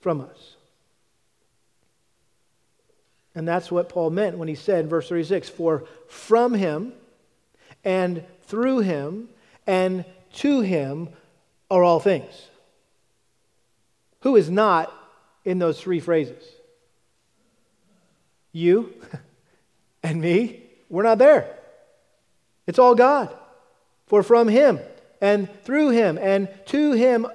from 0.00 0.20
us. 0.20 0.56
And 3.34 3.46
that's 3.46 3.70
what 3.70 3.88
Paul 3.88 4.10
meant 4.10 4.38
when 4.38 4.48
he 4.48 4.56
said, 4.56 4.90
verse 4.90 5.08
36 5.08 5.48
For 5.48 5.84
from 6.08 6.52
him 6.54 6.92
and 7.84 8.24
through 8.42 8.80
him 8.80 9.28
and 9.66 10.04
to 10.34 10.60
him 10.60 11.10
are 11.70 11.82
all 11.84 12.00
things. 12.00 12.48
Who 14.22 14.36
is 14.36 14.50
not 14.50 14.92
in 15.44 15.58
those 15.58 15.80
three 15.80 16.00
phrases? 16.00 16.42
You 18.52 18.94
and 20.02 20.20
me, 20.20 20.62
we're 20.88 21.02
not 21.02 21.18
there. 21.18 21.56
It's 22.66 22.78
all 22.78 22.94
God. 22.94 23.34
For 24.06 24.22
from 24.22 24.48
him 24.48 24.80
and 25.20 25.48
through 25.62 25.90
him 25.90 26.18
and 26.20 26.48
to 26.66 26.92
him 26.92 27.26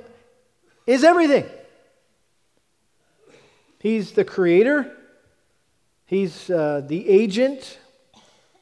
is 0.86 1.04
everything. 1.04 1.46
He's 3.80 4.12
the 4.12 4.26
creator, 4.26 4.96
He's 6.06 6.50
uh, 6.50 6.82
the 6.86 7.10
agent. 7.10 7.80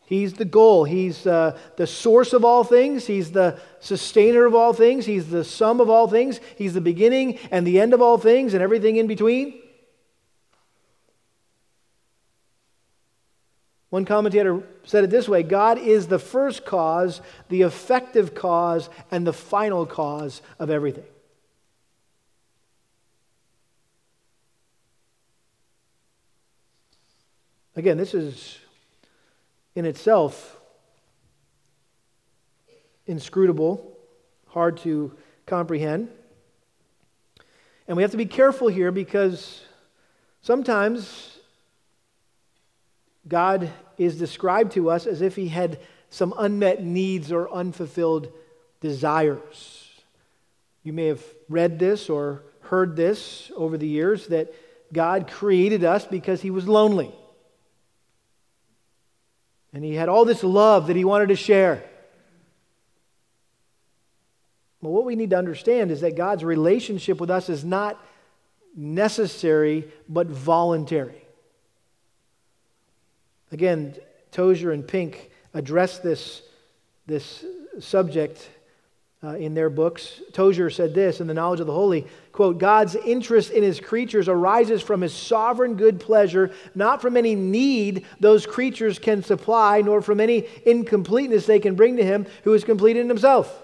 He's 0.05 0.33
the 0.33 0.45
goal. 0.45 0.83
He's 0.83 1.25
uh, 1.25 1.57
the 1.75 1.87
source 1.87 2.33
of 2.33 2.45
all 2.45 2.63
things. 2.63 3.07
He's 3.07 3.31
the 3.31 3.59
sustainer 3.79 4.45
of 4.45 4.53
all 4.53 4.73
things. 4.73 5.05
He's 5.05 5.29
the 5.29 5.43
sum 5.43 5.81
of 5.81 5.89
all 5.89 6.07
things. 6.07 6.39
He's 6.57 6.73
the 6.73 6.81
beginning 6.81 7.39
and 7.51 7.65
the 7.65 7.79
end 7.79 7.93
of 7.93 8.01
all 8.01 8.17
things 8.17 8.53
and 8.53 8.61
everything 8.61 8.97
in 8.97 9.07
between. 9.07 9.59
One 13.93 14.05
commentator 14.05 14.63
said 14.85 15.03
it 15.03 15.11
this 15.11 15.29
way 15.29 15.43
God 15.43 15.77
is 15.77 16.07
the 16.07 16.17
first 16.17 16.65
cause, 16.65 17.21
the 17.49 17.61
effective 17.61 18.33
cause, 18.33 18.89
and 19.11 19.27
the 19.27 19.33
final 19.33 19.85
cause 19.85 20.41
of 20.57 20.71
everything. 20.71 21.03
Again, 27.75 27.97
this 27.97 28.15
is 28.15 28.57
in 29.75 29.85
itself 29.85 30.59
inscrutable, 33.05 33.95
hard 34.47 34.77
to 34.77 35.15
comprehend. 35.45 36.09
And 37.87 37.95
we 37.95 38.01
have 38.01 38.09
to 38.09 38.17
be 38.17 38.25
careful 38.25 38.69
here 38.69 38.91
because 38.91 39.61
sometimes 40.41 41.37
God 43.27 43.71
is 43.97 44.17
described 44.17 44.73
to 44.73 44.89
us 44.89 45.05
as 45.05 45.21
if 45.21 45.35
he 45.35 45.47
had 45.47 45.79
some 46.09 46.33
unmet 46.37 46.83
needs 46.83 47.31
or 47.31 47.51
unfulfilled 47.51 48.31
desires. 48.81 49.89
You 50.83 50.93
may 50.93 51.07
have 51.07 51.23
read 51.49 51.79
this 51.79 52.09
or 52.09 52.43
heard 52.61 52.95
this 52.95 53.51
over 53.55 53.77
the 53.77 53.87
years 53.87 54.27
that 54.27 54.53
God 54.91 55.29
created 55.29 55.83
us 55.83 56.05
because 56.05 56.41
he 56.41 56.51
was 56.51 56.67
lonely. 56.67 57.11
And 59.73 59.83
he 59.83 59.95
had 59.95 60.09
all 60.09 60.25
this 60.25 60.43
love 60.43 60.87
that 60.87 60.95
he 60.95 61.03
wanted 61.03 61.29
to 61.29 61.35
share. 61.35 61.83
Well, 64.81 64.91
what 64.91 65.05
we 65.05 65.15
need 65.15 65.31
to 65.31 65.37
understand 65.37 65.91
is 65.91 66.01
that 66.01 66.15
God's 66.15 66.43
relationship 66.43 67.19
with 67.19 67.31
us 67.31 67.49
is 67.49 67.63
not 67.63 67.99
necessary 68.75 69.91
but 70.09 70.27
voluntary. 70.27 71.22
Again, 73.53 73.95
Tozer 74.31 74.71
and 74.71 74.85
Pink 74.85 75.29
address 75.53 75.99
this, 75.99 76.41
this 77.05 77.45
subject 77.79 78.49
uh, 79.23 79.35
in 79.35 79.53
their 79.53 79.69
books. 79.69 80.21
Tozer 80.33 80.71
said 80.71 80.95
this 80.95 81.21
in 81.21 81.27
The 81.27 81.35
Knowledge 81.35 81.59
of 81.59 81.67
the 81.67 81.73
Holy 81.73 82.07
quote, 82.31 82.57
God's 82.57 82.95
interest 82.95 83.51
in 83.51 83.61
his 83.61 83.79
creatures 83.79 84.27
arises 84.27 84.81
from 84.81 85.01
his 85.01 85.13
sovereign 85.13 85.75
good 85.75 85.99
pleasure, 85.99 86.51
not 86.73 86.99
from 86.99 87.15
any 87.15 87.35
need 87.35 88.07
those 88.19 88.47
creatures 88.47 88.97
can 88.97 89.21
supply, 89.21 89.81
nor 89.81 90.01
from 90.01 90.19
any 90.19 90.47
incompleteness 90.65 91.45
they 91.45 91.59
can 91.59 91.75
bring 91.75 91.97
to 91.97 92.03
him 92.03 92.25
who 92.43 92.53
is 92.53 92.63
complete 92.63 92.97
in 92.97 93.07
himself. 93.07 93.55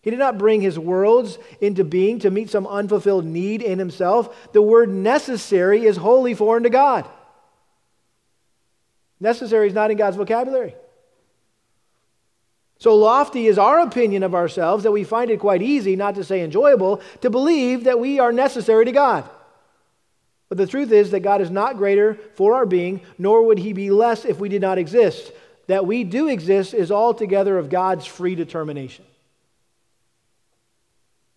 He 0.00 0.08
did 0.08 0.18
not 0.18 0.38
bring 0.38 0.62
his 0.62 0.78
worlds 0.78 1.38
into 1.60 1.84
being 1.84 2.20
to 2.20 2.30
meet 2.30 2.48
some 2.48 2.66
unfulfilled 2.66 3.26
need 3.26 3.60
in 3.60 3.78
himself. 3.78 4.50
The 4.54 4.62
word 4.62 4.88
necessary 4.88 5.84
is 5.84 5.98
wholly 5.98 6.32
foreign 6.32 6.62
to 6.62 6.70
God. 6.70 7.06
Necessary 9.20 9.68
is 9.68 9.74
not 9.74 9.90
in 9.90 9.96
God's 9.96 10.16
vocabulary. 10.16 10.74
So 12.78 12.94
lofty 12.94 13.48
is 13.48 13.58
our 13.58 13.80
opinion 13.80 14.22
of 14.22 14.34
ourselves 14.34 14.84
that 14.84 14.92
we 14.92 15.02
find 15.02 15.30
it 15.30 15.40
quite 15.40 15.62
easy, 15.62 15.96
not 15.96 16.14
to 16.14 16.24
say 16.24 16.42
enjoyable, 16.42 17.00
to 17.22 17.30
believe 17.30 17.84
that 17.84 17.98
we 17.98 18.20
are 18.20 18.32
necessary 18.32 18.84
to 18.84 18.92
God. 18.92 19.28
But 20.48 20.58
the 20.58 20.66
truth 20.66 20.92
is 20.92 21.10
that 21.10 21.20
God 21.20 21.40
is 21.40 21.50
not 21.50 21.76
greater 21.76 22.14
for 22.34 22.54
our 22.54 22.64
being, 22.64 23.00
nor 23.18 23.42
would 23.46 23.58
he 23.58 23.72
be 23.72 23.90
less 23.90 24.24
if 24.24 24.38
we 24.38 24.48
did 24.48 24.62
not 24.62 24.78
exist. 24.78 25.32
That 25.66 25.86
we 25.86 26.04
do 26.04 26.28
exist 26.28 26.72
is 26.72 26.90
altogether 26.90 27.58
of 27.58 27.68
God's 27.68 28.06
free 28.06 28.34
determination. 28.34 29.04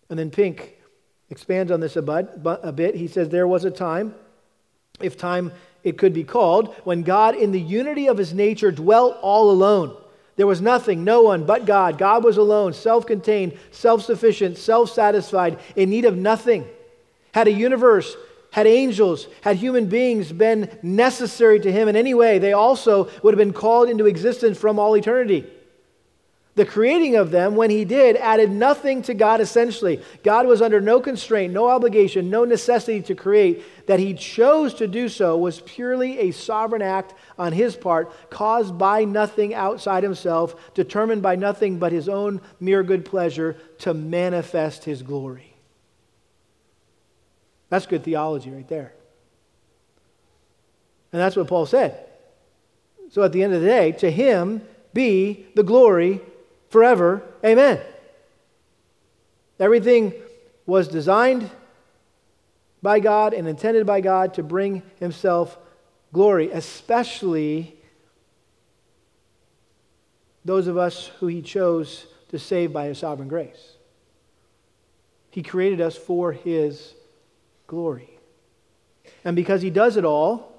And 0.08 0.18
then 0.18 0.30
Pink 0.30 0.76
expands 1.28 1.72
on 1.72 1.80
this 1.80 1.96
a 1.96 2.72
bit. 2.72 2.94
He 2.94 3.08
says, 3.08 3.28
There 3.28 3.48
was 3.48 3.64
a 3.64 3.70
time, 3.70 4.14
if 5.00 5.18
time 5.18 5.52
it 5.84 5.98
could 5.98 6.12
be 6.12 6.24
called, 6.24 6.74
when 6.84 7.02
God, 7.02 7.34
in 7.34 7.52
the 7.52 7.60
unity 7.60 8.08
of 8.08 8.18
his 8.18 8.32
nature, 8.32 8.70
dwelt 8.70 9.18
all 9.22 9.50
alone 9.50 9.96
there 10.36 10.46
was 10.46 10.60
nothing, 10.60 11.04
no 11.04 11.22
one 11.22 11.44
but 11.44 11.66
God. 11.66 11.98
God 11.98 12.24
was 12.24 12.36
alone, 12.36 12.72
self 12.72 13.06
contained, 13.06 13.56
self 13.70 14.02
sufficient, 14.02 14.56
self 14.56 14.90
satisfied, 14.90 15.58
in 15.76 15.90
need 15.90 16.04
of 16.04 16.16
nothing. 16.16 16.66
Had 17.32 17.48
a 17.48 17.52
universe, 17.52 18.16
had 18.50 18.66
angels, 18.66 19.26
had 19.42 19.56
human 19.56 19.86
beings 19.86 20.32
been 20.32 20.70
necessary 20.82 21.60
to 21.60 21.72
him 21.72 21.88
in 21.88 21.96
any 21.96 22.14
way, 22.14 22.38
they 22.38 22.52
also 22.52 23.10
would 23.22 23.34
have 23.34 23.38
been 23.38 23.52
called 23.52 23.88
into 23.88 24.06
existence 24.06 24.58
from 24.58 24.78
all 24.78 24.96
eternity. 24.96 25.46
The 26.54 26.66
creating 26.66 27.16
of 27.16 27.30
them, 27.30 27.56
when 27.56 27.70
he 27.70 27.86
did, 27.86 28.16
added 28.16 28.50
nothing 28.50 29.00
to 29.02 29.14
God 29.14 29.40
essentially. 29.40 30.02
God 30.22 30.46
was 30.46 30.60
under 30.60 30.82
no 30.82 31.00
constraint, 31.00 31.52
no 31.52 31.68
obligation, 31.68 32.28
no 32.28 32.44
necessity 32.44 33.00
to 33.02 33.14
create. 33.14 33.62
That 33.86 34.00
he 34.00 34.14
chose 34.14 34.74
to 34.74 34.86
do 34.86 35.08
so 35.08 35.36
was 35.36 35.60
purely 35.60 36.18
a 36.18 36.30
sovereign 36.30 36.82
act 36.82 37.14
on 37.38 37.52
his 37.52 37.76
part, 37.76 38.12
caused 38.30 38.78
by 38.78 39.04
nothing 39.04 39.54
outside 39.54 40.02
himself, 40.02 40.74
determined 40.74 41.22
by 41.22 41.36
nothing 41.36 41.78
but 41.78 41.92
his 41.92 42.08
own 42.08 42.40
mere 42.60 42.82
good 42.82 43.04
pleasure 43.04 43.56
to 43.78 43.94
manifest 43.94 44.84
his 44.84 45.02
glory. 45.02 45.54
That's 47.70 47.86
good 47.86 48.04
theology 48.04 48.50
right 48.50 48.68
there. 48.68 48.92
And 51.12 51.20
that's 51.20 51.36
what 51.36 51.48
Paul 51.48 51.66
said. 51.66 52.06
So 53.10 53.22
at 53.22 53.32
the 53.32 53.42
end 53.42 53.52
of 53.52 53.60
the 53.60 53.66
day, 53.66 53.92
to 53.92 54.10
him 54.10 54.62
be 54.94 55.46
the 55.54 55.62
glory 55.62 56.20
forever. 56.70 57.22
Amen. 57.44 57.80
Everything 59.58 60.12
was 60.66 60.88
designed 60.88 61.50
by 62.82 62.98
God 63.00 63.32
and 63.32 63.46
intended 63.46 63.86
by 63.86 64.00
God 64.00 64.34
to 64.34 64.42
bring 64.42 64.82
himself 64.98 65.56
glory, 66.12 66.50
especially 66.50 67.76
those 70.44 70.66
of 70.66 70.76
us 70.76 71.06
who 71.20 71.28
he 71.28 71.40
chose 71.40 72.06
to 72.28 72.38
save 72.38 72.72
by 72.72 72.86
his 72.86 72.98
sovereign 72.98 73.28
grace. 73.28 73.76
He 75.30 75.42
created 75.42 75.80
us 75.80 75.96
for 75.96 76.32
his 76.32 76.94
glory. 77.66 78.10
And 79.24 79.36
because 79.36 79.62
he 79.62 79.70
does 79.70 79.96
it 79.96 80.04
all 80.04 80.52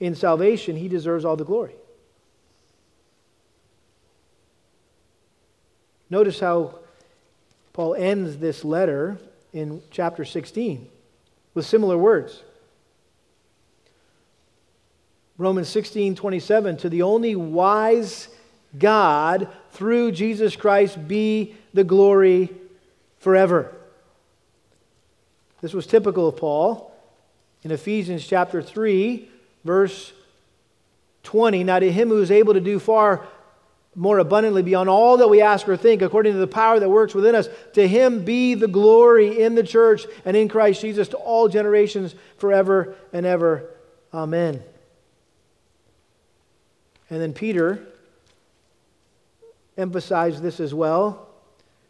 in 0.00 0.14
salvation, 0.14 0.76
he 0.76 0.88
deserves 0.88 1.24
all 1.24 1.36
the 1.36 1.44
glory. 1.44 1.74
Notice 6.10 6.40
how 6.40 6.78
Paul 7.72 7.94
ends 7.94 8.38
this 8.38 8.64
letter 8.64 9.18
in 9.52 9.82
chapter 9.90 10.24
16 10.24 10.88
with 11.54 11.66
similar 11.66 11.96
words. 11.96 12.42
Romans 15.36 15.68
16, 15.68 16.16
27, 16.16 16.76
to 16.78 16.88
the 16.88 17.02
only 17.02 17.36
wise 17.36 18.28
God 18.76 19.48
through 19.70 20.12
Jesus 20.12 20.56
Christ 20.56 21.06
be 21.06 21.54
the 21.72 21.84
glory 21.84 22.50
forever. 23.18 23.72
This 25.60 25.72
was 25.72 25.86
typical 25.86 26.28
of 26.28 26.36
Paul 26.36 26.94
in 27.62 27.70
Ephesians 27.70 28.26
chapter 28.26 28.62
3, 28.62 29.28
verse 29.64 30.12
20. 31.24 31.64
Now, 31.64 31.78
to 31.78 31.90
him 31.90 32.08
who 32.08 32.20
is 32.20 32.30
able 32.30 32.54
to 32.54 32.60
do 32.60 32.78
far 32.78 33.26
more 33.98 34.20
abundantly 34.20 34.62
beyond 34.62 34.88
all 34.88 35.16
that 35.16 35.28
we 35.28 35.42
ask 35.42 35.68
or 35.68 35.76
think, 35.76 36.02
according 36.02 36.32
to 36.32 36.38
the 36.38 36.46
power 36.46 36.78
that 36.78 36.88
works 36.88 37.14
within 37.14 37.34
us. 37.34 37.48
To 37.74 37.86
him 37.86 38.24
be 38.24 38.54
the 38.54 38.68
glory 38.68 39.42
in 39.42 39.56
the 39.56 39.64
church 39.64 40.06
and 40.24 40.36
in 40.36 40.48
Christ 40.48 40.80
Jesus 40.80 41.08
to 41.08 41.16
all 41.16 41.48
generations 41.48 42.14
forever 42.38 42.94
and 43.12 43.26
ever. 43.26 43.68
Amen. 44.14 44.62
And 47.10 47.20
then 47.20 47.32
Peter 47.32 47.88
emphasized 49.76 50.42
this 50.42 50.60
as 50.60 50.72
well. 50.72 51.26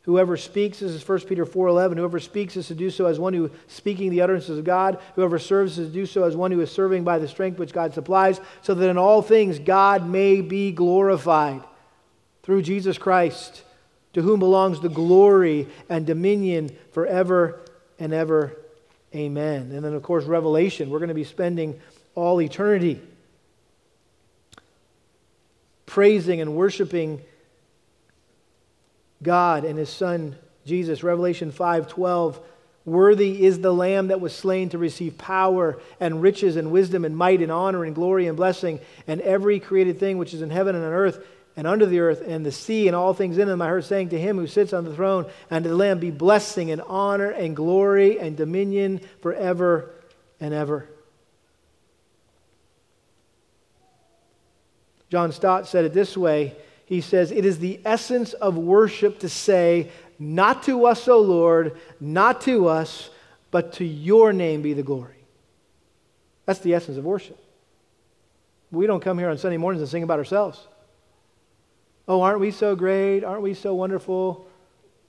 Whoever 0.02 0.38
speaks, 0.38 0.78
this 0.78 0.92
is 0.92 1.06
1 1.06 1.20
Peter 1.20 1.44
4.11, 1.44 1.98
whoever 1.98 2.18
speaks 2.18 2.56
is 2.56 2.68
to 2.68 2.74
do 2.74 2.88
so 2.88 3.04
as 3.04 3.18
one 3.18 3.34
who 3.34 3.50
speaking 3.66 4.08
the 4.08 4.22
utterances 4.22 4.58
of 4.58 4.64
God. 4.64 4.98
Whoever 5.14 5.38
serves 5.38 5.78
is 5.78 5.88
to 5.88 5.92
do 5.92 6.06
so 6.06 6.24
as 6.24 6.34
one 6.34 6.52
who 6.52 6.60
is 6.62 6.72
serving 6.72 7.04
by 7.04 7.18
the 7.18 7.28
strength 7.28 7.58
which 7.58 7.74
God 7.74 7.92
supplies, 7.92 8.40
so 8.62 8.72
that 8.72 8.88
in 8.88 8.96
all 8.96 9.20
things 9.20 9.58
God 9.58 10.08
may 10.08 10.40
be 10.40 10.72
glorified 10.72 11.62
through 12.48 12.62
Jesus 12.62 12.96
Christ, 12.96 13.62
to 14.14 14.22
whom 14.22 14.40
belongs 14.40 14.80
the 14.80 14.88
glory 14.88 15.68
and 15.90 16.06
dominion 16.06 16.74
forever 16.92 17.60
and 17.98 18.14
ever. 18.14 18.56
Amen. 19.14 19.70
And 19.70 19.84
then, 19.84 19.92
of 19.92 20.02
course, 20.02 20.24
Revelation. 20.24 20.88
We're 20.88 20.98
going 20.98 21.10
to 21.10 21.14
be 21.14 21.24
spending 21.24 21.78
all 22.14 22.40
eternity 22.40 23.02
praising 25.84 26.40
and 26.40 26.56
worshiping 26.56 27.20
God 29.22 29.66
and 29.66 29.78
his 29.78 29.90
son 29.90 30.34
Jesus. 30.64 31.02
Revelation 31.02 31.52
5:12 31.52 32.38
Worthy 32.86 33.44
is 33.44 33.60
the 33.60 33.74
lamb 33.74 34.08
that 34.08 34.22
was 34.22 34.34
slain 34.34 34.70
to 34.70 34.78
receive 34.78 35.18
power 35.18 35.78
and 36.00 36.22
riches 36.22 36.56
and 36.56 36.72
wisdom 36.72 37.04
and 37.04 37.14
might 37.14 37.42
and 37.42 37.52
honor 37.52 37.84
and 37.84 37.94
glory 37.94 38.26
and 38.26 38.38
blessing 38.38 38.80
and 39.06 39.20
every 39.20 39.60
created 39.60 40.00
thing 40.00 40.16
which 40.16 40.32
is 40.32 40.40
in 40.40 40.48
heaven 40.48 40.74
and 40.74 40.82
on 40.82 40.92
earth 40.92 41.22
and 41.56 41.66
under 41.66 41.86
the 41.86 42.00
earth 42.00 42.22
and 42.26 42.46
the 42.46 42.52
sea 42.52 42.86
and 42.86 42.94
all 42.94 43.14
things 43.14 43.38
in 43.38 43.48
them. 43.48 43.60
I 43.60 43.68
heard 43.68 43.84
saying 43.84 44.10
to 44.10 44.18
him 44.18 44.36
who 44.36 44.46
sits 44.46 44.72
on 44.72 44.84
the 44.84 44.94
throne 44.94 45.26
and 45.50 45.64
to 45.64 45.70
the 45.70 45.76
Lamb 45.76 45.98
be 45.98 46.10
blessing 46.10 46.70
and 46.70 46.80
honor 46.82 47.30
and 47.30 47.56
glory 47.56 48.18
and 48.20 48.36
dominion 48.36 49.00
forever 49.20 49.90
and 50.40 50.54
ever. 50.54 50.88
John 55.10 55.32
Stott 55.32 55.66
said 55.66 55.84
it 55.84 55.94
this 55.94 56.16
way 56.16 56.54
He 56.84 57.00
says, 57.00 57.30
It 57.30 57.44
is 57.44 57.58
the 57.58 57.80
essence 57.84 58.34
of 58.34 58.56
worship 58.56 59.20
to 59.20 59.28
say, 59.28 59.90
Not 60.18 60.62
to 60.64 60.86
us, 60.86 61.08
O 61.08 61.20
Lord, 61.20 61.76
not 62.00 62.42
to 62.42 62.68
us, 62.68 63.10
but 63.50 63.74
to 63.74 63.84
your 63.84 64.32
name 64.32 64.62
be 64.62 64.74
the 64.74 64.82
glory. 64.82 65.16
That's 66.46 66.60
the 66.60 66.74
essence 66.74 66.98
of 66.98 67.04
worship. 67.04 67.38
We 68.70 68.86
don't 68.86 69.00
come 69.00 69.18
here 69.18 69.30
on 69.30 69.38
Sunday 69.38 69.56
mornings 69.56 69.82
and 69.82 69.90
sing 69.90 70.02
about 70.02 70.18
ourselves. 70.18 70.66
Oh, 72.08 72.22
aren't 72.22 72.40
we 72.40 72.50
so 72.50 72.74
great? 72.74 73.22
Aren't 73.22 73.42
we 73.42 73.52
so 73.52 73.74
wonderful? 73.74 74.48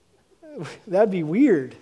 That'd 0.87 1.09
be 1.09 1.23
weird. 1.23 1.73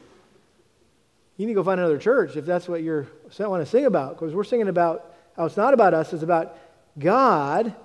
You 1.38 1.46
need 1.46 1.54
to 1.54 1.56
go 1.56 1.64
find 1.64 1.80
another 1.80 1.98
church 1.98 2.36
if 2.38 2.46
that's 2.46 2.68
what 2.68 2.84
you 2.84 3.08
want 3.40 3.64
to 3.64 3.66
sing 3.66 3.86
about, 3.86 4.18
because 4.18 4.36
we're 4.36 4.44
singing 4.44 4.68
about 4.68 5.16
how 5.36 5.46
it's 5.46 5.58
not 5.58 5.74
about 5.74 5.94
us, 5.94 6.14
it's 6.14 6.24
about 6.24 6.58
God. 6.98 7.76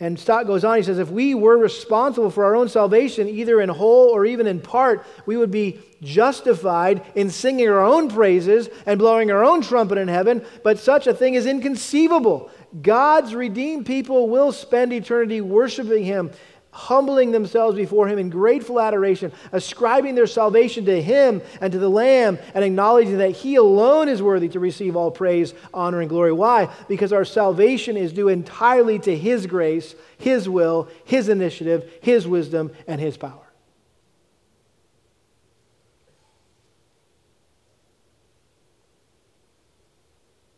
And 0.00 0.18
Stott 0.18 0.46
goes 0.46 0.64
on, 0.64 0.76
he 0.76 0.84
says, 0.84 1.00
if 1.00 1.10
we 1.10 1.34
were 1.34 1.58
responsible 1.58 2.30
for 2.30 2.44
our 2.44 2.54
own 2.54 2.68
salvation, 2.68 3.28
either 3.28 3.60
in 3.60 3.68
whole 3.68 4.10
or 4.10 4.24
even 4.24 4.46
in 4.46 4.60
part, 4.60 5.04
we 5.26 5.36
would 5.36 5.50
be 5.50 5.80
justified 6.02 7.02
in 7.16 7.30
singing 7.30 7.68
our 7.68 7.84
own 7.84 8.08
praises 8.08 8.68
and 8.86 9.00
blowing 9.00 9.32
our 9.32 9.44
own 9.44 9.60
trumpet 9.60 9.98
in 9.98 10.06
heaven, 10.06 10.44
but 10.62 10.78
such 10.78 11.08
a 11.08 11.14
thing 11.14 11.34
is 11.34 11.46
inconceivable. 11.46 12.48
God's 12.80 13.34
redeemed 13.34 13.86
people 13.86 14.28
will 14.28 14.52
spend 14.52 14.92
eternity 14.92 15.40
worshiping 15.40 16.04
Him, 16.04 16.30
humbling 16.70 17.32
themselves 17.32 17.76
before 17.76 18.08
Him 18.08 18.18
in 18.18 18.30
grateful 18.30 18.80
adoration, 18.80 19.32
ascribing 19.52 20.14
their 20.14 20.26
salvation 20.26 20.84
to 20.84 21.02
Him 21.02 21.42
and 21.60 21.72
to 21.72 21.78
the 21.78 21.88
Lamb, 21.88 22.38
and 22.54 22.64
acknowledging 22.64 23.18
that 23.18 23.30
He 23.30 23.56
alone 23.56 24.08
is 24.08 24.22
worthy 24.22 24.48
to 24.50 24.60
receive 24.60 24.96
all 24.96 25.10
praise, 25.10 25.54
honor, 25.72 26.00
and 26.00 26.08
glory. 26.08 26.32
Why? 26.32 26.68
Because 26.88 27.12
our 27.12 27.24
salvation 27.24 27.96
is 27.96 28.12
due 28.12 28.28
entirely 28.28 28.98
to 29.00 29.16
His 29.16 29.46
grace, 29.46 29.94
His 30.18 30.48
will, 30.48 30.88
His 31.04 31.28
initiative, 31.28 31.90
His 32.00 32.26
wisdom, 32.26 32.72
and 32.86 33.00
His 33.00 33.16
power. 33.16 33.44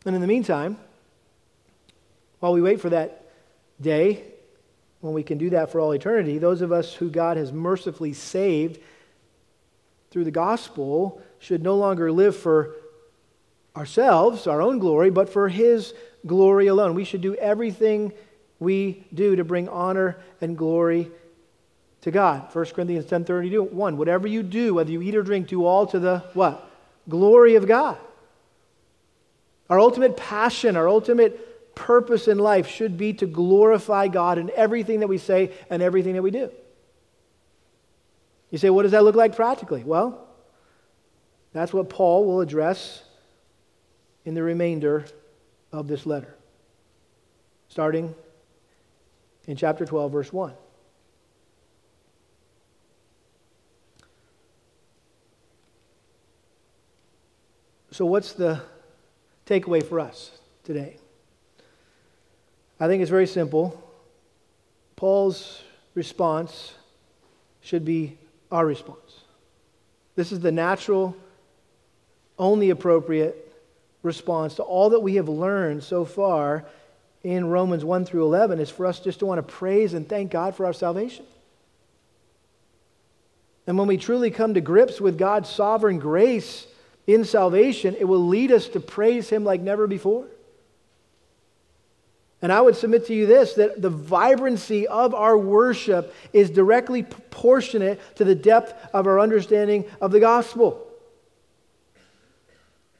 And 0.05 0.15
in 0.15 0.21
the 0.21 0.27
meantime, 0.27 0.77
while 2.39 2.53
we 2.53 2.61
wait 2.61 2.81
for 2.81 2.89
that 2.89 3.25
day 3.79 4.30
when 5.01 5.13
we 5.13 5.23
can 5.23 5.37
do 5.37 5.49
that 5.49 5.71
for 5.71 5.79
all 5.79 5.91
eternity, 5.91 6.37
those 6.37 6.61
of 6.61 6.71
us 6.71 6.93
who 6.93 7.09
God 7.09 7.37
has 7.37 7.51
mercifully 7.51 8.13
saved 8.13 8.79
through 10.11 10.23
the 10.23 10.31
gospel 10.31 11.21
should 11.39 11.63
no 11.63 11.75
longer 11.75 12.11
live 12.11 12.35
for 12.35 12.75
ourselves, 13.75 14.47
our 14.47 14.61
own 14.61 14.79
glory, 14.79 15.09
but 15.09 15.29
for 15.29 15.49
His 15.49 15.93
glory 16.25 16.67
alone. 16.67 16.93
We 16.93 17.03
should 17.03 17.21
do 17.21 17.35
everything 17.35 18.13
we 18.59 19.03
do 19.13 19.35
to 19.35 19.43
bring 19.43 19.67
honor 19.69 20.17
and 20.39 20.57
glory 20.57 21.09
to 22.01 22.11
God. 22.11 22.53
1 22.53 22.65
Corinthians 22.65 23.05
10 23.05 23.25
31. 23.25 23.97
Whatever 23.97 24.27
you 24.27 24.43
do, 24.43 24.75
whether 24.75 24.91
you 24.91 25.01
eat 25.01 25.15
or 25.15 25.23
drink, 25.23 25.47
do 25.47 25.65
all 25.65 25.87
to 25.87 25.99
the 25.99 26.19
what? 26.33 26.69
Glory 27.09 27.55
of 27.55 27.67
God. 27.67 27.97
Our 29.69 29.79
ultimate 29.79 30.17
passion, 30.17 30.75
our 30.75 30.87
ultimate 30.87 31.47
purpose 31.75 32.27
in 32.27 32.37
life 32.37 32.67
should 32.67 32.97
be 32.97 33.13
to 33.13 33.25
glorify 33.25 34.07
God 34.07 34.37
in 34.37 34.51
everything 34.55 34.99
that 35.01 35.07
we 35.07 35.17
say 35.17 35.51
and 35.69 35.81
everything 35.81 36.13
that 36.13 36.21
we 36.21 36.31
do. 36.31 36.51
You 38.49 38.57
say, 38.57 38.69
what 38.69 38.83
does 38.83 38.91
that 38.91 39.03
look 39.03 39.15
like 39.15 39.35
practically? 39.35 39.83
Well, 39.83 40.27
that's 41.53 41.73
what 41.73 41.89
Paul 41.89 42.25
will 42.25 42.41
address 42.41 43.03
in 44.25 44.33
the 44.33 44.43
remainder 44.43 45.05
of 45.71 45.87
this 45.87 46.05
letter, 46.05 46.35
starting 47.69 48.13
in 49.47 49.55
chapter 49.55 49.85
12, 49.85 50.11
verse 50.11 50.33
1. 50.33 50.53
So, 57.91 58.05
what's 58.05 58.31
the 58.33 58.61
takeaway 59.45 59.83
for 59.83 59.99
us 59.99 60.31
today? 60.63 61.00
I 62.81 62.87
think 62.87 63.03
it's 63.03 63.11
very 63.11 63.27
simple. 63.27 63.79
Paul's 64.95 65.61
response 65.93 66.73
should 67.61 67.85
be 67.85 68.17
our 68.51 68.65
response. 68.65 69.19
This 70.15 70.31
is 70.31 70.39
the 70.39 70.51
natural, 70.51 71.15
only 72.39 72.71
appropriate 72.71 73.53
response 74.01 74.55
to 74.55 74.63
all 74.63 74.89
that 74.89 75.01
we 75.01 75.15
have 75.15 75.29
learned 75.29 75.83
so 75.83 76.05
far 76.05 76.65
in 77.23 77.45
Romans 77.45 77.85
1 77.85 78.03
through 78.05 78.23
11 78.23 78.59
is 78.59 78.71
for 78.71 78.87
us 78.87 78.99
just 78.99 79.19
to 79.19 79.27
want 79.27 79.37
to 79.37 79.53
praise 79.53 79.93
and 79.93 80.09
thank 80.09 80.31
God 80.31 80.55
for 80.55 80.65
our 80.65 80.73
salvation. 80.73 81.25
And 83.67 83.77
when 83.77 83.87
we 83.87 83.97
truly 83.97 84.31
come 84.31 84.55
to 84.55 84.61
grips 84.61 84.99
with 84.99 85.19
God's 85.19 85.49
sovereign 85.49 85.99
grace 85.99 86.65
in 87.05 87.25
salvation, 87.25 87.95
it 87.99 88.05
will 88.05 88.25
lead 88.25 88.51
us 88.51 88.67
to 88.69 88.79
praise 88.79 89.29
Him 89.29 89.43
like 89.43 89.61
never 89.61 89.85
before. 89.85 90.25
And 92.41 92.51
I 92.51 92.59
would 92.59 92.75
submit 92.75 93.05
to 93.07 93.13
you 93.13 93.27
this 93.27 93.53
that 93.53 93.81
the 93.81 93.89
vibrancy 93.89 94.87
of 94.87 95.13
our 95.13 95.37
worship 95.37 96.13
is 96.33 96.49
directly 96.49 97.03
proportionate 97.03 97.99
to 98.15 98.23
the 98.23 98.35
depth 98.35 98.73
of 98.93 99.05
our 99.05 99.19
understanding 99.19 99.85
of 100.01 100.11
the 100.11 100.19
gospel. 100.19 100.87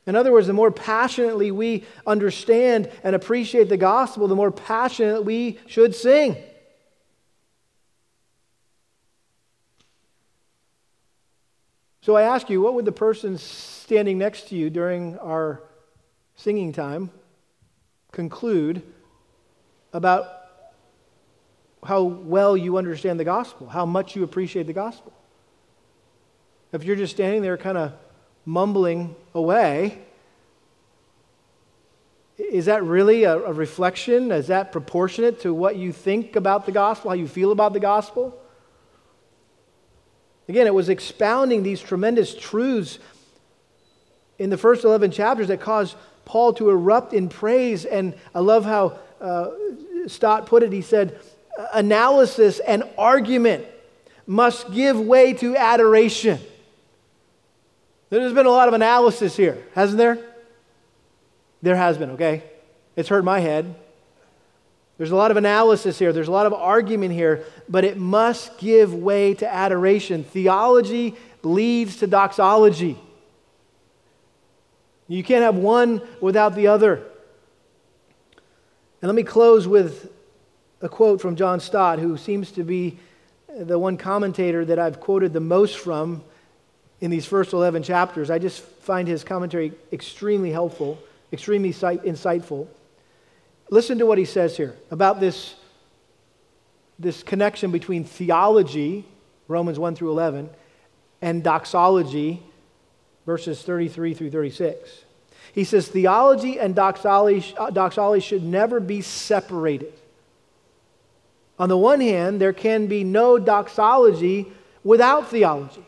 In 0.05 0.15
other 0.15 0.31
words, 0.31 0.47
the 0.47 0.53
more 0.53 0.71
passionately 0.71 1.51
we 1.51 1.85
understand 2.05 2.91
and 3.03 3.15
appreciate 3.15 3.69
the 3.69 3.77
gospel, 3.77 4.27
the 4.27 4.35
more 4.35 4.51
passionate 4.51 5.23
we 5.25 5.59
should 5.67 5.95
sing. 5.95 6.37
So 12.01 12.15
I 12.15 12.23
ask 12.23 12.49
you, 12.49 12.61
what 12.61 12.73
would 12.73 12.85
the 12.85 12.91
person 12.91 13.37
standing 13.37 14.17
next 14.17 14.49
to 14.49 14.55
you 14.55 14.71
during 14.71 15.19
our 15.19 15.61
singing 16.35 16.73
time 16.73 17.11
conclude 18.11 18.81
about 19.93 20.27
how 21.83 22.03
well 22.03 22.55
you 22.55 22.77
understand 22.77 23.19
the 23.19 23.23
gospel, 23.23 23.67
how 23.67 23.85
much 23.85 24.15
you 24.15 24.23
appreciate 24.23 24.67
the 24.67 24.73
gospel? 24.73 25.11
If 26.71 26.83
you're 26.83 26.95
just 26.95 27.13
standing 27.13 27.41
there 27.41 27.57
kind 27.57 27.77
of 27.77 27.93
mumbling 28.45 29.15
away, 29.33 29.99
is 32.37 32.65
that 32.65 32.83
really 32.83 33.23
a, 33.23 33.37
a, 33.37 33.53
reflection? 33.53 34.31
Is 34.31 34.47
that 34.47 34.71
proportionate 34.71 35.41
to 35.41 35.53
what 35.53 35.75
you 35.75 35.91
think 35.91 36.35
about 36.35 36.65
the 36.65 36.71
gospel, 36.71 37.11
how 37.11 37.15
you 37.15 37.27
feel 37.27 37.51
about 37.51 37.73
the 37.73 37.79
gospel? 37.79 38.37
Again, 40.47 40.65
it 40.65 40.73
was 40.73 40.89
expounding 40.89 41.63
these 41.63 41.81
tremendous 41.81 42.33
truths 42.33 42.99
in 44.39 44.49
the 44.49 44.57
first 44.57 44.83
11 44.83 45.11
chapters 45.11 45.49
that 45.49 45.61
caused 45.61 45.95
Paul 46.25 46.53
to 46.53 46.69
erupt 46.69 47.13
in 47.13 47.29
praise. 47.29 47.85
And 47.85 48.15
I 48.33 48.39
love 48.39 48.65
how 48.65 48.97
uh, 49.21 49.51
Stott 50.07 50.47
put 50.47 50.63
it. 50.63 50.71
He 50.71 50.81
said, 50.81 51.19
Analysis 51.73 52.59
and 52.59 52.83
argument 52.97 53.65
must 54.25 54.71
give 54.71 54.99
way 54.99 55.33
to 55.33 55.55
adoration. 55.55 56.39
There's 58.09 58.33
been 58.33 58.45
a 58.45 58.51
lot 58.51 58.67
of 58.67 58.73
analysis 58.73 59.37
here, 59.37 59.57
hasn't 59.73 59.97
there? 59.97 60.17
There 61.61 61.75
has 61.75 61.97
been, 61.97 62.11
okay? 62.11 62.43
It's 62.95 63.09
hurt 63.09 63.23
my 63.23 63.39
head. 63.39 63.75
There's 64.97 65.11
a 65.11 65.15
lot 65.15 65.31
of 65.31 65.37
analysis 65.37 65.97
here, 65.97 66.13
there's 66.13 66.27
a 66.27 66.31
lot 66.31 66.45
of 66.45 66.53
argument 66.53 67.13
here, 67.13 67.43
but 67.67 67.83
it 67.83 67.97
must 67.97 68.57
give 68.59 68.93
way 68.93 69.33
to 69.35 69.51
adoration. 69.51 70.23
Theology 70.23 71.15
leads 71.41 71.97
to 71.97 72.07
doxology. 72.07 72.97
You 75.07 75.23
can't 75.23 75.43
have 75.43 75.55
one 75.55 76.01
without 76.19 76.55
the 76.55 76.67
other. 76.67 77.03
And 79.01 79.09
let 79.09 79.15
me 79.15 79.23
close 79.23 79.67
with 79.67 80.11
a 80.81 80.89
quote 80.89 81.21
from 81.21 81.35
John 81.35 81.59
Stott, 81.59 81.97
who 81.97 82.17
seems 82.17 82.51
to 82.51 82.63
be 82.63 82.99
the 83.57 83.79
one 83.79 83.97
commentator 83.97 84.63
that 84.65 84.77
I've 84.77 84.99
quoted 84.99 85.33
the 85.33 85.39
most 85.39 85.79
from 85.79 86.23
in 86.99 87.09
these 87.09 87.25
first 87.25 87.51
11 87.53 87.81
chapters. 87.81 88.29
I 88.29 88.37
just 88.37 88.61
find 88.61 89.07
his 89.07 89.23
commentary 89.23 89.73
extremely 89.91 90.51
helpful, 90.51 90.99
extremely 91.33 91.71
insightful. 91.73 92.67
Listen 93.71 93.97
to 93.97 94.05
what 94.05 94.19
he 94.19 94.25
says 94.25 94.55
here 94.55 94.75
about 94.91 95.19
this, 95.19 95.55
this 96.99 97.23
connection 97.23 97.71
between 97.71 98.03
theology, 98.03 99.03
Romans 99.47 99.79
1 99.79 99.95
through 99.95 100.11
11, 100.11 100.49
and 101.23 101.43
doxology, 101.43 102.43
verses 103.25 103.61
33 103.63 104.13
through 104.13 104.29
36. 104.29 105.05
He 105.53 105.63
says, 105.63 105.87
Theology 105.87 106.59
and 106.59 106.75
doxology, 106.75 107.53
uh, 107.57 107.69
doxology 107.69 108.25
should 108.25 108.43
never 108.43 108.79
be 108.79 109.01
separated. 109.01 109.93
On 111.59 111.69
the 111.69 111.77
one 111.77 112.01
hand, 112.01 112.41
there 112.41 112.53
can 112.53 112.87
be 112.87 113.03
no 113.03 113.37
doxology 113.37 114.47
without 114.83 115.29
theology. 115.29 115.85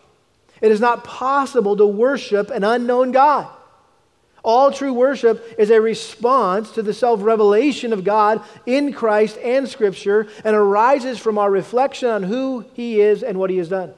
It 0.61 0.71
is 0.71 0.79
not 0.79 1.03
possible 1.03 1.75
to 1.77 1.85
worship 1.85 2.49
an 2.49 2.63
unknown 2.63 3.11
God. 3.11 3.47
All 4.43 4.71
true 4.71 4.93
worship 4.93 5.55
is 5.57 5.69
a 5.69 5.79
response 5.79 6.71
to 6.71 6.81
the 6.81 6.93
self 6.93 7.23
revelation 7.23 7.93
of 7.93 8.03
God 8.03 8.43
in 8.65 8.91
Christ 8.91 9.37
and 9.37 9.67
Scripture 9.67 10.27
and 10.43 10.55
arises 10.55 11.17
from 11.17 11.37
our 11.37 11.49
reflection 11.49 12.09
on 12.09 12.23
who 12.23 12.65
He 12.73 12.99
is 12.99 13.23
and 13.23 13.39
what 13.39 13.49
He 13.49 13.57
has 13.57 13.69
done. 13.69 13.93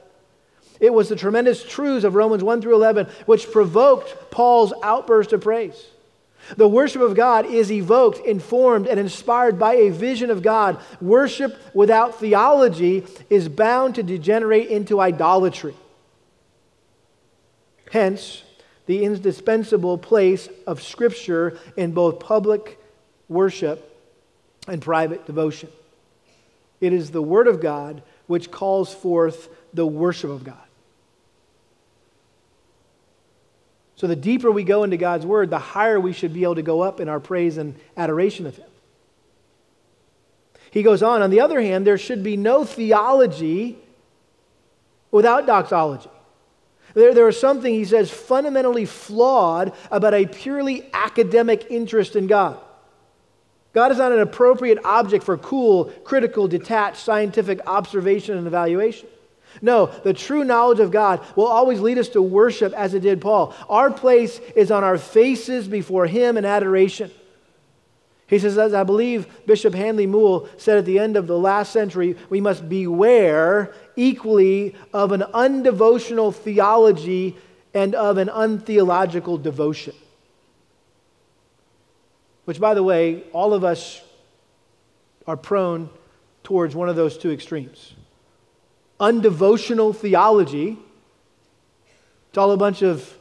It 0.80 0.92
was 0.92 1.08
the 1.08 1.16
tremendous 1.16 1.62
truths 1.62 2.04
of 2.04 2.14
Romans 2.14 2.42
1 2.42 2.62
through 2.62 2.74
11 2.74 3.06
which 3.26 3.50
provoked 3.50 4.30
Paul's 4.30 4.72
outburst 4.82 5.32
of 5.32 5.40
praise. 5.40 5.86
The 6.56 6.68
worship 6.68 7.02
of 7.02 7.16
God 7.16 7.46
is 7.46 7.72
evoked, 7.72 8.18
informed, 8.18 8.86
and 8.86 9.00
inspired 9.00 9.58
by 9.58 9.74
a 9.74 9.90
vision 9.90 10.30
of 10.30 10.42
God. 10.42 10.78
Worship 11.00 11.58
without 11.74 12.20
theology 12.20 13.04
is 13.28 13.48
bound 13.48 13.96
to 13.96 14.04
degenerate 14.04 14.68
into 14.68 15.00
idolatry. 15.00 15.74
Hence, 17.90 18.42
the 18.86 19.02
indispensable 19.04 19.98
place 19.98 20.48
of 20.66 20.82
Scripture 20.82 21.58
in 21.76 21.92
both 21.92 22.20
public 22.20 22.78
worship 23.28 23.92
and 24.68 24.80
private 24.80 25.26
devotion. 25.26 25.68
It 26.80 26.92
is 26.92 27.10
the 27.10 27.22
Word 27.22 27.48
of 27.48 27.60
God 27.60 28.02
which 28.28 28.50
calls 28.50 28.94
forth 28.94 29.48
the 29.74 29.86
worship 29.86 30.30
of 30.30 30.44
God. 30.44 30.65
So, 33.96 34.06
the 34.06 34.16
deeper 34.16 34.50
we 34.50 34.62
go 34.62 34.84
into 34.84 34.98
God's 34.98 35.24
Word, 35.24 35.48
the 35.48 35.58
higher 35.58 35.98
we 35.98 36.12
should 36.12 36.34
be 36.34 36.44
able 36.44 36.56
to 36.56 36.62
go 36.62 36.82
up 36.82 37.00
in 37.00 37.08
our 37.08 37.18
praise 37.18 37.56
and 37.56 37.74
adoration 37.96 38.46
of 38.46 38.56
Him. 38.56 38.68
He 40.70 40.82
goes 40.82 41.02
on, 41.02 41.22
on 41.22 41.30
the 41.30 41.40
other 41.40 41.60
hand, 41.60 41.86
there 41.86 41.96
should 41.96 42.22
be 42.22 42.36
no 42.36 42.64
theology 42.64 43.78
without 45.10 45.46
doxology. 45.46 46.10
There, 46.92 47.14
there 47.14 47.28
is 47.28 47.40
something, 47.40 47.72
he 47.72 47.86
says, 47.86 48.10
fundamentally 48.10 48.84
flawed 48.84 49.72
about 49.90 50.12
a 50.12 50.26
purely 50.26 50.88
academic 50.92 51.66
interest 51.70 52.16
in 52.16 52.26
God. 52.26 52.58
God 53.72 53.92
is 53.92 53.98
not 53.98 54.12
an 54.12 54.20
appropriate 54.20 54.78
object 54.84 55.24
for 55.24 55.36
cool, 55.36 55.86
critical, 56.04 56.48
detached 56.48 56.98
scientific 56.98 57.60
observation 57.66 58.36
and 58.36 58.46
evaluation. 58.46 59.08
No, 59.62 59.86
the 59.86 60.12
true 60.12 60.44
knowledge 60.44 60.80
of 60.80 60.90
God 60.90 61.24
will 61.34 61.46
always 61.46 61.80
lead 61.80 61.98
us 61.98 62.08
to 62.10 62.22
worship 62.22 62.72
as 62.74 62.94
it 62.94 63.00
did 63.00 63.20
Paul. 63.20 63.54
Our 63.68 63.90
place 63.90 64.38
is 64.54 64.70
on 64.70 64.84
our 64.84 64.98
faces 64.98 65.68
before 65.68 66.06
Him 66.06 66.36
in 66.36 66.44
adoration. 66.44 67.10
He 68.28 68.40
says, 68.40 68.58
as 68.58 68.74
I 68.74 68.82
believe 68.82 69.28
Bishop 69.46 69.72
Handley 69.72 70.06
Moule 70.06 70.48
said 70.56 70.78
at 70.78 70.84
the 70.84 70.98
end 70.98 71.16
of 71.16 71.28
the 71.28 71.38
last 71.38 71.72
century, 71.72 72.16
we 72.28 72.40
must 72.40 72.68
beware 72.68 73.72
equally 73.94 74.74
of 74.92 75.12
an 75.12 75.20
undevotional 75.20 76.34
theology 76.34 77.36
and 77.72 77.94
of 77.94 78.18
an 78.18 78.28
untheological 78.28 79.38
devotion. 79.38 79.94
Which, 82.46 82.58
by 82.58 82.74
the 82.74 82.82
way, 82.82 83.22
all 83.32 83.54
of 83.54 83.62
us 83.62 84.02
are 85.26 85.36
prone 85.36 85.88
towards 86.42 86.74
one 86.74 86.88
of 86.88 86.96
those 86.96 87.18
two 87.18 87.30
extremes. 87.30 87.94
Undevotional 88.98 89.94
theology, 89.94 90.78
it's 92.28 92.38
all 92.38 92.50
a 92.52 92.56
bunch 92.56 92.82
of 92.82 93.16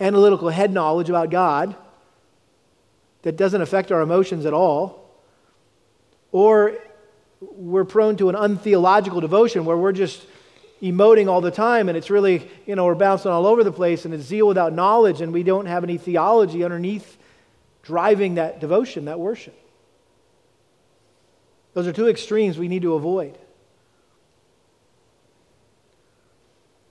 analytical 0.00 0.48
head 0.48 0.72
knowledge 0.72 1.08
about 1.08 1.30
God 1.30 1.74
that 3.22 3.36
doesn't 3.36 3.60
affect 3.60 3.90
our 3.90 4.02
emotions 4.02 4.46
at 4.46 4.52
all, 4.52 5.10
or 6.30 6.76
we're 7.40 7.84
prone 7.84 8.16
to 8.16 8.28
an 8.28 8.36
untheological 8.36 9.20
devotion 9.20 9.64
where 9.64 9.76
we're 9.76 9.92
just 9.92 10.24
emoting 10.82 11.28
all 11.28 11.40
the 11.40 11.50
time 11.50 11.88
and 11.88 11.96
it's 11.96 12.10
really, 12.10 12.48
you 12.66 12.76
know, 12.76 12.84
we're 12.84 12.94
bouncing 12.94 13.30
all 13.30 13.46
over 13.46 13.64
the 13.64 13.72
place 13.72 14.04
and 14.04 14.12
it's 14.12 14.24
zeal 14.24 14.46
without 14.46 14.72
knowledge 14.72 15.20
and 15.20 15.32
we 15.32 15.42
don't 15.42 15.66
have 15.66 15.82
any 15.84 15.96
theology 15.96 16.64
underneath 16.64 17.16
driving 17.82 18.34
that 18.34 18.60
devotion, 18.60 19.06
that 19.06 19.18
worship. 19.18 19.58
Those 21.74 21.86
are 21.86 21.92
two 21.92 22.08
extremes 22.08 22.58
we 22.58 22.68
need 22.68 22.82
to 22.82 22.94
avoid. 22.94 23.38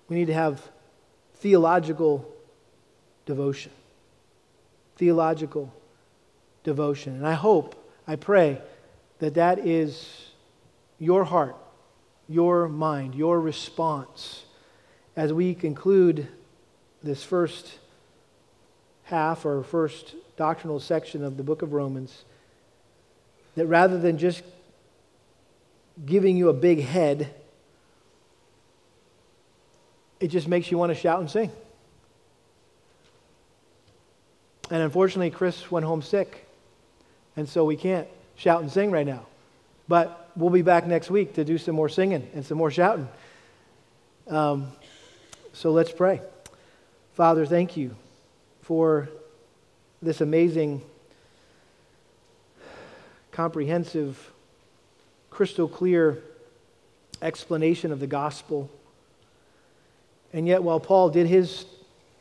We 0.08 0.16
need 0.16 0.28
to 0.28 0.34
have 0.34 0.62
theological 1.36 2.32
devotion. 3.26 3.72
Theological 4.98 5.74
devotion. 6.64 7.16
And 7.16 7.28
I 7.28 7.34
hope, 7.34 7.76
I 8.08 8.16
pray, 8.16 8.62
that 9.20 9.36
that 9.36 9.60
is 9.60 10.30
your 11.00 11.24
heart, 11.24 11.56
your 12.28 12.68
mind, 12.68 13.16
your 13.16 13.40
response 13.40 14.46
as 15.16 15.32
we 15.32 15.56
conclude 15.56 16.28
this 17.02 17.24
first 17.24 17.80
half 19.04 19.46
or 19.46 19.64
first 19.64 20.16
doctrinal 20.36 20.80
section 20.80 21.24
of 21.24 21.38
the 21.38 21.44
book 21.44 21.62
of 21.62 21.74
Romans. 21.74 22.26
That 23.56 23.68
rather 23.68 23.98
than 23.98 24.18
just 24.18 24.44
giving 26.06 26.36
you 26.36 26.50
a 26.50 26.54
big 26.54 26.82
head, 26.82 27.34
it 30.20 30.28
just 30.28 30.48
makes 30.48 30.72
you 30.72 30.78
want 30.78 30.92
to 30.92 30.96
shout 30.96 31.20
and 31.20 31.30
sing. 31.30 31.52
And 34.72 34.82
unfortunately, 34.82 35.30
Chris 35.30 35.70
went 35.70 35.86
home 35.86 36.02
sick. 36.02 36.48
And 37.38 37.48
so 37.48 37.66
we 37.66 37.76
can't 37.76 38.08
shout 38.36 38.62
and 38.62 38.72
sing 38.72 38.92
right 38.92 39.06
now. 39.06 39.26
But 39.88 40.32
we'll 40.36 40.50
be 40.50 40.62
back 40.62 40.88
next 40.88 41.12
week 41.12 41.34
to 41.36 41.44
do 41.44 41.58
some 41.58 41.76
more 41.76 41.90
singing 41.90 42.28
and 42.34 42.46
some 42.46 42.58
more 42.58 42.72
shouting. 42.72 43.08
Um, 44.28 44.72
so 45.54 45.72
let's 45.72 45.92
pray. 45.92 46.22
Father, 47.14 47.46
thank 47.46 47.78
you 47.78 47.96
for 48.62 49.10
this 50.02 50.22
amazing, 50.22 50.82
comprehensive, 53.32 54.32
crystal 55.30 55.68
clear 55.68 56.24
explanation 57.22 57.92
of 57.92 58.00
the 58.00 58.08
gospel. 58.08 58.70
And 60.34 60.48
yet, 60.48 60.64
while 60.64 60.80
Paul 60.80 61.10
did 61.10 61.28
his 61.28 61.66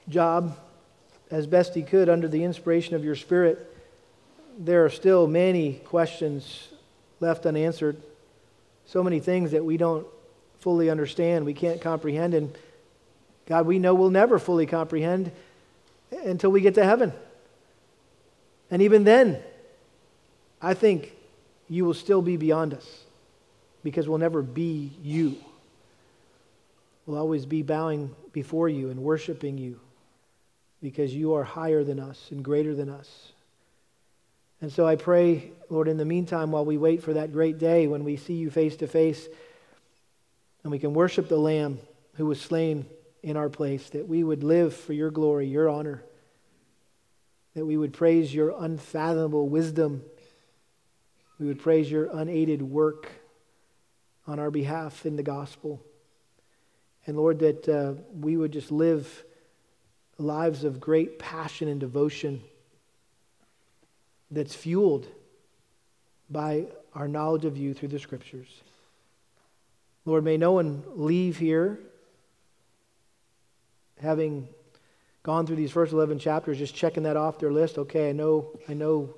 job 0.08 0.56
as 1.30 1.46
best 1.46 1.74
he 1.74 1.82
could 1.82 2.08
under 2.08 2.28
the 2.28 2.44
inspiration 2.44 2.94
of 2.94 3.04
your 3.04 3.16
Spirit, 3.16 3.70
there 4.58 4.84
are 4.84 4.90
still 4.90 5.26
many 5.26 5.74
questions 5.74 6.68
left 7.20 7.46
unanswered. 7.46 7.96
So 8.86 9.02
many 9.02 9.18
things 9.20 9.50
that 9.52 9.64
we 9.64 9.76
don't 9.76 10.06
fully 10.60 10.90
understand, 10.90 11.44
we 11.44 11.54
can't 11.54 11.80
comprehend. 11.80 12.34
And 12.34 12.54
God, 13.46 13.66
we 13.66 13.78
know 13.78 13.94
we'll 13.94 14.10
never 14.10 14.38
fully 14.38 14.66
comprehend 14.66 15.32
until 16.24 16.50
we 16.50 16.60
get 16.60 16.74
to 16.74 16.84
heaven. 16.84 17.12
And 18.70 18.82
even 18.82 19.04
then, 19.04 19.38
I 20.60 20.74
think 20.74 21.12
you 21.68 21.84
will 21.84 21.94
still 21.94 22.22
be 22.22 22.36
beyond 22.36 22.74
us 22.74 23.04
because 23.82 24.08
we'll 24.08 24.18
never 24.18 24.42
be 24.42 24.92
you. 25.02 25.36
We'll 27.06 27.18
always 27.18 27.44
be 27.46 27.62
bowing 27.62 28.14
before 28.32 28.68
you 28.68 28.90
and 28.90 29.00
worshiping 29.00 29.58
you 29.58 29.80
because 30.80 31.14
you 31.14 31.34
are 31.34 31.44
higher 31.44 31.84
than 31.84 32.00
us 32.00 32.28
and 32.30 32.44
greater 32.44 32.74
than 32.74 32.88
us. 32.88 33.32
And 34.60 34.72
so 34.72 34.86
I 34.86 34.96
pray, 34.96 35.52
Lord, 35.68 35.88
in 35.88 35.98
the 35.98 36.04
meantime, 36.04 36.50
while 36.50 36.64
we 36.64 36.78
wait 36.78 37.02
for 37.02 37.14
that 37.14 37.32
great 37.32 37.58
day 37.58 37.86
when 37.86 38.04
we 38.04 38.16
see 38.16 38.34
you 38.34 38.50
face 38.50 38.76
to 38.76 38.86
face 38.86 39.28
and 40.62 40.70
we 40.70 40.78
can 40.78 40.94
worship 40.94 41.28
the 41.28 41.36
Lamb 41.36 41.78
who 42.14 42.26
was 42.26 42.40
slain 42.40 42.86
in 43.22 43.36
our 43.36 43.48
place, 43.48 43.90
that 43.90 44.08
we 44.08 44.24
would 44.24 44.42
live 44.42 44.74
for 44.74 44.92
your 44.92 45.10
glory, 45.10 45.46
your 45.46 45.68
honor, 45.68 46.02
that 47.54 47.66
we 47.66 47.76
would 47.76 47.92
praise 47.92 48.34
your 48.34 48.54
unfathomable 48.58 49.48
wisdom, 49.48 50.02
we 51.38 51.46
would 51.46 51.60
praise 51.60 51.90
your 51.90 52.06
unaided 52.12 52.62
work 52.62 53.10
on 54.26 54.38
our 54.38 54.50
behalf 54.50 55.04
in 55.04 55.16
the 55.16 55.22
gospel. 55.22 55.82
And 57.06 57.16
Lord, 57.16 57.38
that 57.40 57.68
uh, 57.68 57.94
we 58.18 58.36
would 58.36 58.52
just 58.52 58.70
live 58.70 59.24
lives 60.18 60.64
of 60.64 60.80
great 60.80 61.18
passion 61.18 61.68
and 61.68 61.80
devotion 61.80 62.42
that's 64.30 64.54
fueled 64.54 65.06
by 66.30 66.66
our 66.94 67.08
knowledge 67.08 67.44
of 67.44 67.56
you 67.56 67.74
through 67.74 67.88
the 67.88 67.98
scriptures. 67.98 68.62
Lord, 70.04 70.24
may 70.24 70.36
no 70.36 70.52
one 70.52 70.82
leave 70.94 71.38
here 71.38 71.78
having 74.00 74.48
gone 75.22 75.46
through 75.46 75.56
these 75.56 75.70
first 75.70 75.92
11 75.92 76.18
chapters 76.18 76.58
just 76.58 76.74
checking 76.74 77.04
that 77.04 77.16
off 77.16 77.38
their 77.38 77.52
list. 77.52 77.78
Okay, 77.78 78.10
I 78.10 78.12
know 78.12 78.50
I 78.68 78.74
know 78.74 79.14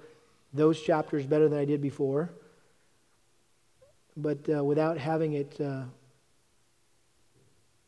those 0.52 0.80
chapters 0.80 1.26
better 1.26 1.48
than 1.48 1.58
I 1.58 1.64
did 1.64 1.82
before. 1.82 2.30
But 4.16 4.48
uh, 4.48 4.64
without 4.64 4.96
having 4.96 5.34
it 5.34 5.60
uh, 5.60 5.82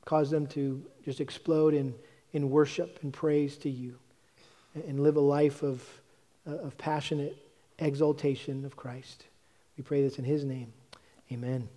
cause 0.09 0.31
them 0.31 0.47
to 0.47 0.83
just 1.05 1.21
explode 1.21 1.75
in, 1.75 1.95
in 2.33 2.49
worship 2.49 2.99
and 3.03 3.13
praise 3.13 3.59
to 3.59 3.69
you 3.69 3.99
and 4.75 5.01
live 5.01 5.17
a 5.17 5.21
life 5.21 5.63
of 5.63 5.87
uh, 6.47 6.57
of 6.59 6.79
passionate 6.79 7.37
exaltation 7.79 8.65
of 8.65 8.75
Christ. 8.75 9.25
We 9.77 9.85
pray 9.85 10.01
this 10.01 10.19
in 10.19 10.25
his 10.25 10.45
name. 10.45 10.73
Amen. 11.31 11.69